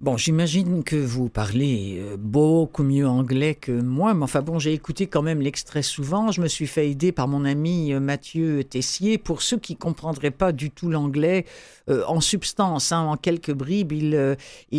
Bon, 0.01 0.17
j'imagine 0.17 0.84
que 0.84 0.97
vous 0.97 1.29
parlez 1.29 1.99
euh, 2.01 2.17
beaucoup 2.19 2.84
mieux 2.84 3.08
anglais 3.08 3.55
que 3.55 3.71
moi, 3.71 4.13
mais 4.13 4.23
enfin 4.23 4.41
bon, 4.41 4.60
j'ai 4.60 4.73
écouté 4.73 5.08
quand 5.08 5.21
même 5.21 5.39
l'extrait 5.39 5.84
souvent. 5.84 6.31
Je 6.31 6.41
me 6.41 6.49
suis 6.49 6.67
fait 6.67 6.89
aider 6.91 7.13
par 7.13 7.29
mon 7.29 7.45
ami 7.45 7.93
euh, 7.93 8.01
Mathieu 8.01 8.65
Tessier. 8.65 9.17
Pour 9.17 9.41
ceux 9.41 9.58
qui 9.58 9.77
comprendraient 9.77 10.31
pas 10.31 10.51
du 10.51 10.69
tout 10.69 10.89
l'anglais, 10.89 11.45
euh, 11.89 12.03
en 12.10 12.19
substance, 12.19 12.91
hein, 12.91 13.03
en 13.03 13.15
quelques 13.15 13.53
bribes, 13.53 13.93
il, 13.93 14.36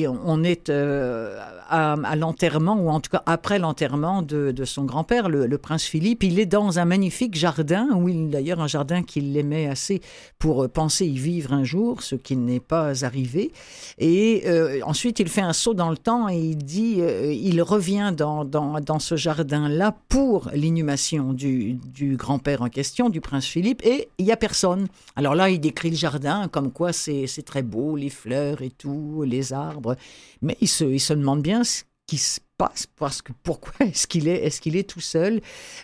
on 0.06 0.44
est 0.44 0.68
à, 0.68 1.96
l'enterrement, 2.14 2.74
ou 2.74 2.90
en 2.90 3.00
tout 3.00 3.10
cas 3.10 3.22
après 3.24 3.58
l'enterrement 3.58 4.20
de, 4.20 4.64
son 4.66 4.84
grand-père, 4.84 5.30
le, 5.30 5.56
prince 5.56 5.84
Philippe. 5.84 6.24
Il 6.24 6.38
est 6.38 6.44
dans 6.44 6.78
un 6.78 6.84
magnifique 6.84 7.36
jardin, 7.36 7.88
d'ailleurs 8.30 8.60
un 8.60 8.66
jardin 8.66 9.02
qu'il 9.02 9.34
aimait 9.38 9.66
assez 9.66 10.02
pour 10.38 10.68
penser 10.68 11.06
y 11.06 11.16
vivre 11.16 11.54
un 11.54 11.64
jour, 11.64 12.02
ce 12.02 12.16
qui 12.16 12.36
n'est 12.36 12.60
pas 12.60 13.02
arrivé. 13.06 13.52
Et 13.98 14.44
ensuite, 14.84 15.05
Ensuite, 15.06 15.20
il 15.20 15.28
fait 15.28 15.40
un 15.40 15.52
saut 15.52 15.72
dans 15.72 15.90
le 15.90 15.96
temps 15.96 16.28
et 16.28 16.36
il 16.36 16.56
dit, 16.56 16.96
euh, 16.98 17.32
il 17.32 17.62
revient 17.62 18.12
dans, 18.12 18.44
dans, 18.44 18.80
dans 18.80 18.98
ce 18.98 19.14
jardin-là 19.14 19.96
pour 20.08 20.50
l'inhumation 20.52 21.32
du, 21.32 21.74
du 21.74 22.16
grand-père 22.16 22.62
en 22.62 22.68
question, 22.68 23.08
du 23.08 23.20
prince 23.20 23.46
Philippe, 23.46 23.82
et 23.84 24.08
il 24.18 24.24
n'y 24.24 24.32
a 24.32 24.36
personne. 24.36 24.88
Alors 25.14 25.36
là, 25.36 25.48
il 25.48 25.60
décrit 25.60 25.90
le 25.90 25.96
jardin 25.96 26.48
comme 26.48 26.72
quoi 26.72 26.92
c'est 26.92 27.28
très 27.44 27.62
beau, 27.62 27.94
les 27.94 28.10
fleurs 28.10 28.62
et 28.62 28.70
tout, 28.70 29.22
les 29.24 29.52
arbres, 29.52 29.94
mais 30.42 30.56
il 30.60 30.66
se, 30.66 30.82
il 30.82 30.98
se 30.98 31.12
demande 31.12 31.40
bien 31.40 31.62
ce 31.62 31.84
qui 32.08 32.18
se 32.18 32.40
parce 32.58 33.20
que 33.22 33.32
pourquoi 33.42 33.72
est-ce 33.80 34.06
qu'il 34.06 34.28
est 34.28 34.44
est-ce 34.44 34.66
est 34.68 34.88
tout 34.88 35.00
seul? 35.00 35.40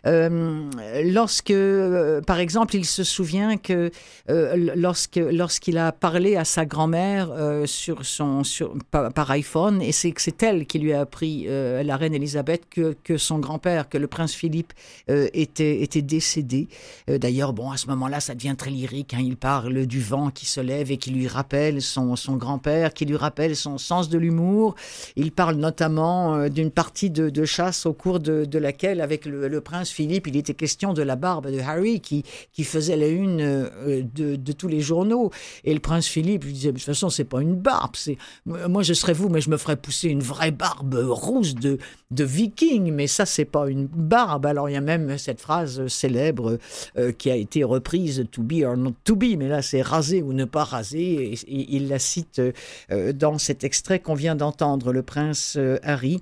Euh, 0.06 0.70
lorsque 1.04 1.50
euh, 1.50 2.20
par 2.22 2.38
exemple 2.38 2.76
il 2.76 2.86
se 2.86 3.04
souvient 3.04 3.58
que 3.58 3.90
euh, 4.30 4.72
lorsque 4.74 5.16
lorsqu'il 5.16 5.76
a 5.76 5.92
parlé 5.92 6.36
à 6.36 6.44
sa 6.44 6.64
grand-mère 6.64 7.30
sur 7.66 8.06
son 8.06 8.44
sur 8.44 8.74
par, 8.90 9.30
iPhone 9.30 9.82
et 9.82 9.92
c'est 9.92 10.12
que 10.12 10.20
c'est 10.20 10.42
elle 10.42 10.66
qui 10.66 10.78
lui 10.78 10.92
a 10.92 11.00
appris 11.02 11.46
la 11.46 11.96
reine 11.96 12.14
Elisabeth 12.14 12.62
que, 12.68 12.96
que 13.04 13.16
son 13.16 13.38
grand-père 13.38 13.88
que 13.88 13.98
le 13.98 14.06
prince 14.06 14.32
Philippe 14.32 14.72
était 15.08 15.82
était 15.82 16.02
décédé. 16.02 16.68
D'ailleurs 17.08 17.52
bon 17.52 17.70
à 17.70 17.76
ce 17.76 17.86
moment-là 17.88 18.20
ça 18.20 18.34
devient 18.34 18.54
très 18.56 18.70
lyrique 18.70 19.14
hein, 19.14 19.20
il 19.22 19.36
parle 19.36 19.86
du 19.86 20.00
vent 20.00 20.30
qui 20.30 20.46
se 20.46 20.60
lève 20.60 20.90
et 20.90 20.96
qui 20.96 21.10
lui 21.10 21.28
rappelle 21.28 21.82
son 21.82 22.16
son 22.16 22.36
grand-père 22.36 22.94
qui 22.94 23.04
lui 23.04 23.16
rappelle 23.16 23.56
son 23.56 23.78
sens 23.78 24.08
de 24.08 24.18
l'humour. 24.18 24.74
Il 25.16 25.32
parle 25.32 25.56
notamment 25.56 26.48
d'une 26.48 26.61
d'une 26.62 26.70
partie 26.70 27.10
de, 27.10 27.44
chasse 27.44 27.86
au 27.86 27.92
cours 27.92 28.20
de, 28.20 28.58
laquelle, 28.58 29.00
avec 29.00 29.26
le, 29.26 29.60
prince 29.60 29.90
Philippe, 29.90 30.28
il 30.28 30.36
était 30.36 30.54
question 30.54 30.92
de 30.92 31.02
la 31.02 31.16
barbe 31.16 31.50
de 31.50 31.58
Harry 31.58 32.00
qui, 32.00 32.22
qui 32.52 32.62
faisait 32.62 32.96
la 32.96 33.08
une 33.08 33.40
euh, 33.40 34.02
de, 34.14 34.52
tous 34.52 34.68
les 34.68 34.80
journaux. 34.80 35.30
Et 35.64 35.74
le 35.74 35.80
prince 35.80 36.06
Philippe 36.06 36.44
lui 36.44 36.52
disait, 36.52 36.70
de 36.70 36.76
toute 36.76 36.86
façon, 36.86 37.10
c'est 37.10 37.24
pas 37.24 37.40
une 37.42 37.56
barbe. 37.56 37.96
C'est 37.96 38.16
moi, 38.46 38.82
je 38.82 38.92
serais 38.92 39.12
vous, 39.12 39.28
mais 39.28 39.40
je 39.40 39.50
me 39.50 39.56
ferais 39.56 39.76
pousser 39.76 40.08
une 40.08 40.22
vraie 40.22 40.52
barbe 40.52 40.94
rousse 40.94 41.56
de, 41.56 41.78
de 42.12 42.24
viking. 42.24 42.92
Mais 42.92 43.08
ça, 43.08 43.26
c'est 43.26 43.44
pas 43.44 43.68
une 43.68 43.86
barbe. 43.86 44.46
Alors 44.46 44.70
il 44.70 44.74
y 44.74 44.76
a 44.76 44.80
même 44.80 45.18
cette 45.18 45.40
phrase 45.40 45.88
célèbre 45.88 46.58
euh, 46.96 47.10
qui 47.10 47.30
a 47.30 47.34
été 47.34 47.64
reprise, 47.64 48.24
to 48.30 48.42
be 48.42 48.62
or 48.64 48.76
not 48.76 48.94
to 49.02 49.16
be. 49.16 49.36
Mais 49.36 49.48
là, 49.48 49.62
c'est 49.62 49.82
raser 49.82 50.22
ou 50.22 50.32
ne 50.32 50.44
pas 50.44 50.62
raser. 50.62 51.32
Et, 51.32 51.74
il 51.74 51.88
la 51.88 51.98
cite 51.98 52.40
euh, 52.40 53.12
dans 53.12 53.38
cet 53.38 53.64
extrait 53.64 53.98
qu'on 53.98 54.14
vient 54.14 54.36
d'entendre, 54.36 54.92
le 54.92 55.02
prince 55.02 55.58
Harry. 55.82 56.20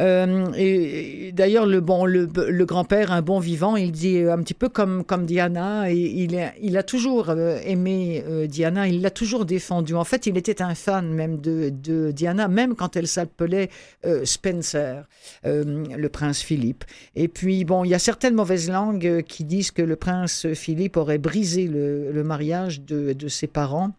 Euh, 0.00 0.50
et, 0.56 1.32
d'ailleurs, 1.32 1.66
le, 1.66 1.80
bon, 1.80 2.04
le, 2.04 2.26
grand-père, 2.64 3.12
un 3.12 3.22
bon 3.22 3.38
vivant, 3.38 3.76
il 3.76 3.92
dit 3.92 4.18
un 4.18 4.38
petit 4.38 4.54
peu 4.54 4.68
comme, 4.68 5.04
comme 5.04 5.24
Diana, 5.24 5.90
et 5.90 5.96
il, 5.96 6.36
a, 6.38 6.52
il 6.60 6.76
a 6.76 6.82
toujours 6.82 7.30
euh, 7.30 7.58
aimé 7.64 8.24
euh, 8.28 8.46
Diana, 8.46 8.88
il 8.88 9.02
l'a 9.02 9.10
toujours 9.10 9.44
défendue. 9.44 9.94
En 9.94 10.04
fait, 10.04 10.26
il 10.26 10.36
était 10.36 10.62
un 10.62 10.74
fan 10.74 11.08
même 11.12 11.40
de, 11.40 11.70
de 11.70 12.10
Diana, 12.10 12.48
même 12.48 12.74
quand 12.74 12.96
elle 12.96 13.06
s'appelait 13.08 13.70
Spencer, 14.24 15.04
le 15.44 16.06
prince 16.08 16.40
Philippe. 16.40 16.84
Et 17.14 17.28
puis, 17.28 17.64
bon, 17.64 17.84
il 17.84 17.90
y 17.90 17.94
a 17.94 17.98
certaines 17.98 18.34
mauvaises 18.34 18.68
langues 18.68 19.22
qui 19.22 19.44
disent 19.44 19.70
que 19.70 19.82
le 19.82 19.96
prince 19.96 20.52
Philippe 20.54 20.96
aurait 20.96 21.18
brisé 21.18 21.66
le, 21.66 22.12
le 22.12 22.24
mariage 22.24 22.82
de, 22.82 23.12
de 23.12 23.28
ses 23.28 23.46
parents. 23.46 23.92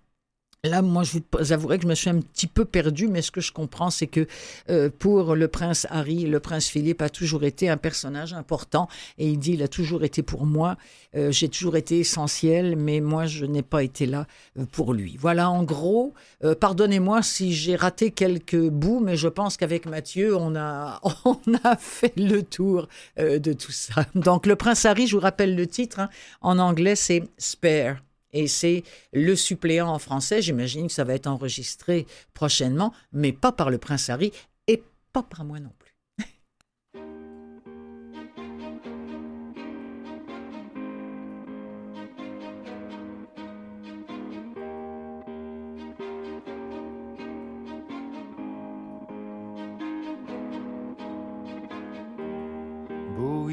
Là, 0.66 0.82
moi, 0.82 1.04
je 1.04 1.20
vous 1.20 1.54
avouerai 1.54 1.78
que 1.78 1.84
je 1.84 1.88
me 1.88 1.96
suis 1.96 2.10
un 2.10 2.20
petit 2.20 2.48
peu 2.48 2.66
perdu, 2.66 3.08
mais 3.08 3.22
ce 3.22 3.32
que 3.32 3.42
je 3.42 3.52
comprends, 3.52 3.90
c'est 3.90 4.08
que 4.08 4.28
euh, 4.70 4.90
pour 4.98 5.36
le 5.36 5.48
prince 5.48 5.86
Harry, 5.90 6.26
le 6.26 6.40
prince 6.40 6.68
Philippe 6.68 7.02
a 7.02 7.10
toujours 7.10 7.44
été 7.44 7.70
un 7.70 7.78
personnage 7.78 8.34
important. 8.34 8.88
Et 9.18 9.30
il 9.30 9.38
dit, 9.38 9.54
il 9.54 9.64
a 9.64 9.68
toujours 9.68 10.04
été 10.04 10.24
pour 10.24 10.46
moi. 10.46 10.78
Euh, 11.16 11.32
j'ai 11.32 11.50
toujours 11.50 11.78
été 11.78 12.00
essentiel, 12.00 12.76
mais 12.76 13.00
moi, 13.00 13.26
je 13.26 13.46
n'ai 13.46 13.62
pas 13.62 13.84
été 13.84 14.06
là 14.06 14.28
euh, 14.58 14.66
pour 14.72 14.94
lui. 14.94 15.18
Voilà, 15.20 15.50
en 15.50 15.64
gros, 15.64 16.14
pardonnez-moi 16.60 17.22
si 17.22 17.54
j'ai 17.54 17.76
raté 17.76 18.12
quelques 18.12 18.70
bouts, 18.70 19.00
mais 19.00 19.16
je 19.16 19.28
pense 19.28 19.58
qu'avec 19.58 19.86
Mathieu, 19.86 20.36
on 20.36 20.56
a, 20.56 21.00
on 21.26 21.40
a 21.64 21.76
fait 21.78 22.14
le 22.18 22.42
tour 22.44 22.88
de 23.18 23.54
tout 23.54 23.72
ça. 23.72 24.06
Donc, 24.16 24.46
le 24.46 24.56
prince 24.56 24.86
Harry, 24.86 25.08
je 25.08 25.16
vous 25.16 25.22
rappelle 25.22 25.56
le 25.56 25.68
titre, 25.68 26.00
hein, 26.00 26.10
en 26.42 26.60
anglais, 26.60 26.96
c'est 26.96 27.24
Spare 27.38 28.05
et 28.36 28.48
c'est 28.48 28.84
le 29.14 29.36
suppléant 29.36 29.88
en 29.88 29.98
français. 29.98 30.44
J'imagine 30.44 30.88
que 30.88 30.94
ça 30.94 31.04
va 31.04 31.16
être 31.16 31.26
enregistré 31.26 32.06
prochainement, 32.36 32.94
mais 33.12 33.32
pas 33.32 33.52
par 33.52 33.72
le 33.72 33.80
prince 33.80 34.10
Harry 34.10 34.32
et 34.68 34.84
pas 35.14 35.24
par 35.24 35.44
moi 35.44 35.60
non 35.60 35.72
plus. 35.80 35.86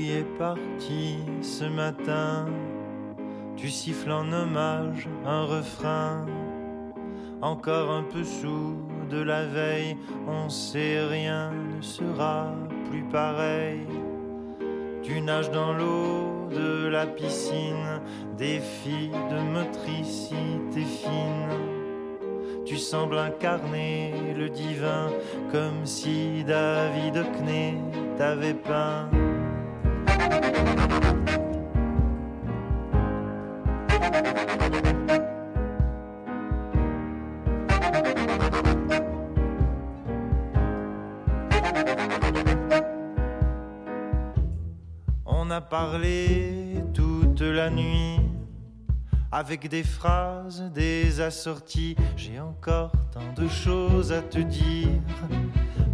Est 0.04 0.36
parti 0.36 1.20
ce 1.40 1.64
matin 1.64 2.46
tu 3.62 3.70
siffles 3.70 4.10
en 4.10 4.32
hommage 4.32 5.08
un 5.24 5.44
refrain, 5.44 6.26
encore 7.40 7.92
un 7.92 8.02
peu 8.02 8.24
sous 8.24 8.76
de 9.08 9.22
la 9.22 9.44
veille, 9.44 9.96
on 10.26 10.48
sait 10.48 11.00
rien 11.06 11.52
ne 11.52 11.80
sera 11.80 12.52
plus 12.90 13.04
pareil. 13.04 13.86
Tu 15.04 15.20
nages 15.20 15.52
dans 15.52 15.72
l'eau 15.74 16.48
de 16.50 16.88
la 16.88 17.06
piscine, 17.06 18.00
défi 18.36 19.10
de 19.30 19.38
motricité 19.52 20.82
fine. 20.82 21.46
Tu 22.66 22.76
sembles 22.76 23.18
incarner 23.18 24.34
le 24.36 24.48
divin 24.48 25.08
comme 25.52 25.86
si 25.86 26.42
David 26.42 27.16
Hockney 27.16 27.76
t'avait 28.18 28.54
peint. 28.54 29.08
On 45.26 45.50
a 45.50 45.60
parlé 45.60 46.82
toute 46.94 47.40
la 47.42 47.68
nuit 47.68 48.20
avec 49.30 49.68
des 49.68 49.82
phrases, 49.82 50.62
des 50.74 51.20
assorties. 51.20 51.96
J'ai 52.16 52.38
encore 52.38 52.92
tant 53.10 53.32
de 53.34 53.48
choses 53.48 54.12
à 54.12 54.20
te 54.20 54.38
dire. 54.38 54.88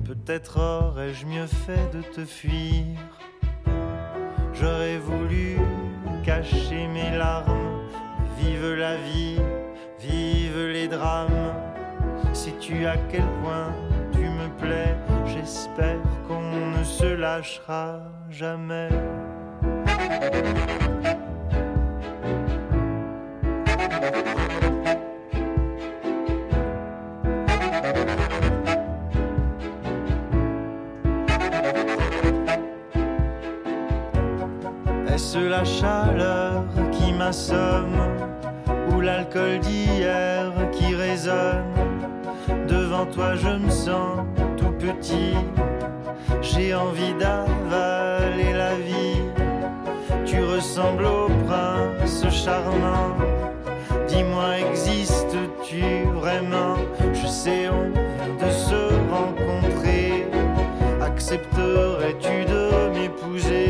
Peut-être 0.05 0.61
aurais-je 0.61 1.25
mieux 1.27 1.47
fait 1.47 1.91
de 1.93 2.03
te 2.03 2.25
fuir. 2.25 2.99
J'aurais 4.55 4.99
voulu 4.99 5.57
cacher 6.25 6.89
mes 6.89 7.17
larmes. 7.17 7.83
Vive 8.39 8.75
la 8.75 8.97
vie, 8.97 9.39
vive 10.01 10.67
les 10.73 10.89
drames. 10.89 11.48
Sais-tu 12.49 12.87
à 12.87 12.97
quel 13.11 13.27
point 13.43 13.75
tu 14.11 14.21
me 14.21 14.49
plais 14.59 14.97
J'espère 15.27 16.01
qu'on 16.27 16.41
ne 16.41 16.83
se 16.83 17.05
lâchera 17.05 18.01
jamais. 18.31 18.89
Est-ce 35.13 35.39
la 35.39 35.65
chaleur 35.65 36.65
qui 36.93 37.13
m'assomme 37.13 38.01
ou 38.91 39.03
l'alcool 39.03 39.59
d'hier 39.61 40.51
qui 40.73 40.95
résonne? 40.95 41.78
Toi 43.07 43.37
je 43.37 43.49
me 43.49 43.71
sens 43.71 44.19
tout 44.57 44.73
petit, 44.73 45.35
j'ai 46.43 46.75
envie 46.75 47.15
d'avaler 47.15 48.53
la 48.53 48.75
vie. 48.75 49.23
Tu 50.27 50.41
ressembles 50.45 51.07
au 51.07 51.29
prince 51.47 52.29
charmant, 52.31 53.17
dis-moi 54.09 54.59
existes-tu 54.59 56.05
vraiment? 56.15 56.77
Je 57.15 57.27
sais 57.27 57.69
on 57.69 57.91
de 58.45 58.51
se 58.51 58.81
rencontrer, 59.11 60.27
accepterais-tu 61.01 62.45
de 62.45 62.99
m'épouser? 62.99 63.68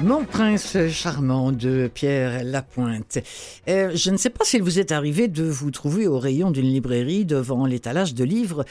Mon 0.00 0.26
prince 0.26 0.76
charmant 0.88 1.52
de 1.52 1.90
Pierre 1.92 2.44
Lapointe. 2.44 3.18
Euh, 3.66 3.92
je 3.94 4.10
ne 4.10 4.18
sais 4.18 4.28
pas 4.28 4.44
s'il 4.44 4.62
vous 4.62 4.78
est 4.78 4.92
arrivé 4.92 5.26
de 5.26 5.44
vous 5.44 5.70
trouver 5.70 6.06
au 6.06 6.18
rayon 6.18 6.50
d'une 6.50 6.66
librairie 6.66 7.24
devant 7.24 7.64
l'étalage 7.64 8.14
de 8.14 8.22
livres 8.22 8.66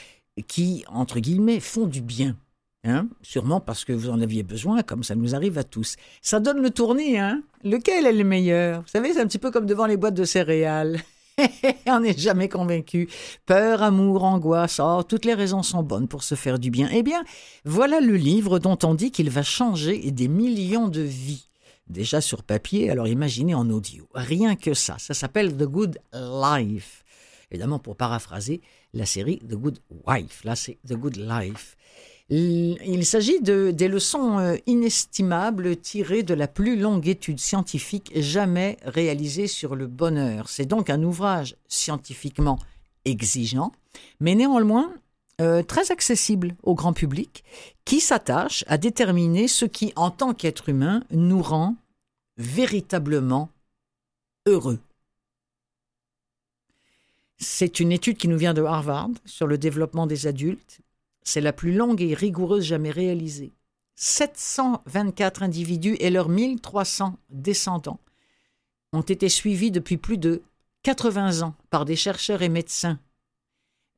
qui, 0.47 0.85
entre 0.87 1.19
guillemets, 1.19 1.59
font 1.59 1.87
du 1.87 2.01
bien. 2.01 2.37
Hein 2.83 3.07
Sûrement 3.23 3.59
parce 3.59 3.85
que 3.85 3.93
vous 3.93 4.11
en 4.11 4.21
aviez 4.21 4.43
besoin, 4.43 4.83
comme 4.83 5.03
ça 5.03 5.15
nous 5.15 5.33
arrive 5.33 5.57
à 5.57 5.63
tous. 5.63 5.95
Ça 6.21 6.39
donne 6.39 6.61
le 6.61 6.69
tournis, 6.69 7.17
hein 7.17 7.41
Lequel 7.63 8.05
est 8.05 8.13
le 8.13 8.23
meilleur? 8.23 8.81
Vous 8.81 8.87
savez, 8.87 9.13
c'est 9.13 9.21
un 9.21 9.27
petit 9.27 9.39
peu 9.39 9.49
comme 9.49 9.65
devant 9.65 9.87
les 9.87 9.97
boîtes 9.97 10.13
de 10.13 10.25
céréales. 10.25 10.99
on 11.87 11.99
n'est 11.99 12.17
jamais 12.17 12.49
convaincu. 12.49 13.09
Peur, 13.45 13.83
amour, 13.83 14.23
angoisse, 14.23 14.79
oh, 14.81 15.03
toutes 15.03 15.25
les 15.25 15.33
raisons 15.33 15.63
sont 15.63 15.83
bonnes 15.83 16.07
pour 16.07 16.23
se 16.23 16.35
faire 16.35 16.59
du 16.59 16.69
bien. 16.69 16.89
Eh 16.91 17.03
bien, 17.03 17.23
voilà 17.65 17.99
le 17.99 18.15
livre 18.15 18.59
dont 18.59 18.77
on 18.83 18.93
dit 18.93 19.11
qu'il 19.11 19.29
va 19.29 19.43
changer 19.43 20.11
des 20.11 20.27
millions 20.27 20.87
de 20.87 21.01
vies. 21.01 21.47
Déjà 21.87 22.19
sur 22.19 22.41
papier, 22.41 22.89
alors 22.89 23.07
imaginez 23.07 23.53
en 23.53 23.69
audio. 23.69 24.07
Rien 24.15 24.55
que 24.55 24.73
ça. 24.73 24.97
Ça 24.97 25.13
s'appelle 25.13 25.55
The 25.55 25.65
Good 25.65 25.99
Life. 26.13 27.03
Évidemment, 27.51 27.79
pour 27.79 27.95
paraphraser 27.95 28.61
la 28.93 29.05
série 29.05 29.39
The 29.39 29.55
Good 29.55 29.79
Wife. 30.07 30.43
Là, 30.43 30.55
c'est 30.55 30.79
The 30.87 30.93
Good 30.93 31.17
Life. 31.17 31.74
Il 32.29 33.05
s'agit 33.05 33.39
de, 33.39 33.69
des 33.69 33.87
leçons 33.87 34.39
euh, 34.39 34.55
inestimables 34.65 35.77
tirées 35.77 36.23
de 36.23 36.33
la 36.33 36.47
plus 36.47 36.75
longue 36.75 37.07
étude 37.07 37.39
scientifique 37.39 38.11
jamais 38.15 38.77
réalisée 38.83 39.45
sur 39.45 39.75
le 39.75 39.85
bonheur. 39.85 40.49
C'est 40.49 40.65
donc 40.65 40.89
un 40.89 41.03
ouvrage 41.03 41.55
scientifiquement 41.67 42.57
exigeant, 43.05 43.71
mais 44.19 44.33
néanmoins 44.33 44.91
euh, 45.41 45.61
très 45.61 45.91
accessible 45.91 46.55
au 46.63 46.75
grand 46.75 46.93
public, 46.93 47.43
qui 47.83 47.99
s'attache 47.99 48.63
à 48.67 48.77
déterminer 48.77 49.47
ce 49.47 49.65
qui, 49.65 49.91
en 49.97 50.09
tant 50.09 50.33
qu'être 50.33 50.69
humain, 50.69 51.03
nous 51.11 51.41
rend 51.41 51.75
véritablement 52.37 53.49
heureux. 54.47 54.79
C'est 57.37 57.81
une 57.81 57.91
étude 57.91 58.17
qui 58.17 58.29
nous 58.29 58.37
vient 58.37 58.53
de 58.53 58.63
Harvard 58.63 59.09
sur 59.25 59.45
le 59.45 59.57
développement 59.57 60.07
des 60.07 60.25
adultes. 60.25 60.79
C'est 61.25 61.41
la 61.41 61.51
plus 61.51 61.73
longue 61.73 62.01
et 62.01 62.13
rigoureuse 62.13 62.63
jamais 62.63 62.91
réalisée. 62.91 63.51
724 63.95 65.43
individus 65.43 65.97
et 65.99 66.09
leurs 66.09 66.29
1300 66.29 67.17
descendants 67.29 67.99
ont 68.93 69.01
été 69.01 69.27
suivis 69.27 69.71
depuis 69.71 69.97
plus 69.97 70.17
de 70.17 70.43
80 70.83 71.41
ans 71.41 71.55
par 71.69 71.83
des 71.83 71.95
chercheurs 71.95 72.43
et 72.43 72.49
médecins, 72.49 72.99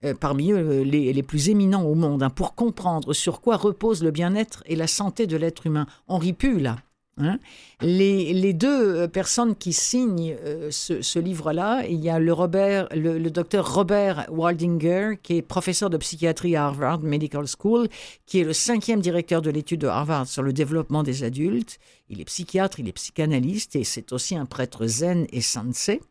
euh, 0.05 0.13
parmi 0.13 0.51
eux 0.51 0.57
euh, 0.57 0.83
les, 0.83 1.23
plus 1.23 1.49
éminents 1.49 1.83
au 1.83 1.95
monde, 1.95 2.23
hein, 2.23 2.29
pour 2.29 2.55
comprendre 2.55 3.13
sur 3.13 3.41
quoi 3.41 3.57
repose 3.57 4.03
le 4.03 4.11
bien-être 4.11 4.63
et 4.65 4.75
la 4.75 4.87
santé 4.87 5.27
de 5.27 5.35
l'être 5.35 5.67
humain. 5.67 5.85
On 6.07 6.17
rit 6.17 6.35
là. 6.41 6.77
Hein. 7.19 7.39
Les, 7.81 8.53
deux 8.53 8.95
euh, 8.95 9.07
personnes 9.07 9.55
qui 9.55 9.73
signent 9.73 10.35
euh, 10.43 10.69
ce, 10.71 11.19
livre-là, 11.19 11.83
il 11.87 12.03
y 12.03 12.09
a 12.09 12.19
le, 12.19 12.31
Robert, 12.31 12.87
le, 12.91 13.29
docteur 13.29 13.73
Robert 13.73 14.27
Waldinger, 14.31 15.17
qui 15.21 15.37
est 15.37 15.41
professeur 15.41 15.89
de 15.89 15.97
psychiatrie 15.97 16.55
à 16.55 16.65
Harvard 16.65 16.99
Medical 16.99 17.45
School, 17.47 17.87
qui 18.25 18.39
est 18.39 18.43
le 18.43 18.53
cinquième 18.53 19.01
directeur 19.01 19.41
de 19.41 19.49
l'étude 19.49 19.81
de 19.81 19.87
Harvard 19.87 20.27
sur 20.27 20.43
le 20.43 20.53
développement 20.53 21.03
des 21.03 21.23
adultes. 21.23 21.79
Il 22.09 22.21
est 22.21 22.25
psychiatre, 22.25 22.79
il 22.79 22.87
est 22.87 22.93
psychanalyste 22.93 23.75
et 23.75 23.83
c'est 23.83 24.13
aussi 24.13 24.35
un 24.35 24.45
prêtre 24.45 24.85
zen 24.85 25.25
et 25.31 25.41
sensei. 25.41 26.01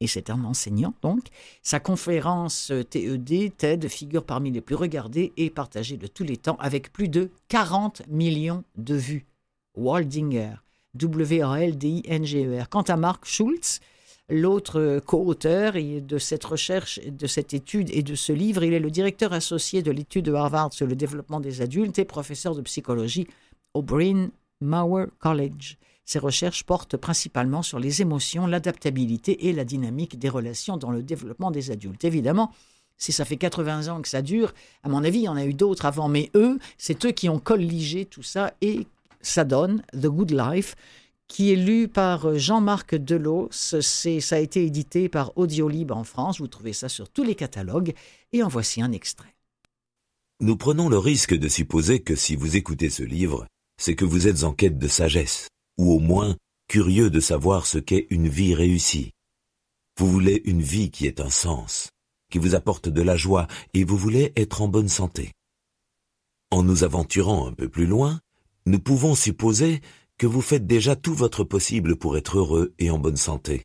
Et 0.00 0.06
c'est 0.06 0.28
un 0.28 0.44
enseignant, 0.44 0.92
donc. 1.00 1.22
Sa 1.62 1.80
conférence 1.80 2.70
TED, 2.90 3.56
TED, 3.56 3.88
figure 3.88 4.24
parmi 4.24 4.50
les 4.50 4.60
plus 4.60 4.74
regardées 4.74 5.32
et 5.38 5.48
partagées 5.48 5.96
de 5.96 6.06
tous 6.06 6.24
les 6.24 6.36
temps, 6.36 6.58
avec 6.60 6.92
plus 6.92 7.08
de 7.08 7.30
40 7.48 8.02
millions 8.08 8.62
de 8.76 8.94
vues. 8.94 9.26
Waldinger, 9.76 10.54
W-A-L-D-I-N-G-E-R. 10.94 12.68
Quant 12.68 12.82
à 12.82 12.96
Mark 12.96 13.24
Schultz, 13.26 13.80
l'autre 14.28 15.00
co-auteur 15.04 15.74
de 15.74 16.18
cette 16.18 16.44
recherche, 16.44 17.00
de 17.04 17.26
cette 17.26 17.54
étude 17.54 17.90
et 17.92 18.02
de 18.02 18.14
ce 18.14 18.32
livre, 18.32 18.64
il 18.64 18.72
est 18.72 18.80
le 18.80 18.90
directeur 18.90 19.32
associé 19.32 19.82
de 19.82 19.90
l'étude 19.90 20.24
de 20.24 20.32
Harvard 20.32 20.72
sur 20.72 20.86
le 20.86 20.96
développement 20.96 21.40
des 21.40 21.62
adultes 21.62 21.98
et 21.98 22.04
professeur 22.04 22.54
de 22.54 22.62
psychologie 22.62 23.28
au 23.74 23.82
Bryn 23.82 24.30
Mawr 24.60 25.06
College. 25.18 25.76
Ses 26.04 26.18
recherches 26.18 26.64
portent 26.64 26.96
principalement 26.96 27.62
sur 27.62 27.78
les 27.78 28.00
émotions, 28.00 28.46
l'adaptabilité 28.46 29.48
et 29.48 29.52
la 29.52 29.64
dynamique 29.64 30.18
des 30.18 30.28
relations 30.28 30.76
dans 30.76 30.90
le 30.90 31.02
développement 31.02 31.50
des 31.50 31.70
adultes. 31.70 32.04
Évidemment, 32.04 32.52
si 32.96 33.12
ça 33.12 33.24
fait 33.24 33.36
80 33.36 33.88
ans 33.88 34.00
que 34.00 34.08
ça 34.08 34.22
dure, 34.22 34.54
à 34.82 34.88
mon 34.88 35.04
avis, 35.04 35.18
il 35.18 35.24
y 35.24 35.28
en 35.28 35.36
a 35.36 35.44
eu 35.44 35.52
d'autres 35.52 35.84
avant, 35.84 36.08
mais 36.08 36.30
eux, 36.34 36.58
c'est 36.78 37.04
eux 37.04 37.10
qui 37.10 37.28
ont 37.28 37.38
colligé 37.38 38.06
tout 38.06 38.22
ça 38.22 38.54
et 38.62 38.86
ça 39.20 39.44
donne, 39.44 39.82
The 39.92 40.06
Good 40.06 40.32
Life, 40.32 40.74
qui 41.28 41.52
est 41.52 41.56
lu 41.56 41.88
par 41.88 42.38
Jean-Marc 42.38 42.94
Delos. 42.94 43.48
Ça 43.52 44.36
a 44.36 44.38
été 44.38 44.64
édité 44.64 45.08
par 45.08 45.36
Audiolib 45.36 45.92
en 45.92 46.04
France. 46.04 46.40
Vous 46.40 46.48
trouvez 46.48 46.72
ça 46.72 46.88
sur 46.88 47.08
tous 47.08 47.24
les 47.24 47.34
catalogues. 47.34 47.94
Et 48.32 48.42
en 48.42 48.48
voici 48.48 48.82
un 48.82 48.92
extrait. 48.92 49.34
Nous 50.40 50.56
prenons 50.56 50.88
le 50.88 50.98
risque 50.98 51.34
de 51.34 51.48
supposer 51.48 52.00
que 52.00 52.14
si 52.14 52.36
vous 52.36 52.56
écoutez 52.56 52.90
ce 52.90 53.02
livre, 53.02 53.46
c'est 53.80 53.94
que 53.94 54.04
vous 54.04 54.28
êtes 54.28 54.44
en 54.44 54.52
quête 54.52 54.78
de 54.78 54.88
sagesse, 54.88 55.48
ou 55.78 55.92
au 55.92 55.98
moins 55.98 56.36
curieux 56.68 57.10
de 57.10 57.20
savoir 57.20 57.66
ce 57.66 57.78
qu'est 57.78 58.06
une 58.10 58.28
vie 58.28 58.54
réussie. 58.54 59.12
Vous 59.98 60.10
voulez 60.10 60.42
une 60.44 60.60
vie 60.62 60.90
qui 60.90 61.06
ait 61.06 61.22
un 61.22 61.30
sens, 61.30 61.90
qui 62.30 62.38
vous 62.38 62.54
apporte 62.54 62.88
de 62.88 63.02
la 63.02 63.16
joie, 63.16 63.46
et 63.72 63.84
vous 63.84 63.96
voulez 63.96 64.32
être 64.36 64.60
en 64.60 64.68
bonne 64.68 64.88
santé. 64.90 65.32
En 66.50 66.62
nous 66.62 66.84
aventurant 66.84 67.46
un 67.46 67.52
peu 67.52 67.68
plus 67.68 67.86
loin, 67.86 68.20
nous 68.66 68.80
pouvons 68.80 69.14
supposer 69.14 69.80
que 70.18 70.26
vous 70.26 70.42
faites 70.42 70.66
déjà 70.66 70.96
tout 70.96 71.14
votre 71.14 71.44
possible 71.44 71.96
pour 71.96 72.16
être 72.16 72.38
heureux 72.38 72.74
et 72.78 72.90
en 72.90 72.98
bonne 72.98 73.16
santé. 73.16 73.62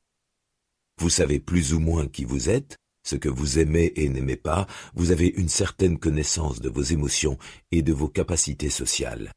Vous 1.00 1.10
savez 1.10 1.40
plus 1.40 1.74
ou 1.74 1.80
moins 1.80 2.08
qui 2.08 2.24
vous 2.24 2.50
êtes, 2.50 2.78
ce 3.04 3.16
que 3.16 3.30
vous 3.30 3.58
aimez 3.58 3.92
et 3.96 4.10
n'aimez 4.10 4.38
pas, 4.38 4.68
vous 4.94 5.12
avez 5.12 5.28
une 5.28 5.50
certaine 5.50 5.98
connaissance 5.98 6.60
de 6.62 6.70
vos 6.70 6.84
émotions 6.84 7.40
et 7.72 7.82
de 7.82 7.94
vos 7.94 8.10
capacités 8.10 8.70
sociales. 8.70 9.32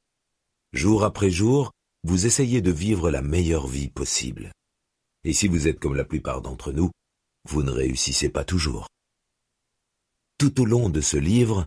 Jour 0.75 1.05
après 1.05 1.31
jour, 1.31 1.73
vous 2.03 2.27
essayez 2.27 2.61
de 2.61 2.71
vivre 2.71 3.11
la 3.11 3.23
meilleure 3.23 3.67
vie 3.67 3.89
possible. 3.89 4.53
Et 5.25 5.33
si 5.33 5.49
vous 5.49 5.67
êtes 5.67 5.81
comme 5.81 5.95
la 5.95 6.05
plupart 6.05 6.43
d'entre 6.43 6.73
nous, 6.73 6.91
vous 7.49 7.63
ne 7.63 7.71
réussissez 7.71 8.29
pas 8.29 8.45
toujours. 8.45 8.89
Tout 10.37 10.61
au 10.61 10.67
long 10.67 10.91
de 10.91 11.01
ce 11.01 11.17
livre, 11.17 11.65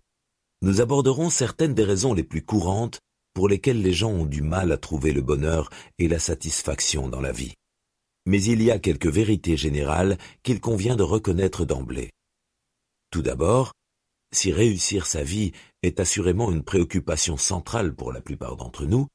nous 0.61 0.81
aborderons 0.81 1.31
certaines 1.31 1.73
des 1.73 1.83
raisons 1.83 2.13
les 2.13 2.23
plus 2.23 2.43
courantes 2.43 2.99
pour 3.37 3.47
lesquels 3.47 3.83
les 3.83 3.93
gens 3.93 4.09
ont 4.09 4.25
du 4.25 4.41
mal 4.41 4.71
à 4.71 4.77
trouver 4.77 5.13
le 5.13 5.21
bonheur 5.21 5.69
et 5.99 6.07
la 6.07 6.17
satisfaction 6.17 7.07
dans 7.07 7.21
la 7.21 7.31
vie. 7.31 7.53
Mais 8.25 8.41
il 8.41 8.63
y 8.63 8.71
a 8.71 8.79
quelques 8.79 9.05
vérités 9.05 9.55
générales 9.55 10.17
qu'il 10.41 10.59
convient 10.59 10.95
de 10.95 11.03
reconnaître 11.03 11.63
d'emblée. 11.63 12.09
Tout 13.11 13.21
d'abord, 13.21 13.73
si 14.33 14.51
réussir 14.51 15.05
sa 15.05 15.21
vie 15.21 15.51
est 15.83 15.99
assurément 15.99 16.51
une 16.51 16.63
préoccupation 16.63 17.37
centrale 17.37 17.93
pour 17.93 18.11
la 18.11 18.21
plupart 18.21 18.55
d'entre 18.55 18.87
nous, 18.87 19.05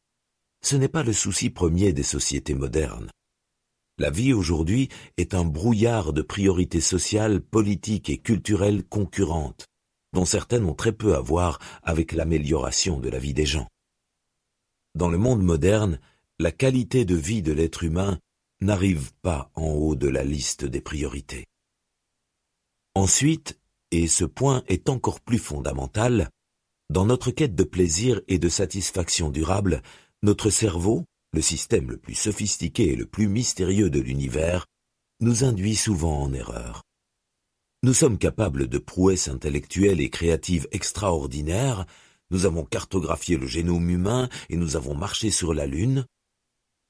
ce 0.64 0.76
n'est 0.76 0.86
pas 0.86 1.02
le 1.02 1.12
souci 1.12 1.50
premier 1.50 1.92
des 1.92 2.04
sociétés 2.04 2.54
modernes. 2.54 3.10
La 3.98 4.10
vie 4.10 4.32
aujourd'hui 4.32 4.88
est 5.16 5.34
un 5.34 5.44
brouillard 5.44 6.12
de 6.12 6.22
priorités 6.22 6.80
sociales, 6.80 7.40
politiques 7.40 8.08
et 8.08 8.18
culturelles 8.18 8.84
concurrentes, 8.84 9.66
dont 10.12 10.26
certaines 10.26 10.64
ont 10.64 10.74
très 10.74 10.92
peu 10.92 11.16
à 11.16 11.20
voir 11.20 11.58
avec 11.82 12.12
l'amélioration 12.12 13.00
de 13.00 13.08
la 13.08 13.18
vie 13.18 13.34
des 13.34 13.46
gens. 13.46 13.66
Dans 14.94 15.08
le 15.08 15.18
monde 15.18 15.42
moderne, 15.42 16.00
la 16.38 16.52
qualité 16.52 17.04
de 17.04 17.14
vie 17.14 17.42
de 17.42 17.52
l'être 17.52 17.82
humain 17.82 18.18
n'arrive 18.60 19.12
pas 19.22 19.50
en 19.54 19.68
haut 19.68 19.94
de 19.94 20.08
la 20.08 20.24
liste 20.24 20.64
des 20.64 20.80
priorités. 20.80 21.46
Ensuite, 22.94 23.58
et 23.90 24.06
ce 24.08 24.24
point 24.24 24.62
est 24.68 24.88
encore 24.88 25.20
plus 25.20 25.38
fondamental, 25.38 26.30
dans 26.90 27.06
notre 27.06 27.30
quête 27.30 27.54
de 27.54 27.64
plaisir 27.64 28.20
et 28.28 28.38
de 28.38 28.50
satisfaction 28.50 29.30
durable, 29.30 29.82
notre 30.22 30.50
cerveau, 30.50 31.04
le 31.32 31.40
système 31.40 31.90
le 31.90 31.96
plus 31.96 32.14
sophistiqué 32.14 32.92
et 32.92 32.96
le 32.96 33.06
plus 33.06 33.28
mystérieux 33.28 33.88
de 33.88 33.98
l'univers, 33.98 34.66
nous 35.20 35.42
induit 35.44 35.76
souvent 35.76 36.20
en 36.20 36.34
erreur. 36.34 36.82
Nous 37.82 37.94
sommes 37.94 38.18
capables 38.18 38.68
de 38.68 38.78
prouesses 38.78 39.28
intellectuelles 39.28 40.00
et 40.00 40.10
créatives 40.10 40.68
extraordinaires, 40.70 41.86
nous 42.32 42.46
avons 42.46 42.64
cartographié 42.64 43.36
le 43.36 43.46
génome 43.46 43.88
humain 43.90 44.28
et 44.48 44.56
nous 44.56 44.74
avons 44.74 44.96
marché 44.96 45.30
sur 45.30 45.54
la 45.54 45.66
Lune. 45.66 46.06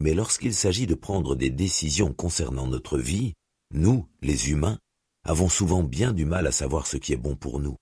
Mais 0.01 0.14
lorsqu'il 0.14 0.55
s'agit 0.55 0.86
de 0.86 0.95
prendre 0.95 1.34
des 1.34 1.51
décisions 1.51 2.14
concernant 2.14 2.66
notre 2.66 2.97
vie, 2.99 3.34
nous, 3.74 4.09
les 4.22 4.51
humains, 4.51 4.78
avons 5.24 5.49
souvent 5.49 5.82
bien 5.82 6.12
du 6.12 6.24
mal 6.24 6.47
à 6.47 6.53
savoir 6.53 6.86
ce 6.86 6.97
qui 6.97 7.12
est 7.12 7.16
bon 7.16 7.36
pour 7.36 7.61
nous. 7.61 7.76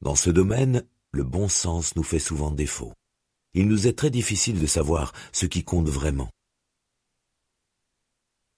Dans 0.00 0.14
ce 0.14 0.30
domaine, 0.30 0.86
le 1.10 1.24
bon 1.24 1.48
sens 1.48 1.94
nous 1.96 2.02
fait 2.02 2.18
souvent 2.18 2.50
défaut. 2.50 2.92
Il 3.54 3.68
nous 3.68 3.86
est 3.86 3.98
très 3.98 4.10
difficile 4.10 4.60
de 4.60 4.66
savoir 4.66 5.12
ce 5.32 5.46
qui 5.46 5.64
compte 5.64 5.88
vraiment. 5.88 6.30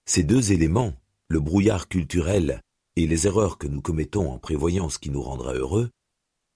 Ces 0.07 0.23
deux 0.23 0.53
éléments, 0.53 0.95
le 1.29 1.41
brouillard 1.41 1.89
culturel 1.89 2.61
et 2.97 3.07
les 3.07 3.27
erreurs 3.27 3.59
que 3.59 3.67
nous 3.67 3.81
commettons 3.81 4.31
en 4.31 4.39
prévoyant 4.39 4.89
ce 4.89 4.99
qui 4.99 5.11
nous 5.11 5.23
rendra 5.23 5.55
heureux, 5.55 5.91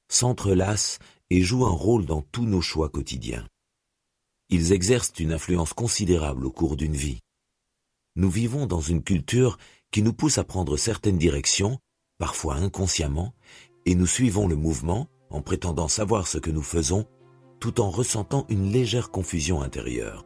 s'entrelacent 0.09 0.99
et 1.31 1.43
jouent 1.43 1.67
un 1.67 1.71
rôle 1.71 2.07
dans 2.07 2.23
tous 2.23 2.45
nos 2.45 2.61
choix 2.61 2.89
quotidiens. 2.89 3.47
Ils 4.49 4.73
exercent 4.73 5.13
une 5.19 5.33
influence 5.33 5.75
considérable 5.75 6.47
au 6.47 6.51
cours 6.51 6.77
d'une 6.77 6.97
vie. 6.97 7.21
Nous 8.17 8.31
vivons 8.31 8.67
dans 8.67 8.81
une 8.81 9.03
culture 9.03 9.59
qui 9.91 10.03
nous 10.03 10.13
pousse 10.13 10.39
à 10.39 10.45
prendre 10.45 10.77
certaines 10.77 11.19
directions, 11.19 11.79
parfois 12.19 12.57
inconsciemment, 12.57 13.35
et 13.87 13.95
nous 13.95 14.07
suivons 14.07 14.49
le 14.49 14.57
mouvement 14.57 15.09
en 15.31 15.43
prétendant 15.43 15.89
savoir 15.89 16.27
ce 16.27 16.39
que 16.39 16.51
nous 16.51 16.63
faisons, 16.63 17.07
tout 17.61 17.81
en 17.81 17.91
ressentant 17.91 18.47
une 18.49 18.73
légère 18.73 19.11
confusion 19.11 19.63
intérieure. 19.63 20.25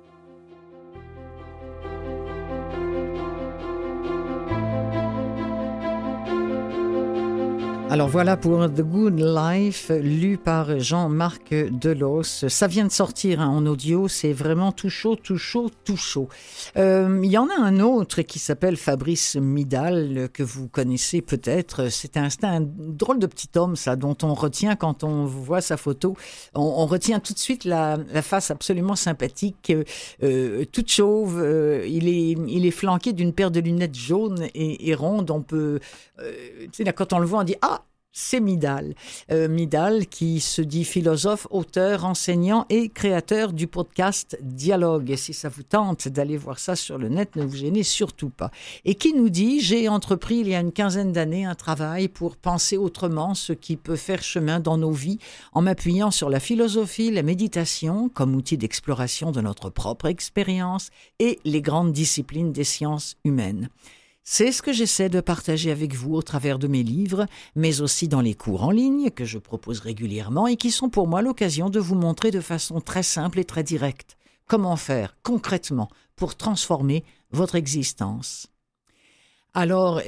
Alors 7.92 8.08
voilà 8.08 8.38
pour 8.38 8.72
The 8.72 8.80
Good 8.80 9.20
Life, 9.20 9.90
lu 9.90 10.38
par 10.38 10.80
Jean-Marc 10.80 11.52
Delos. 11.52 12.46
Ça 12.48 12.66
vient 12.66 12.86
de 12.86 12.90
sortir 12.90 13.42
hein, 13.42 13.48
en 13.48 13.66
audio, 13.66 14.08
c'est 14.08 14.32
vraiment 14.32 14.72
tout 14.72 14.88
chaud, 14.88 15.14
tout 15.14 15.36
chaud, 15.36 15.70
tout 15.84 15.98
chaud. 15.98 16.30
Euh, 16.78 17.20
il 17.22 17.30
y 17.30 17.36
en 17.36 17.50
a 17.50 17.60
un 17.60 17.80
autre 17.80 18.22
qui 18.22 18.38
s'appelle 18.38 18.78
Fabrice 18.78 19.36
Midal, 19.36 20.30
que 20.32 20.42
vous 20.42 20.68
connaissez 20.68 21.20
peut-être. 21.20 21.90
C'est 21.90 22.16
un, 22.16 22.28
drôle 22.62 23.18
de 23.18 23.26
petit 23.26 23.50
homme, 23.56 23.76
ça, 23.76 23.94
dont 23.94 24.16
on 24.22 24.32
retient 24.32 24.74
quand 24.74 25.04
on 25.04 25.26
voit 25.26 25.60
sa 25.60 25.76
photo. 25.76 26.16
On, 26.54 26.86
retient 26.86 27.20
tout 27.20 27.34
de 27.34 27.38
suite 27.38 27.66
la, 27.66 27.98
face 28.22 28.50
absolument 28.50 28.96
sympathique, 28.96 29.70
euh, 30.22 30.64
toute 30.72 30.90
chauve. 30.90 31.38
Euh, 31.42 31.86
il, 31.86 32.08
est, 32.08 32.38
il 32.48 32.64
est 32.64 32.70
flanqué 32.70 33.12
d'une 33.12 33.34
paire 33.34 33.50
de 33.50 33.60
lunettes 33.60 33.96
jaunes 33.96 34.46
et, 34.54 34.88
et 34.88 34.94
rondes. 34.94 35.30
On 35.30 35.42
peut, 35.42 35.78
tu 36.72 36.84
sais, 36.84 36.92
quand 36.94 37.12
on 37.12 37.18
le 37.18 37.26
voit, 37.26 37.40
on 37.40 37.44
dit 37.44 37.56
Ah, 37.60 37.81
c'est 38.12 38.40
Midal. 38.40 38.94
Euh, 39.30 39.48
Midal 39.48 40.06
qui 40.06 40.40
se 40.40 40.62
dit 40.62 40.84
philosophe, 40.84 41.46
auteur, 41.50 42.04
enseignant 42.04 42.66
et 42.68 42.88
créateur 42.88 43.52
du 43.52 43.66
podcast 43.66 44.38
Dialogue. 44.42 45.10
Et 45.10 45.16
si 45.16 45.32
ça 45.32 45.48
vous 45.48 45.62
tente 45.62 46.08
d'aller 46.08 46.36
voir 46.36 46.58
ça 46.58 46.76
sur 46.76 46.98
le 46.98 47.08
net, 47.08 47.36
ne 47.36 47.44
vous 47.44 47.56
gênez 47.56 47.82
surtout 47.82 48.30
pas. 48.30 48.50
Et 48.84 48.94
qui 48.94 49.14
nous 49.14 49.30
dit, 49.30 49.60
j'ai 49.60 49.88
entrepris 49.88 50.36
il 50.36 50.48
y 50.48 50.54
a 50.54 50.60
une 50.60 50.72
quinzaine 50.72 51.12
d'années 51.12 51.44
un 51.44 51.54
travail 51.54 52.08
pour 52.08 52.36
penser 52.36 52.76
autrement 52.76 53.34
ce 53.34 53.52
qui 53.52 53.76
peut 53.76 53.96
faire 53.96 54.22
chemin 54.22 54.60
dans 54.60 54.76
nos 54.76 54.92
vies 54.92 55.18
en 55.52 55.62
m'appuyant 55.62 56.10
sur 56.10 56.28
la 56.28 56.40
philosophie, 56.40 57.10
la 57.10 57.22
méditation 57.22 58.08
comme 58.08 58.34
outil 58.34 58.58
d'exploration 58.58 59.32
de 59.32 59.40
notre 59.40 59.70
propre 59.70 60.06
expérience 60.06 60.90
et 61.18 61.38
les 61.44 61.62
grandes 61.62 61.92
disciplines 61.92 62.52
des 62.52 62.64
sciences 62.64 63.16
humaines. 63.24 63.68
C'est 64.24 64.52
ce 64.52 64.62
que 64.62 64.72
j'essaie 64.72 65.08
de 65.08 65.20
partager 65.20 65.70
avec 65.70 65.94
vous 65.94 66.14
au 66.14 66.22
travers 66.22 66.58
de 66.58 66.68
mes 66.68 66.82
livres, 66.82 67.26
mais 67.56 67.80
aussi 67.80 68.08
dans 68.08 68.20
les 68.20 68.34
cours 68.34 68.62
en 68.62 68.70
ligne 68.70 69.10
que 69.10 69.24
je 69.24 69.38
propose 69.38 69.80
régulièrement 69.80 70.46
et 70.46 70.56
qui 70.56 70.70
sont 70.70 70.88
pour 70.88 71.08
moi 71.08 71.22
l'occasion 71.22 71.70
de 71.70 71.80
vous 71.80 71.96
montrer 71.96 72.30
de 72.30 72.40
façon 72.40 72.80
très 72.80 73.02
simple 73.02 73.40
et 73.40 73.44
très 73.44 73.64
directe 73.64 74.16
comment 74.52 74.76
faire 74.76 75.16
concrètement 75.22 75.88
pour 76.14 76.36
transformer 76.36 77.04
votre 77.30 77.54
existence? 77.54 78.51
Alors, 79.54 79.98
euh, 79.98 80.02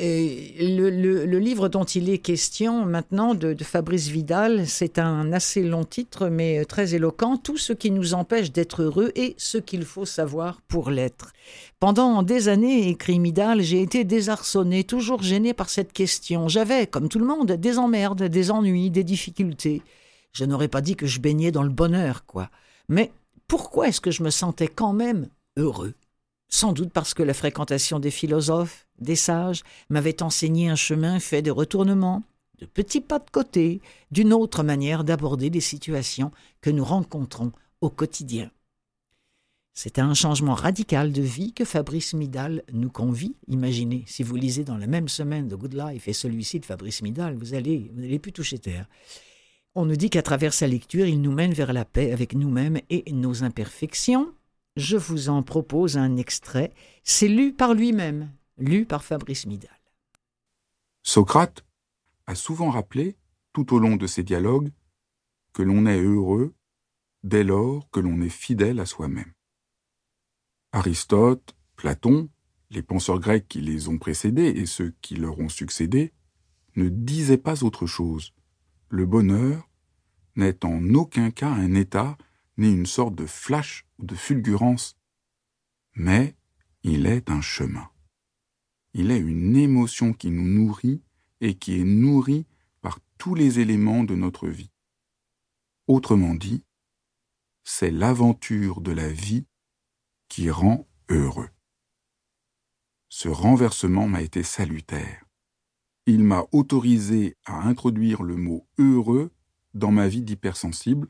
le, 0.58 1.38
livre 1.38 1.68
dont 1.68 1.84
il 1.84 2.08
est 2.08 2.16
question 2.16 2.86
maintenant 2.86 3.34
de, 3.34 3.54
Fabrice 3.62 4.08
Vidal, 4.08 4.66
c'est 4.66 4.98
un 4.98 5.34
assez 5.34 5.62
long 5.62 5.84
titre, 5.84 6.28
mais 6.28 6.60
euh, 6.60 6.64
très 6.64 6.94
éloquent, 6.94 7.36
Tout 7.36 7.58
ce 7.58 7.74
qui 7.74 7.90
nous 7.90 8.14
empêche 8.14 8.52
d'être 8.52 8.82
heureux 8.82 9.12
et 9.16 9.34
ce 9.36 9.58
qu'il 9.58 9.84
faut 9.84 10.06
savoir 10.06 10.62
pour 10.62 10.88
l'être. 10.88 11.34
Pendant 11.78 12.22
des 12.22 12.48
années, 12.48 12.88
écrit 12.88 13.20
Vidal, 13.20 13.60
j'ai 13.60 13.82
été 13.82 14.04
désarçonné, 14.04 14.82
toujours 14.82 15.22
gêné 15.22 15.52
par 15.52 15.68
cette 15.68 15.92
question. 15.92 16.48
J'avais, 16.48 16.86
comme 16.86 17.10
tout 17.10 17.18
le 17.18 17.26
monde, 17.26 17.52
des 17.52 17.78
emmerdes, 17.78 18.22
des 18.22 18.50
ennuis, 18.50 18.90
des 18.90 19.04
difficultés. 19.04 19.82
Je 20.32 20.46
n'aurais 20.46 20.68
pas 20.68 20.80
dit 20.80 20.96
que 20.96 21.06
je 21.06 21.20
baignais 21.20 21.52
dans 21.52 21.64
le 21.64 21.68
bonheur, 21.68 22.24
quoi. 22.24 22.48
Mais 22.88 23.12
pourquoi 23.46 23.88
est-ce 23.88 24.00
que 24.00 24.10
je 24.10 24.22
me 24.22 24.30
sentais 24.30 24.68
quand 24.68 24.94
même 24.94 25.28
heureux? 25.58 25.92
Sans 26.54 26.72
doute 26.72 26.92
parce 26.92 27.14
que 27.14 27.22
la 27.24 27.34
fréquentation 27.34 27.98
des 27.98 28.12
philosophes, 28.12 28.86
des 29.00 29.16
sages, 29.16 29.62
m'avait 29.88 30.22
enseigné 30.22 30.68
un 30.68 30.76
chemin 30.76 31.18
fait 31.18 31.42
de 31.42 31.50
retournements, 31.50 32.22
de 32.60 32.66
petits 32.66 33.00
pas 33.00 33.18
de 33.18 33.28
côté, 33.28 33.80
d'une 34.12 34.32
autre 34.32 34.62
manière 34.62 35.02
d'aborder 35.02 35.50
les 35.50 35.60
situations 35.60 36.30
que 36.60 36.70
nous 36.70 36.84
rencontrons 36.84 37.50
au 37.80 37.90
quotidien. 37.90 38.50
C'est 39.72 39.98
un 39.98 40.14
changement 40.14 40.54
radical 40.54 41.10
de 41.10 41.22
vie 41.22 41.52
que 41.52 41.64
Fabrice 41.64 42.14
Midal 42.14 42.62
nous 42.72 42.90
convie. 42.90 43.34
Imaginez, 43.48 44.04
si 44.06 44.22
vous 44.22 44.36
lisez 44.36 44.62
dans 44.62 44.78
la 44.78 44.86
même 44.86 45.08
semaine 45.08 45.48
de 45.48 45.56
Good 45.56 45.74
Life 45.74 46.06
et 46.06 46.12
celui-ci 46.12 46.60
de 46.60 46.66
Fabrice 46.66 47.02
Midal, 47.02 47.34
vous 47.34 47.54
allez, 47.54 47.90
vous 47.92 48.00
n'allez 48.00 48.20
plus 48.20 48.32
toucher 48.32 48.60
terre. 48.60 48.86
On 49.74 49.86
nous 49.86 49.96
dit 49.96 50.08
qu'à 50.08 50.22
travers 50.22 50.54
sa 50.54 50.68
lecture, 50.68 51.06
il 51.06 51.20
nous 51.20 51.32
mène 51.32 51.52
vers 51.52 51.72
la 51.72 51.84
paix 51.84 52.12
avec 52.12 52.32
nous-mêmes 52.34 52.78
et 52.90 53.10
nos 53.10 53.42
imperfections, 53.42 54.32
je 54.76 54.96
vous 54.96 55.28
en 55.28 55.42
propose 55.42 55.96
un 55.96 56.16
extrait. 56.16 56.72
C'est 57.02 57.28
lu 57.28 57.52
par 57.52 57.74
lui-même, 57.74 58.30
lu 58.58 58.86
par 58.86 59.04
Fabrice 59.04 59.46
Midal. 59.46 59.70
Socrate 61.02 61.64
a 62.26 62.34
souvent 62.34 62.70
rappelé, 62.70 63.16
tout 63.52 63.74
au 63.74 63.78
long 63.78 63.96
de 63.96 64.06
ses 64.06 64.22
dialogues, 64.22 64.72
que 65.52 65.62
l'on 65.62 65.86
est 65.86 66.00
heureux 66.00 66.54
dès 67.22 67.44
lors 67.44 67.88
que 67.90 68.00
l'on 68.00 68.20
est 68.20 68.28
fidèle 68.28 68.80
à 68.80 68.86
soi-même. 68.86 69.32
Aristote, 70.72 71.54
Platon, 71.76 72.28
les 72.70 72.82
penseurs 72.82 73.20
grecs 73.20 73.46
qui 73.48 73.60
les 73.60 73.88
ont 73.88 73.98
précédés 73.98 74.48
et 74.48 74.66
ceux 74.66 74.94
qui 75.00 75.14
leur 75.14 75.38
ont 75.38 75.48
succédé, 75.48 76.12
ne 76.76 76.88
disaient 76.88 77.38
pas 77.38 77.62
autre 77.62 77.86
chose. 77.86 78.34
Le 78.88 79.06
bonheur 79.06 79.70
n'est 80.34 80.64
en 80.64 80.94
aucun 80.94 81.30
cas 81.30 81.50
un 81.50 81.74
état 81.74 82.18
ni 82.56 82.72
une 82.72 82.86
sorte 82.86 83.14
de 83.14 83.26
flash 83.26 83.86
ou 83.98 84.06
de 84.06 84.14
fulgurance, 84.14 84.96
mais 85.94 86.36
il 86.82 87.06
est 87.06 87.30
un 87.30 87.40
chemin. 87.40 87.90
Il 88.92 89.10
est 89.10 89.18
une 89.18 89.56
émotion 89.56 90.12
qui 90.12 90.30
nous 90.30 90.46
nourrit 90.46 91.02
et 91.40 91.54
qui 91.54 91.80
est 91.80 91.84
nourrie 91.84 92.46
par 92.80 93.00
tous 93.18 93.34
les 93.34 93.58
éléments 93.58 94.04
de 94.04 94.14
notre 94.14 94.48
vie. 94.48 94.70
Autrement 95.86 96.34
dit, 96.34 96.64
c'est 97.64 97.90
l'aventure 97.90 98.80
de 98.80 98.92
la 98.92 99.08
vie 99.08 99.46
qui 100.28 100.50
rend 100.50 100.86
heureux. 101.08 101.48
Ce 103.08 103.28
renversement 103.28 104.06
m'a 104.06 104.22
été 104.22 104.42
salutaire. 104.42 105.24
Il 106.06 106.22
m'a 106.24 106.44
autorisé 106.52 107.36
à 107.46 107.66
introduire 107.66 108.22
le 108.22 108.36
mot 108.36 108.68
heureux 108.78 109.32
dans 109.72 109.90
ma 109.90 110.08
vie 110.08 110.22
d'hypersensible 110.22 111.08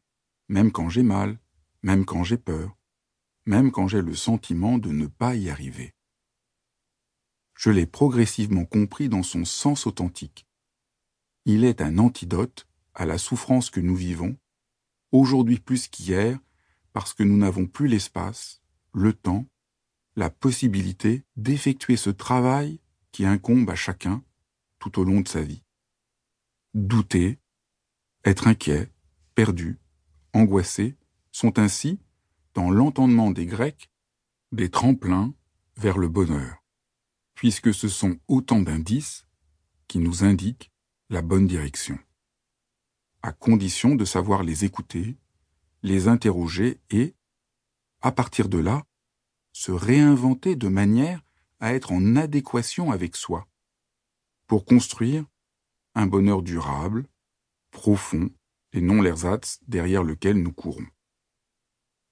même 0.48 0.72
quand 0.72 0.88
j'ai 0.88 1.02
mal, 1.02 1.38
même 1.82 2.04
quand 2.04 2.24
j'ai 2.24 2.38
peur, 2.38 2.76
même 3.46 3.70
quand 3.70 3.88
j'ai 3.88 4.02
le 4.02 4.14
sentiment 4.14 4.78
de 4.78 4.90
ne 4.90 5.06
pas 5.06 5.34
y 5.34 5.50
arriver. 5.50 5.94
Je 7.56 7.70
l'ai 7.70 7.86
progressivement 7.86 8.64
compris 8.64 9.08
dans 9.08 9.22
son 9.22 9.44
sens 9.44 9.86
authentique. 9.86 10.46
Il 11.44 11.64
est 11.64 11.80
un 11.80 11.98
antidote 11.98 12.66
à 12.94 13.06
la 13.06 13.18
souffrance 13.18 13.70
que 13.70 13.80
nous 13.80 13.96
vivons, 13.96 14.36
aujourd'hui 15.12 15.58
plus 15.58 15.88
qu'hier, 15.88 16.38
parce 16.92 17.14
que 17.14 17.22
nous 17.22 17.36
n'avons 17.36 17.66
plus 17.66 17.86
l'espace, 17.86 18.62
le 18.92 19.12
temps, 19.12 19.46
la 20.16 20.30
possibilité 20.30 21.24
d'effectuer 21.36 21.96
ce 21.96 22.10
travail 22.10 22.80
qui 23.12 23.26
incombe 23.26 23.68
à 23.70 23.74
chacun 23.74 24.22
tout 24.78 24.98
au 24.98 25.04
long 25.04 25.20
de 25.20 25.28
sa 25.28 25.42
vie. 25.42 25.64
Douter, 26.72 27.38
être 28.24 28.46
inquiet, 28.46 28.92
perdu, 29.34 29.78
angoissés, 30.34 30.96
sont 31.32 31.58
ainsi, 31.58 31.98
dans 32.54 32.70
l'entendement 32.70 33.30
des 33.30 33.46
Grecs, 33.46 33.90
des 34.52 34.70
tremplins 34.70 35.34
vers 35.76 35.98
le 35.98 36.08
bonheur, 36.08 36.62
puisque 37.34 37.72
ce 37.72 37.88
sont 37.88 38.18
autant 38.28 38.60
d'indices 38.60 39.26
qui 39.88 39.98
nous 39.98 40.24
indiquent 40.24 40.70
la 41.10 41.22
bonne 41.22 41.46
direction, 41.46 41.98
à 43.22 43.32
condition 43.32 43.94
de 43.94 44.04
savoir 44.04 44.42
les 44.42 44.64
écouter, 44.64 45.16
les 45.82 46.08
interroger 46.08 46.80
et, 46.90 47.14
à 48.00 48.12
partir 48.12 48.48
de 48.48 48.58
là, 48.58 48.84
se 49.52 49.72
réinventer 49.72 50.56
de 50.56 50.68
manière 50.68 51.22
à 51.60 51.74
être 51.74 51.92
en 51.92 52.16
adéquation 52.16 52.90
avec 52.90 53.16
soi, 53.16 53.46
pour 54.46 54.64
construire 54.64 55.24
un 55.94 56.06
bonheur 56.06 56.42
durable, 56.42 57.06
profond, 57.70 58.30
et 58.74 58.80
non 58.80 59.00
l'ersatz 59.00 59.60
derrière 59.66 60.02
lequel 60.02 60.42
nous 60.42 60.52
courons. 60.52 60.86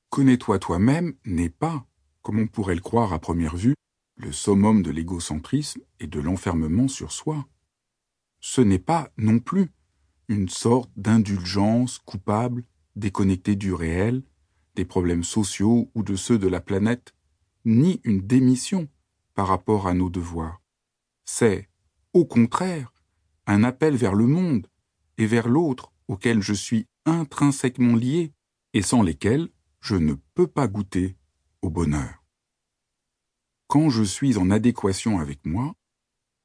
Connais-toi 0.08 0.58
toi-même 0.58 1.14
n'est 1.26 1.50
pas, 1.50 1.86
comme 2.22 2.38
on 2.38 2.46
pourrait 2.46 2.76
le 2.76 2.80
croire 2.80 3.12
à 3.12 3.18
première 3.18 3.56
vue, 3.56 3.74
le 4.16 4.30
summum 4.30 4.82
de 4.82 4.90
l'égocentrisme 4.90 5.82
et 5.98 6.06
de 6.06 6.20
l'enfermement 6.20 6.86
sur 6.86 7.10
soi. 7.10 7.46
Ce 8.40 8.60
n'est 8.60 8.78
pas 8.78 9.10
non 9.16 9.40
plus 9.40 9.70
une 10.28 10.48
sorte 10.48 10.90
d'indulgence 10.96 11.98
coupable, 11.98 12.64
déconnectée 12.94 13.56
du 13.56 13.72
réel, 13.74 14.22
des 14.76 14.84
problèmes 14.84 15.24
sociaux 15.24 15.90
ou 15.94 16.02
de 16.02 16.14
ceux 16.14 16.38
de 16.38 16.48
la 16.48 16.60
planète, 16.60 17.12
ni 17.64 18.00
une 18.04 18.20
démission 18.20 18.88
par 19.34 19.48
rapport 19.48 19.88
à 19.88 19.94
nos 19.94 20.10
devoirs. 20.10 20.60
C'est, 21.24 21.68
au 22.12 22.24
contraire, 22.24 22.92
un 23.46 23.64
appel 23.64 23.96
vers 23.96 24.14
le 24.14 24.26
monde 24.26 24.68
et 25.18 25.26
vers 25.26 25.48
l'autre 25.48 25.91
auxquels 26.12 26.42
je 26.42 26.52
suis 26.52 26.86
intrinsèquement 27.06 27.96
lié 27.96 28.34
et 28.74 28.82
sans 28.82 29.02
lesquels 29.02 29.48
je 29.80 29.96
ne 29.96 30.14
peux 30.34 30.46
pas 30.46 30.68
goûter 30.68 31.16
au 31.62 31.70
bonheur. 31.70 32.22
Quand 33.66 33.88
je 33.88 34.02
suis 34.02 34.36
en 34.36 34.50
adéquation 34.50 35.18
avec 35.18 35.46
moi, 35.46 35.74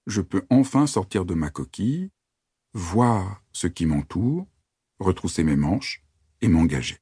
je 0.06 0.22
peux 0.22 0.46
enfin 0.50 0.88
sortir 0.88 1.26
de 1.26 1.34
ma 1.34 1.50
coquille, 1.50 2.12
voir 2.74 3.44
ce 3.52 3.68
qui 3.68 3.86
m'entoure, 3.86 4.48
retrousser 5.00 5.44
mes 5.44 5.58
manches 5.58 6.02
et 6.40 6.48
m'engager. 6.48 7.00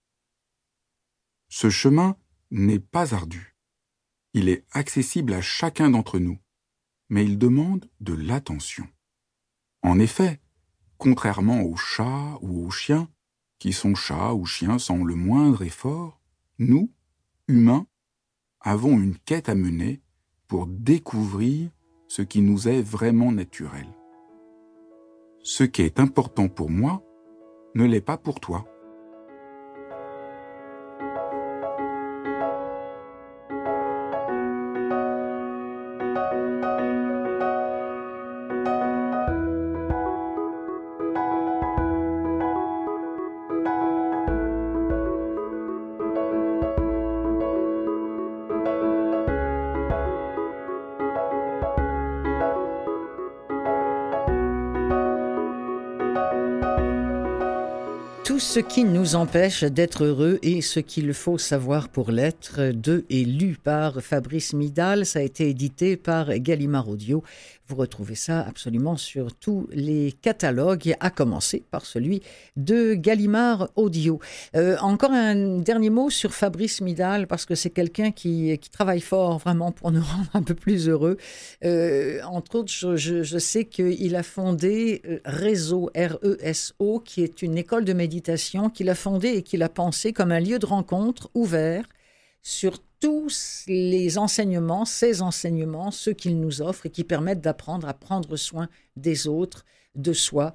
Ce 1.49 1.70
chemin 1.70 2.18
n'est 2.49 2.80
pas 2.80 3.13
ardu. 3.13 3.55
Il 4.34 4.49
est 4.49 4.66
accessible 4.72 5.34
à 5.34 5.41
chacun 5.41 5.91
d'entre 5.91 6.18
nous, 6.18 6.39
mais 7.09 7.24
il 7.26 7.38
demande 7.38 7.88
de 7.99 8.13
l'attention. 8.13 8.88
En 9.84 9.99
effet, 9.99 10.41
contrairement 10.98 11.62
aux 11.62 11.76
chats 11.76 12.38
ou 12.41 12.66
aux 12.66 12.72
chiens, 12.72 13.10
qui 13.60 13.74
sont 13.74 13.96
chats 13.96 14.34
ou 14.34 14.46
chiens 14.46 14.80
sans 14.80 15.04
le 15.04 15.16
moindre 15.16 15.64
effort, 15.64 16.20
nous, 16.60 16.91
humains, 17.48 17.86
avons 18.62 19.00
une 19.00 19.18
quête 19.18 19.50
à 19.50 19.56
mener 19.56 20.02
pour 20.48 20.68
découvrir 20.68 21.70
ce 22.08 22.22
qui 22.22 22.41
nous 22.41 22.68
est 22.68 22.82
vraiment 22.82 23.32
naturel. 23.32 23.88
Ce 25.43 25.64
qui 25.64 25.82
est 25.84 26.00
important 26.00 26.48
pour 26.48 26.70
moi 26.70 27.04
ne 27.76 27.86
l'est 27.86 28.02
pas 28.02 28.18
pour 28.18 28.39
toi. 28.39 28.66
Ce 58.56 58.62
qui 58.62 58.86
nous 58.86 59.16
empêche 59.16 59.66
d'être 59.66 60.06
heureux 60.06 60.39
et 60.41 60.62
ce 60.62 60.80
qu'il 60.80 61.14
faut 61.14 61.38
savoir 61.38 61.89
pour 61.89 62.10
l'être, 62.10 62.72
de 62.72 63.03
et 63.10 63.26
lu 63.26 63.58
par 63.62 63.99
Fabrice 63.99 64.53
Midal. 64.53 65.06
Ça 65.06 65.20
a 65.20 65.24
été 65.24 65.49
édité 65.49 65.97
par 65.97 66.34
Gallimard 66.38 66.88
Audio. 66.88 67.22
Vous 67.68 67.76
retrouvez 67.76 68.16
ça 68.16 68.41
absolument 68.41 68.95
sur 68.95 69.34
tous 69.34 69.68
les 69.72 70.14
catalogues, 70.22 70.95
à 70.99 71.10
commencer 71.10 71.64
par 71.72 71.86
celui 71.86 72.22
de 72.56 72.93
Gallimard 72.93 73.70
Audio. 73.76 74.20
Euh, 74.56 74.78
encore 74.82 75.12
un 75.12 75.58
dernier 75.58 75.89
mot 75.89 76.12
sur 76.12 76.34
Fabrice 76.36 76.80
Midal, 76.80 77.26
parce 77.26 77.45
que 77.45 77.56
c'est 77.56 77.72
quelqu'un 77.72 78.12
qui, 78.12 78.58
travaille 78.72 79.01
fort 79.01 79.39
vraiment 79.39 79.72
pour 79.72 79.91
nous 79.91 80.03
rendre 80.03 80.30
un 80.36 80.43
peu 80.43 80.53
plus 80.53 80.88
heureux. 80.88 81.18
Euh, 81.64 82.22
entre 82.24 82.60
autres, 82.60 82.95
je 82.95 83.38
sais 83.39 83.66
qu'il 83.66 84.16
a 84.16 84.24
fondé 84.24 85.01
euh, 85.08 85.20
Réseau, 85.26 85.89
R-E-S-O, 85.95 86.99
qui 86.99 87.24
est 87.24 87.41
une 87.41 87.58
école 87.58 87.84
de 87.84 87.93
méditation 87.93 88.45
qu'il 88.74 88.89
a 88.89 88.96
fondée 88.96 89.30
et 89.30 89.43
qu'il 89.43 89.64
a 89.64 89.70
pensé 89.70 90.14
comme 90.14 90.32
un 90.32 90.39
lieu 90.39 90.60
de 90.60 90.66
rencontre 90.66 91.30
ouvert 91.34 91.86
sur 92.41 92.80
tous 93.00 93.64
les 93.68 94.18
enseignements, 94.18 94.86
ces 94.86 95.22
enseignements, 95.22 95.91
ceux 95.91 96.14
qu'il 96.14 96.39
nous 96.39 96.62
offre 96.62 96.86
et 96.86 96.89
qui 96.89 97.04
permettent 97.04 97.41
d'apprendre 97.41 97.88
à 97.88 97.93
prendre 97.93 98.36
soin 98.36 98.70
des 98.96 99.28
autres, 99.28 99.66
de 99.96 100.14
soi 100.14 100.54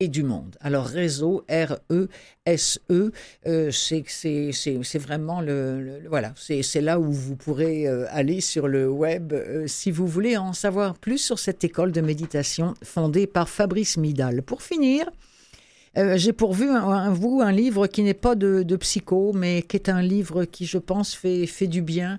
et 0.00 0.08
du 0.08 0.22
monde. 0.22 0.56
Alors 0.60 0.86
réseau 0.86 1.44
R-E-S-E, 1.48 3.12
euh, 3.46 3.70
c'est 3.72 4.98
vraiment 4.98 5.40
le, 5.40 5.80
le 5.80 6.08
voilà, 6.08 6.32
c'est 6.36 6.80
là 6.80 7.00
où 7.00 7.10
vous 7.10 7.36
pourrez 7.36 7.88
euh, 7.88 8.06
aller 8.10 8.40
sur 8.40 8.68
le 8.68 8.88
web 8.88 9.32
euh, 9.32 9.66
si 9.66 9.90
vous 9.90 10.06
voulez 10.06 10.36
en 10.36 10.52
savoir 10.52 10.94
plus 10.94 11.18
sur 11.18 11.38
cette 11.38 11.64
école 11.64 11.90
de 11.90 12.00
méditation 12.00 12.74
fondée 12.84 13.26
par 13.26 13.48
Fabrice 13.48 13.96
Midal. 13.96 14.42
Pour 14.42 14.62
finir, 14.62 15.10
euh, 15.98 16.16
j'ai 16.16 16.32
pourvu 16.32 16.70
un, 16.70 17.10
vous 17.10 17.40
un 17.42 17.50
livre 17.50 17.88
qui 17.88 18.02
n'est 18.02 18.14
pas 18.14 18.36
de, 18.36 18.76
psycho, 18.76 19.32
mais 19.32 19.62
qui 19.62 19.76
est 19.76 19.88
un 19.88 20.00
livre 20.00 20.44
qui, 20.44 20.64
je 20.64 20.78
pense, 20.78 21.14
fait, 21.14 21.66
du 21.66 21.82
bien 21.82 22.18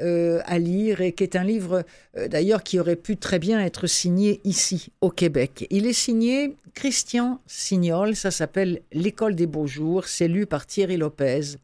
euh, 0.00 0.40
à 0.46 0.58
lire 0.58 1.00
et 1.00 1.12
qui 1.12 1.22
est 1.22 1.36
un 1.36 1.44
livre, 1.44 1.84
euh, 2.16 2.26
d'ailleurs, 2.26 2.64
qui 2.64 2.80
aurait 2.80 2.96
pu 2.96 3.16
très 3.16 3.38
bien 3.38 3.60
être 3.60 3.86
signé 3.86 4.40
ici, 4.44 4.90
au 5.00 5.10
Québec. 5.10 5.66
Il 5.70 5.86
est 5.86 5.92
signé 5.92 6.56
Christian 6.74 7.40
Signol, 7.46 8.16
ça 8.16 8.32
s'appelle 8.32 8.80
L'école 8.92 9.36
des 9.36 9.46
beaux 9.46 9.66
jours, 9.66 10.06
c'est 10.06 10.28
lu 10.28 10.46
par 10.46 10.66
Thierry 10.66 10.96
Lopez. 10.96 11.56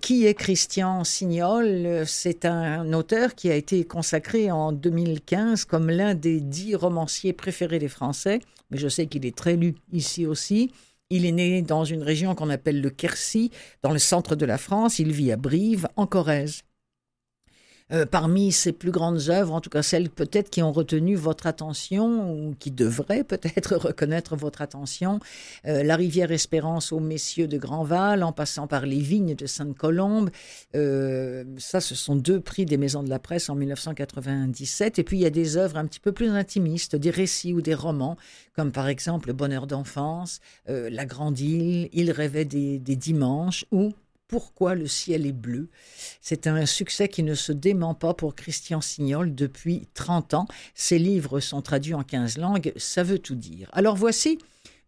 Qui 0.00 0.24
est 0.24 0.32
Christian 0.32 1.04
Signol? 1.04 2.04
C'est 2.06 2.46
un 2.46 2.94
auteur 2.94 3.34
qui 3.34 3.50
a 3.50 3.54
été 3.54 3.84
consacré 3.84 4.50
en 4.50 4.72
2015 4.72 5.66
comme 5.66 5.90
l'un 5.90 6.14
des 6.14 6.40
dix 6.40 6.74
romanciers 6.74 7.34
préférés 7.34 7.78
des 7.78 7.88
Français, 7.88 8.40
mais 8.70 8.78
je 8.78 8.88
sais 8.88 9.06
qu'il 9.06 9.26
est 9.26 9.36
très 9.36 9.56
lu 9.56 9.74
ici 9.92 10.26
aussi. 10.26 10.70
Il 11.08 11.24
est 11.24 11.32
né 11.32 11.62
dans 11.62 11.84
une 11.84 12.02
région 12.02 12.34
qu'on 12.34 12.50
appelle 12.50 12.80
le 12.80 12.90
Quercy, 12.90 13.50
dans 13.82 13.92
le 13.92 13.98
centre 13.98 14.34
de 14.34 14.44
la 14.44 14.58
France. 14.58 14.98
Il 14.98 15.12
vit 15.12 15.30
à 15.30 15.36
Brive, 15.36 15.88
en 15.96 16.06
Corrèze. 16.06 16.62
Euh, 17.92 18.04
parmi 18.04 18.50
ses 18.50 18.72
plus 18.72 18.90
grandes 18.90 19.28
œuvres, 19.28 19.54
en 19.54 19.60
tout 19.60 19.70
cas 19.70 19.82
celles 19.82 20.10
peut-être 20.10 20.50
qui 20.50 20.60
ont 20.60 20.72
retenu 20.72 21.14
votre 21.14 21.46
attention 21.46 22.32
ou 22.32 22.56
qui 22.58 22.72
devraient 22.72 23.22
peut-être 23.22 23.76
reconnaître 23.76 24.34
votre 24.34 24.60
attention, 24.60 25.20
euh, 25.66 25.84
La 25.84 25.94
rivière 25.94 26.32
Espérance 26.32 26.90
aux 26.90 26.98
Messieurs 26.98 27.46
de 27.46 27.58
Grandval, 27.58 28.24
en 28.24 28.32
passant 28.32 28.66
par 28.66 28.86
Les 28.86 28.98
Vignes 28.98 29.36
de 29.36 29.46
Sainte-Colombe. 29.46 30.30
Euh, 30.74 31.44
ça, 31.58 31.80
ce 31.80 31.94
sont 31.94 32.16
deux 32.16 32.40
prix 32.40 32.64
des 32.64 32.76
Maisons 32.76 33.04
de 33.04 33.08
la 33.08 33.20
Presse 33.20 33.48
en 33.50 33.54
1997. 33.54 34.98
Et 34.98 35.04
puis 35.04 35.18
il 35.18 35.22
y 35.22 35.26
a 35.26 35.30
des 35.30 35.56
œuvres 35.56 35.76
un 35.76 35.86
petit 35.86 36.00
peu 36.00 36.10
plus 36.10 36.30
intimistes, 36.30 36.96
des 36.96 37.10
récits 37.10 37.54
ou 37.54 37.62
des 37.62 37.74
romans, 37.74 38.16
comme 38.56 38.72
par 38.72 38.88
exemple 38.88 39.28
Le 39.28 39.34
Bonheur 39.34 39.68
d'enfance, 39.68 40.40
La 40.66 41.04
Grande 41.04 41.38
Île, 41.38 41.88
Il 41.92 42.10
rêvait 42.10 42.44
des, 42.44 42.80
des 42.80 42.96
dimanches 42.96 43.64
ou 43.70 43.92
pourquoi 44.28 44.74
le 44.74 44.86
ciel 44.86 45.26
est 45.26 45.32
bleu? 45.32 45.68
C'est 46.20 46.46
un 46.46 46.66
succès 46.66 47.08
qui 47.08 47.22
ne 47.22 47.34
se 47.34 47.52
dément 47.52 47.94
pas 47.94 48.14
pour 48.14 48.34
Christian 48.34 48.80
Signol 48.80 49.34
depuis 49.34 49.88
30 49.94 50.34
ans. 50.34 50.48
Ses 50.74 50.98
livres 50.98 51.40
sont 51.40 51.62
traduits 51.62 51.94
en 51.94 52.02
15 52.02 52.38
langues, 52.38 52.72
ça 52.76 53.02
veut 53.02 53.18
tout 53.18 53.36
dire. 53.36 53.68
Alors 53.72 53.96
voici 53.96 54.38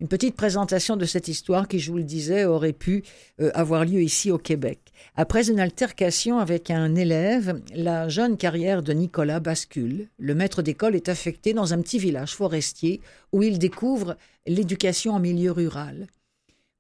une 0.01 0.09
petite 0.09 0.37
présentation 0.37 0.97
de 0.97 1.05
cette 1.05 1.27
histoire 1.27 1.67
qui, 1.67 1.81
je 1.81 1.91
vous 1.91 1.99
le 1.99 2.05
disais, 2.05 2.45
aurait 2.45 2.73
pu 2.73 3.03
euh, 3.41 3.51
avoir 3.55 3.85
lieu 3.85 4.01
ici 4.01 4.31
au 4.31 4.39
Québec. 4.39 4.79
Après 5.17 5.51
une 5.51 5.59
altercation 5.59 6.39
avec 6.39 6.71
un 6.71 6.95
élève, 6.95 7.61
la 7.75 8.09
jeune 8.09 8.37
carrière 8.37 8.83
de 8.83 8.93
Nicolas 8.93 9.41
bascule. 9.41 10.09
Le 10.19 10.35
maître 10.37 10.63
d'école 10.63 10.95
est 10.95 11.09
affecté 11.09 11.53
dans 11.53 11.75
un 11.75 11.83
petit 11.83 11.99
village 11.99 12.35
forestier 12.35 13.01
où 13.33 13.43
il 13.43 13.59
découvre 13.59 14.17
l'éducation 14.47 15.15
en 15.15 15.19
milieu 15.19 15.51
rural. 15.51 16.07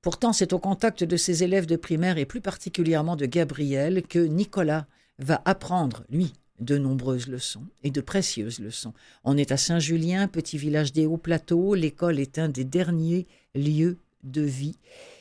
Pourtant, 0.00 0.32
c'est 0.32 0.52
au 0.52 0.58
contact 0.58 1.02
de 1.02 1.16
ses 1.16 1.42
élèves 1.42 1.66
de 1.66 1.76
primaire 1.76 2.18
et 2.18 2.24
plus 2.24 2.40
particulièrement 2.40 3.16
de 3.16 3.26
Gabriel 3.26 4.02
que 4.02 4.20
Nicolas 4.20 4.86
va 5.18 5.42
apprendre, 5.44 6.04
lui, 6.08 6.34
de 6.60 6.78
nombreuses 6.78 7.26
leçons 7.26 7.64
et 7.82 7.90
de 7.90 8.00
précieuses 8.00 8.60
leçons. 8.60 8.94
On 9.24 9.36
est 9.36 9.52
à 9.52 9.56
Saint-Julien, 9.56 10.28
petit 10.28 10.56
village 10.56 10.92
des 10.92 11.06
hauts 11.06 11.16
plateaux. 11.16 11.74
L'école 11.74 12.20
est 12.20 12.38
un 12.38 12.48
des 12.48 12.64
derniers 12.64 13.26
lieux 13.54 13.98
de 14.22 14.42
vie. 14.42 14.76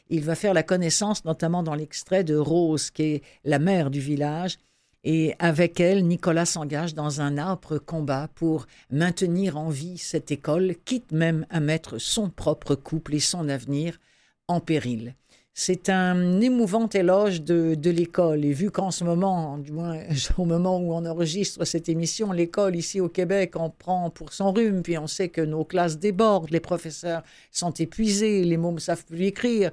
Il 0.09 0.23
va 0.23 0.35
faire 0.35 0.53
la 0.53 0.63
connaissance, 0.63 1.25
notamment 1.25 1.63
dans 1.63 1.75
l'extrait 1.75 2.23
de 2.23 2.35
Rose, 2.35 2.91
qui 2.91 3.03
est 3.03 3.23
la 3.43 3.59
mère 3.59 3.89
du 3.89 3.99
village. 3.99 4.57
Et 5.03 5.35
avec 5.39 5.79
elle, 5.79 6.05
Nicolas 6.05 6.45
s'engage 6.45 6.93
dans 6.93 7.21
un 7.21 7.37
âpre 7.37 7.77
combat 7.77 8.29
pour 8.35 8.67
maintenir 8.91 9.57
en 9.57 9.69
vie 9.69 9.97
cette 9.97 10.31
école, 10.31 10.75
quitte 10.85 11.11
même 11.11 11.45
à 11.49 11.59
mettre 11.59 11.97
son 11.97 12.29
propre 12.29 12.75
couple 12.75 13.15
et 13.15 13.19
son 13.19 13.47
avenir 13.49 13.97
en 14.47 14.59
péril. 14.59 15.15
C'est 15.59 15.89
un 15.89 16.39
émouvant 16.39 16.87
éloge 16.87 17.41
de, 17.41 17.89
l'école. 17.89 18.45
Et 18.45 18.53
vu 18.53 18.69
qu'en 18.69 18.91
ce 18.91 19.03
moment, 19.03 19.57
du 19.57 19.71
moins 19.71 19.97
au 20.37 20.45
moment 20.45 20.77
où 20.77 20.93
on 20.93 21.03
enregistre 21.03 21.65
cette 21.65 21.89
émission, 21.89 22.31
l'école 22.31 22.75
ici 22.75 23.01
au 23.01 23.09
Québec 23.09 23.55
en 23.55 23.71
prend 23.71 24.11
pour 24.11 24.33
son 24.33 24.51
rhume, 24.51 24.83
puis 24.83 24.99
on 24.99 25.07
sait 25.07 25.29
que 25.29 25.41
nos 25.41 25.65
classes 25.65 25.97
débordent, 25.97 26.51
les 26.51 26.59
professeurs 26.59 27.23
sont 27.49 27.71
épuisés, 27.71 28.43
les 28.43 28.55
mômes 28.55 28.75
ne 28.75 28.79
savent 28.79 29.03
plus 29.03 29.25
écrire. 29.25 29.71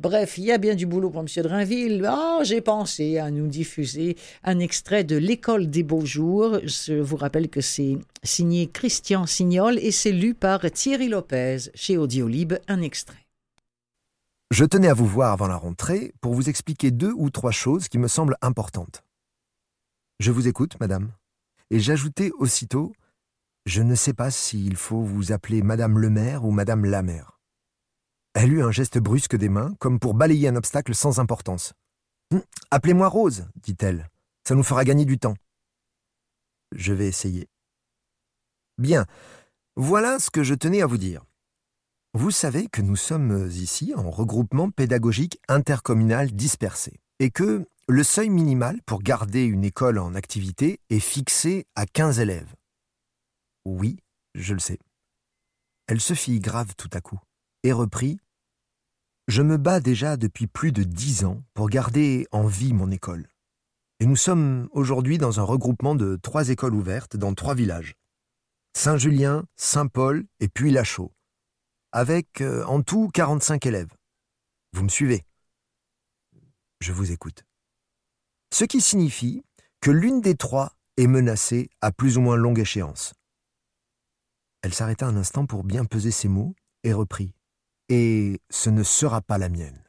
Bref, 0.00 0.36
il 0.36 0.46
y 0.46 0.50
a 0.50 0.58
bien 0.58 0.74
du 0.74 0.86
boulot 0.86 1.10
pour 1.10 1.20
M. 1.20 1.28
Drainville. 1.44 2.04
Ah, 2.08 2.40
j'ai 2.42 2.60
pensé 2.60 3.18
à 3.18 3.30
nous 3.30 3.46
diffuser 3.46 4.16
un 4.42 4.58
extrait 4.58 5.04
de 5.04 5.14
L'école 5.14 5.70
des 5.70 5.84
beaux 5.84 6.04
jours. 6.04 6.58
Je 6.64 6.94
vous 6.94 7.16
rappelle 7.16 7.48
que 7.48 7.60
c'est 7.60 7.98
signé 8.24 8.66
Christian 8.66 9.26
Signol 9.26 9.78
et 9.78 9.92
c'est 9.92 10.10
lu 10.10 10.34
par 10.34 10.68
Thierry 10.72 11.06
Lopez 11.06 11.70
chez 11.76 11.96
Audiolib, 11.96 12.54
un 12.66 12.82
extrait. 12.82 13.29
Je 14.50 14.64
tenais 14.64 14.88
à 14.88 14.94
vous 14.94 15.06
voir 15.06 15.32
avant 15.32 15.46
la 15.46 15.56
rentrée 15.56 16.12
pour 16.20 16.34
vous 16.34 16.48
expliquer 16.48 16.90
deux 16.90 17.12
ou 17.16 17.30
trois 17.30 17.52
choses 17.52 17.88
qui 17.88 17.98
me 17.98 18.08
semblent 18.08 18.36
importantes. 18.42 19.04
Je 20.18 20.32
vous 20.32 20.48
écoute, 20.48 20.78
madame. 20.80 21.12
Et 21.70 21.78
j'ajoutais 21.78 22.32
aussitôt 22.32 22.92
Je 23.64 23.82
ne 23.82 23.94
sais 23.94 24.12
pas 24.12 24.32
s'il 24.32 24.76
faut 24.76 25.02
vous 25.02 25.30
appeler 25.30 25.62
madame 25.62 25.98
le 25.98 26.10
maire 26.10 26.44
ou 26.44 26.50
madame 26.50 26.84
la 26.84 27.02
mère. 27.02 27.38
Elle 28.34 28.52
eut 28.52 28.62
un 28.62 28.72
geste 28.72 28.98
brusque 28.98 29.36
des 29.36 29.48
mains, 29.48 29.74
comme 29.78 30.00
pour 30.00 30.14
balayer 30.14 30.48
un 30.48 30.56
obstacle 30.56 30.94
sans 30.96 31.20
importance. 31.20 31.72
Hum, 32.32 32.42
Appelez-moi 32.72 33.06
Rose, 33.08 33.46
dit-elle. 33.56 34.08
Ça 34.46 34.56
nous 34.56 34.64
fera 34.64 34.84
gagner 34.84 35.04
du 35.04 35.18
temps. 35.18 35.36
Je 36.72 36.92
vais 36.92 37.06
essayer. 37.06 37.48
Bien. 38.78 39.06
Voilà 39.76 40.18
ce 40.18 40.30
que 40.30 40.42
je 40.42 40.54
tenais 40.54 40.82
à 40.82 40.86
vous 40.86 40.98
dire. 40.98 41.24
Vous 42.12 42.32
savez 42.32 42.66
que 42.66 42.82
nous 42.82 42.96
sommes 42.96 43.48
ici 43.52 43.94
en 43.94 44.10
regroupement 44.10 44.70
pédagogique 44.70 45.38
intercommunal 45.46 46.32
dispersé 46.32 46.98
et 47.20 47.30
que 47.30 47.68
le 47.88 48.02
seuil 48.02 48.30
minimal 48.30 48.80
pour 48.84 49.00
garder 49.00 49.44
une 49.44 49.62
école 49.62 49.96
en 49.96 50.16
activité 50.16 50.80
est 50.90 50.98
fixé 50.98 51.66
à 51.76 51.86
15 51.86 52.18
élèves. 52.18 52.52
Oui, 53.64 54.00
je 54.34 54.54
le 54.54 54.58
sais. 54.58 54.80
Elle 55.86 56.00
se 56.00 56.14
fit 56.14 56.40
grave 56.40 56.74
tout 56.76 56.90
à 56.92 57.00
coup. 57.00 57.20
et 57.62 57.70
reprit 57.70 58.18
Je 59.28 59.42
me 59.42 59.56
bats 59.56 59.78
déjà 59.78 60.16
depuis 60.16 60.48
plus 60.48 60.72
de 60.72 60.82
dix 60.82 61.24
ans 61.24 61.44
pour 61.54 61.68
garder 61.68 62.26
en 62.32 62.44
vie 62.44 62.72
mon 62.72 62.90
école. 62.90 63.28
Et 64.00 64.06
nous 64.06 64.16
sommes 64.16 64.68
aujourd'hui 64.72 65.18
dans 65.18 65.38
un 65.38 65.44
regroupement 65.44 65.94
de 65.94 66.18
trois 66.20 66.48
écoles 66.48 66.74
ouvertes 66.74 67.16
dans 67.16 67.34
trois 67.34 67.54
villages. 67.54 67.94
Saint-Julien, 68.76 69.44
Saint-Paul 69.54 70.24
et 70.40 70.48
puis 70.48 70.72
Lachaud, 70.72 71.12
avec 71.92 72.40
euh, 72.40 72.64
en 72.64 72.82
tout 72.82 73.08
45 73.12 73.66
élèves. 73.66 73.92
Vous 74.72 74.82
me 74.82 74.88
suivez? 74.88 75.24
Je 76.80 76.92
vous 76.92 77.12
écoute. 77.12 77.44
Ce 78.52 78.64
qui 78.64 78.80
signifie 78.80 79.44
que 79.80 79.90
l'une 79.90 80.20
des 80.20 80.36
trois 80.36 80.76
est 80.96 81.06
menacée 81.06 81.70
à 81.80 81.92
plus 81.92 82.18
ou 82.18 82.20
moins 82.20 82.36
longue 82.36 82.58
échéance. 82.58 83.14
Elle 84.62 84.74
s'arrêta 84.74 85.06
un 85.06 85.16
instant 85.16 85.46
pour 85.46 85.64
bien 85.64 85.84
peser 85.84 86.10
ses 86.10 86.28
mots 86.28 86.54
et 86.84 86.92
reprit. 86.92 87.34
Et 87.88 88.40
ce 88.50 88.70
ne 88.70 88.82
sera 88.82 89.20
pas 89.22 89.38
la 89.38 89.48
mienne. 89.48 89.82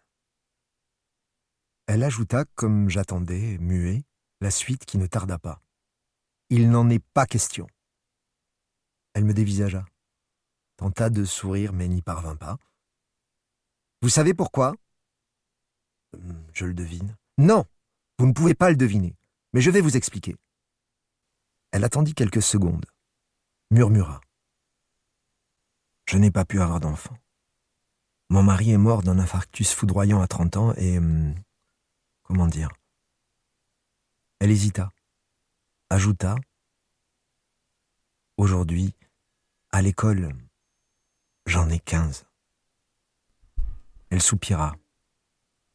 Elle 1.87 2.03
ajouta, 2.03 2.45
comme 2.55 2.89
j'attendais, 2.89 3.57
muet, 3.59 4.03
la 4.39 4.49
suite 4.49 4.85
qui 4.85 4.97
ne 4.97 5.07
tarda 5.07 5.37
pas. 5.37 5.61
Il 6.49 6.69
n'en 6.69 6.89
est 6.89 7.03
pas 7.13 7.25
question. 7.25 7.67
Elle 9.13 9.25
me 9.25 9.33
dévisagea, 9.33 9.85
tenta 10.81 11.09
de 11.11 11.25
sourire 11.25 11.73
mais 11.73 11.87
n'y 11.87 12.01
parvint 12.01 12.35
pas. 12.35 12.57
Vous 14.01 14.09
savez 14.09 14.33
pourquoi? 14.33 14.73
Hum, 16.13 16.43
Je 16.53 16.65
le 16.65 16.73
devine. 16.73 17.15
Non, 17.37 17.65
vous 18.17 18.25
ne 18.25 18.33
pouvez 18.33 18.55
pas 18.55 18.71
le 18.71 18.75
deviner, 18.75 19.15
mais 19.53 19.61
je 19.61 19.69
vais 19.69 19.81
vous 19.81 19.95
expliquer. 19.95 20.35
Elle 21.71 21.83
attendit 21.83 22.15
quelques 22.15 22.41
secondes, 22.41 22.85
murmura. 23.69 24.19
Je 26.07 26.17
n'ai 26.17 26.31
pas 26.31 26.45
pu 26.45 26.59
avoir 26.59 26.79
d'enfant. 26.79 27.15
Mon 28.29 28.43
mari 28.43 28.71
est 28.71 28.77
mort 28.77 29.03
d'un 29.03 29.19
infarctus 29.19 29.73
foudroyant 29.73 30.21
à 30.21 30.27
30 30.27 30.57
ans 30.57 30.73
et... 30.75 30.97
Hum, 30.97 31.35
comment 32.23 32.47
dire? 32.47 32.69
Elle 34.39 34.51
hésita, 34.51 34.91
ajouta 35.89 36.35
Aujourd'hui, 38.37 38.95
à 39.71 39.81
l'école, 39.81 40.33
j'en 41.45 41.69
ai 41.69 41.79
quinze. 41.79 42.25
Elle 44.09 44.21
soupira, 44.21 44.75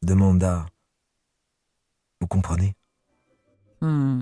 demanda 0.01 0.65
Vous 2.19 2.27
comprenez? 2.27 2.75
Hmm. 3.81 4.21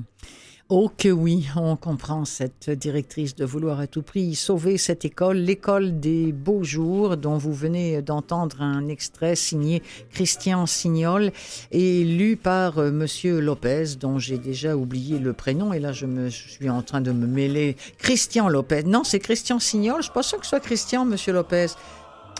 Oh 0.67 0.89
que 0.97 1.09
oui, 1.09 1.47
on 1.55 1.75
comprend 1.75 2.25
cette 2.25 2.71
directrice 2.71 3.35
de 3.35 3.45
vouloir 3.45 3.79
à 3.79 3.85
tout 3.85 4.01
prix 4.01 4.33
sauver 4.33 4.79
cette 4.79 5.05
école, 5.05 5.37
l'école 5.37 5.99
des 5.99 6.31
beaux 6.31 6.63
jours, 6.63 7.17
dont 7.17 7.37
vous 7.37 7.53
venez 7.53 8.01
d'entendre 8.01 8.63
un 8.63 8.87
extrait 8.87 9.35
signé 9.35 9.83
Christian 10.09 10.65
Signol 10.65 11.31
et 11.69 12.03
lu 12.03 12.35
par 12.35 12.79
euh, 12.79 12.89
Monsieur 12.89 13.41
Lopez, 13.41 13.95
dont 13.99 14.17
j'ai 14.17 14.39
déjà 14.39 14.75
oublié 14.75 15.19
le 15.19 15.33
prénom, 15.33 15.71
et 15.71 15.77
là 15.77 15.91
je 15.91 16.07
suis 16.31 16.67
en 16.71 16.81
train 16.81 17.01
de 17.01 17.11
me 17.11 17.27
mêler. 17.27 17.77
Christian 17.99 18.49
Lopez, 18.49 18.85
non 18.85 19.03
c'est 19.03 19.19
Christian 19.19 19.59
Signol, 19.59 20.01
je 20.01 20.09
sûr 20.23 20.39
que 20.39 20.45
ce 20.45 20.49
soit 20.49 20.59
Christian, 20.61 21.05
Monsieur 21.05 21.33
Lopez. 21.33 21.67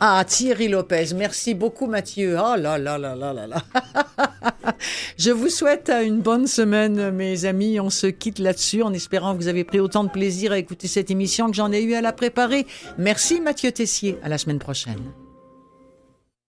Ah, 0.01 0.23
Thierry 0.27 0.67
Lopez. 0.67 1.13
Merci 1.15 1.53
beaucoup, 1.53 1.87
Mathieu. 1.87 2.37
Oh 2.37 2.55
là 2.57 2.77
là 2.77 2.97
là 2.97 3.15
là 3.15 3.33
là 3.33 3.47
là. 3.47 3.63
Je 5.17 5.31
vous 5.31 5.49
souhaite 5.49 5.89
une 5.89 6.19
bonne 6.19 6.47
semaine, 6.47 7.11
mes 7.11 7.45
amis. 7.45 7.79
On 7.79 7.89
se 7.89 8.07
quitte 8.07 8.39
là-dessus 8.39 8.83
en 8.83 8.93
espérant 8.93 9.33
que 9.33 9.37
vous 9.37 9.47
avez 9.47 9.63
pris 9.63 9.79
autant 9.79 10.03
de 10.03 10.09
plaisir 10.09 10.51
à 10.51 10.57
écouter 10.57 10.87
cette 10.87 11.11
émission 11.11 11.49
que 11.49 11.55
j'en 11.55 11.71
ai 11.71 11.81
eu 11.81 11.93
à 11.93 12.01
la 12.01 12.11
préparer. 12.11 12.67
Merci, 12.97 13.39
Mathieu 13.39 13.71
Tessier. 13.71 14.17
À 14.21 14.29
la 14.29 14.37
semaine 14.37 14.59
prochaine. 14.59 15.24